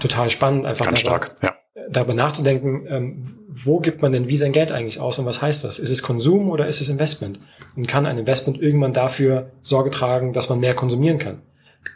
Total 0.00 0.30
spannend, 0.30 0.66
einfach 0.66 0.86
Ganz 0.86 1.04
darüber, 1.04 1.26
stark, 1.26 1.36
ja. 1.42 1.54
darüber 1.88 2.14
nachzudenken, 2.14 2.86
ähm, 2.88 3.38
wo 3.48 3.78
gibt 3.78 4.02
man 4.02 4.10
denn 4.10 4.26
wie 4.26 4.36
sein 4.36 4.50
Geld 4.50 4.72
eigentlich 4.72 4.98
aus 4.98 5.20
und 5.20 5.26
was 5.26 5.40
heißt 5.40 5.62
das? 5.62 5.78
Ist 5.78 5.90
es 5.90 6.02
Konsum 6.02 6.50
oder 6.50 6.66
ist 6.66 6.80
es 6.80 6.88
Investment? 6.88 7.38
Und 7.76 7.86
kann 7.86 8.04
ein 8.04 8.18
Investment 8.18 8.60
irgendwann 8.60 8.92
dafür 8.92 9.52
Sorge 9.62 9.92
tragen, 9.92 10.32
dass 10.32 10.48
man 10.48 10.58
mehr 10.58 10.74
konsumieren 10.74 11.18
kann? 11.18 11.42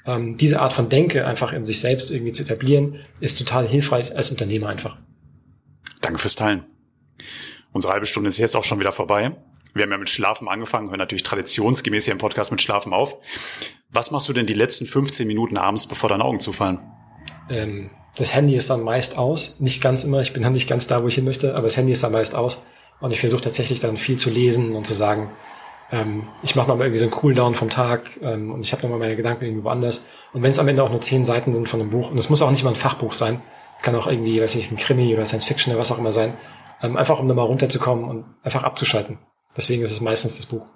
Ähm, 0.06 0.36
diese 0.36 0.60
Art 0.60 0.72
von 0.72 0.88
Denke 0.88 1.26
einfach 1.26 1.52
in 1.52 1.64
sich 1.64 1.80
selbst 1.80 2.12
irgendwie 2.12 2.30
zu 2.30 2.44
etablieren, 2.44 3.00
ist 3.18 3.38
total 3.38 3.66
hilfreich 3.66 4.14
als 4.14 4.30
Unternehmer 4.30 4.68
einfach. 4.68 4.96
Danke 6.00 6.18
fürs 6.18 6.34
Teilen. 6.34 6.64
Unsere 7.72 7.92
halbe 7.92 8.06
Stunde 8.06 8.28
ist 8.28 8.38
jetzt 8.38 8.56
auch 8.56 8.64
schon 8.64 8.80
wieder 8.80 8.92
vorbei. 8.92 9.36
Wir 9.74 9.84
haben 9.84 9.90
ja 9.90 9.98
mit 9.98 10.10
Schlafen 10.10 10.48
angefangen, 10.48 10.88
hören 10.88 10.98
natürlich 10.98 11.22
traditionsgemäß 11.22 12.04
hier 12.04 12.12
im 12.12 12.18
Podcast 12.18 12.50
mit 12.50 12.60
Schlafen 12.60 12.92
auf. 12.92 13.16
Was 13.90 14.10
machst 14.10 14.28
du 14.28 14.32
denn 14.32 14.46
die 14.46 14.54
letzten 14.54 14.86
15 14.86 15.26
Minuten 15.26 15.56
abends, 15.56 15.86
bevor 15.86 16.08
deine 16.08 16.24
Augen 16.24 16.40
zufallen? 16.40 16.80
Ähm, 17.48 17.90
das 18.16 18.34
Handy 18.34 18.56
ist 18.56 18.70
dann 18.70 18.82
meist 18.82 19.16
aus. 19.16 19.60
Nicht 19.60 19.80
ganz 19.80 20.02
immer, 20.02 20.20
ich 20.20 20.32
bin 20.32 20.42
dann 20.42 20.52
nicht 20.52 20.68
ganz 20.68 20.86
da, 20.86 21.02
wo 21.02 21.08
ich 21.08 21.14
hin 21.14 21.24
möchte, 21.24 21.54
aber 21.54 21.62
das 21.62 21.76
Handy 21.76 21.92
ist 21.92 22.02
dann 22.02 22.12
meist 22.12 22.34
aus. 22.34 22.62
Und 23.00 23.12
ich 23.12 23.20
versuche 23.20 23.42
tatsächlich 23.42 23.80
dann 23.80 23.96
viel 23.96 24.18
zu 24.18 24.30
lesen 24.30 24.74
und 24.74 24.86
zu 24.86 24.94
sagen, 24.94 25.30
ähm, 25.92 26.24
ich 26.42 26.56
mache 26.56 26.68
mal 26.68 26.78
irgendwie 26.78 26.98
so 26.98 27.04
einen 27.04 27.12
Cooldown 27.12 27.54
vom 27.54 27.70
Tag 27.70 28.18
ähm, 28.22 28.50
und 28.50 28.60
ich 28.60 28.72
habe 28.72 28.82
nochmal 28.82 28.98
meine 28.98 29.16
Gedanken 29.16 29.44
irgendwie 29.44 29.64
woanders. 29.64 30.02
Und 30.32 30.42
wenn 30.42 30.50
es 30.50 30.58
am 30.58 30.68
Ende 30.68 30.82
auch 30.82 30.90
nur 30.90 31.00
zehn 31.00 31.24
Seiten 31.24 31.52
sind 31.52 31.68
von 31.68 31.80
einem 31.80 31.90
Buch, 31.90 32.10
und 32.10 32.18
es 32.18 32.28
muss 32.28 32.42
auch 32.42 32.50
nicht 32.50 32.64
mal 32.64 32.70
ein 32.70 32.76
Fachbuch 32.76 33.12
sein, 33.12 33.40
kann 33.82 33.94
auch 33.94 34.06
irgendwie, 34.06 34.40
weiß 34.40 34.54
ich, 34.56 34.70
ein 34.70 34.76
Krimi 34.76 35.14
oder 35.14 35.24
Science 35.26 35.44
Fiction 35.44 35.72
oder 35.72 35.80
was 35.80 35.92
auch 35.92 35.98
immer 35.98 36.12
sein. 36.12 36.36
Ähm, 36.82 36.96
einfach 36.96 37.18
um 37.18 37.26
nochmal 37.26 37.46
runterzukommen 37.46 38.08
und 38.08 38.24
einfach 38.42 38.62
abzuschalten. 38.62 39.18
Deswegen 39.56 39.82
ist 39.82 39.92
es 39.92 40.00
meistens 40.00 40.36
das 40.36 40.46
Buch. 40.46 40.66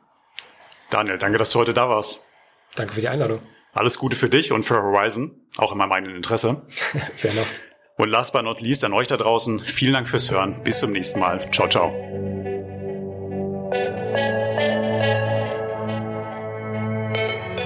Daniel, 0.90 1.18
danke, 1.18 1.38
dass 1.38 1.50
du 1.50 1.58
heute 1.58 1.74
da 1.74 1.88
warst. 1.88 2.26
Danke 2.74 2.94
für 2.94 3.00
die 3.00 3.08
Einladung. 3.08 3.40
Alles 3.72 3.98
Gute 3.98 4.16
für 4.16 4.28
dich 4.28 4.52
und 4.52 4.62
für 4.62 4.76
Horizon, 4.76 5.32
auch 5.56 5.72
immer 5.72 5.86
mein 5.86 6.06
Interesse. 6.06 6.62
Fair 7.16 7.32
enough. 7.32 7.52
Und 7.96 8.08
last 8.08 8.32
but 8.32 8.42
not 8.42 8.60
least 8.60 8.84
an 8.84 8.92
euch 8.92 9.08
da 9.08 9.16
draußen, 9.16 9.60
vielen 9.60 9.94
Dank 9.94 10.08
fürs 10.08 10.30
Hören. 10.30 10.62
Bis 10.64 10.80
zum 10.80 10.92
nächsten 10.92 11.20
Mal. 11.20 11.50
Ciao, 11.52 11.68
ciao. 11.68 12.33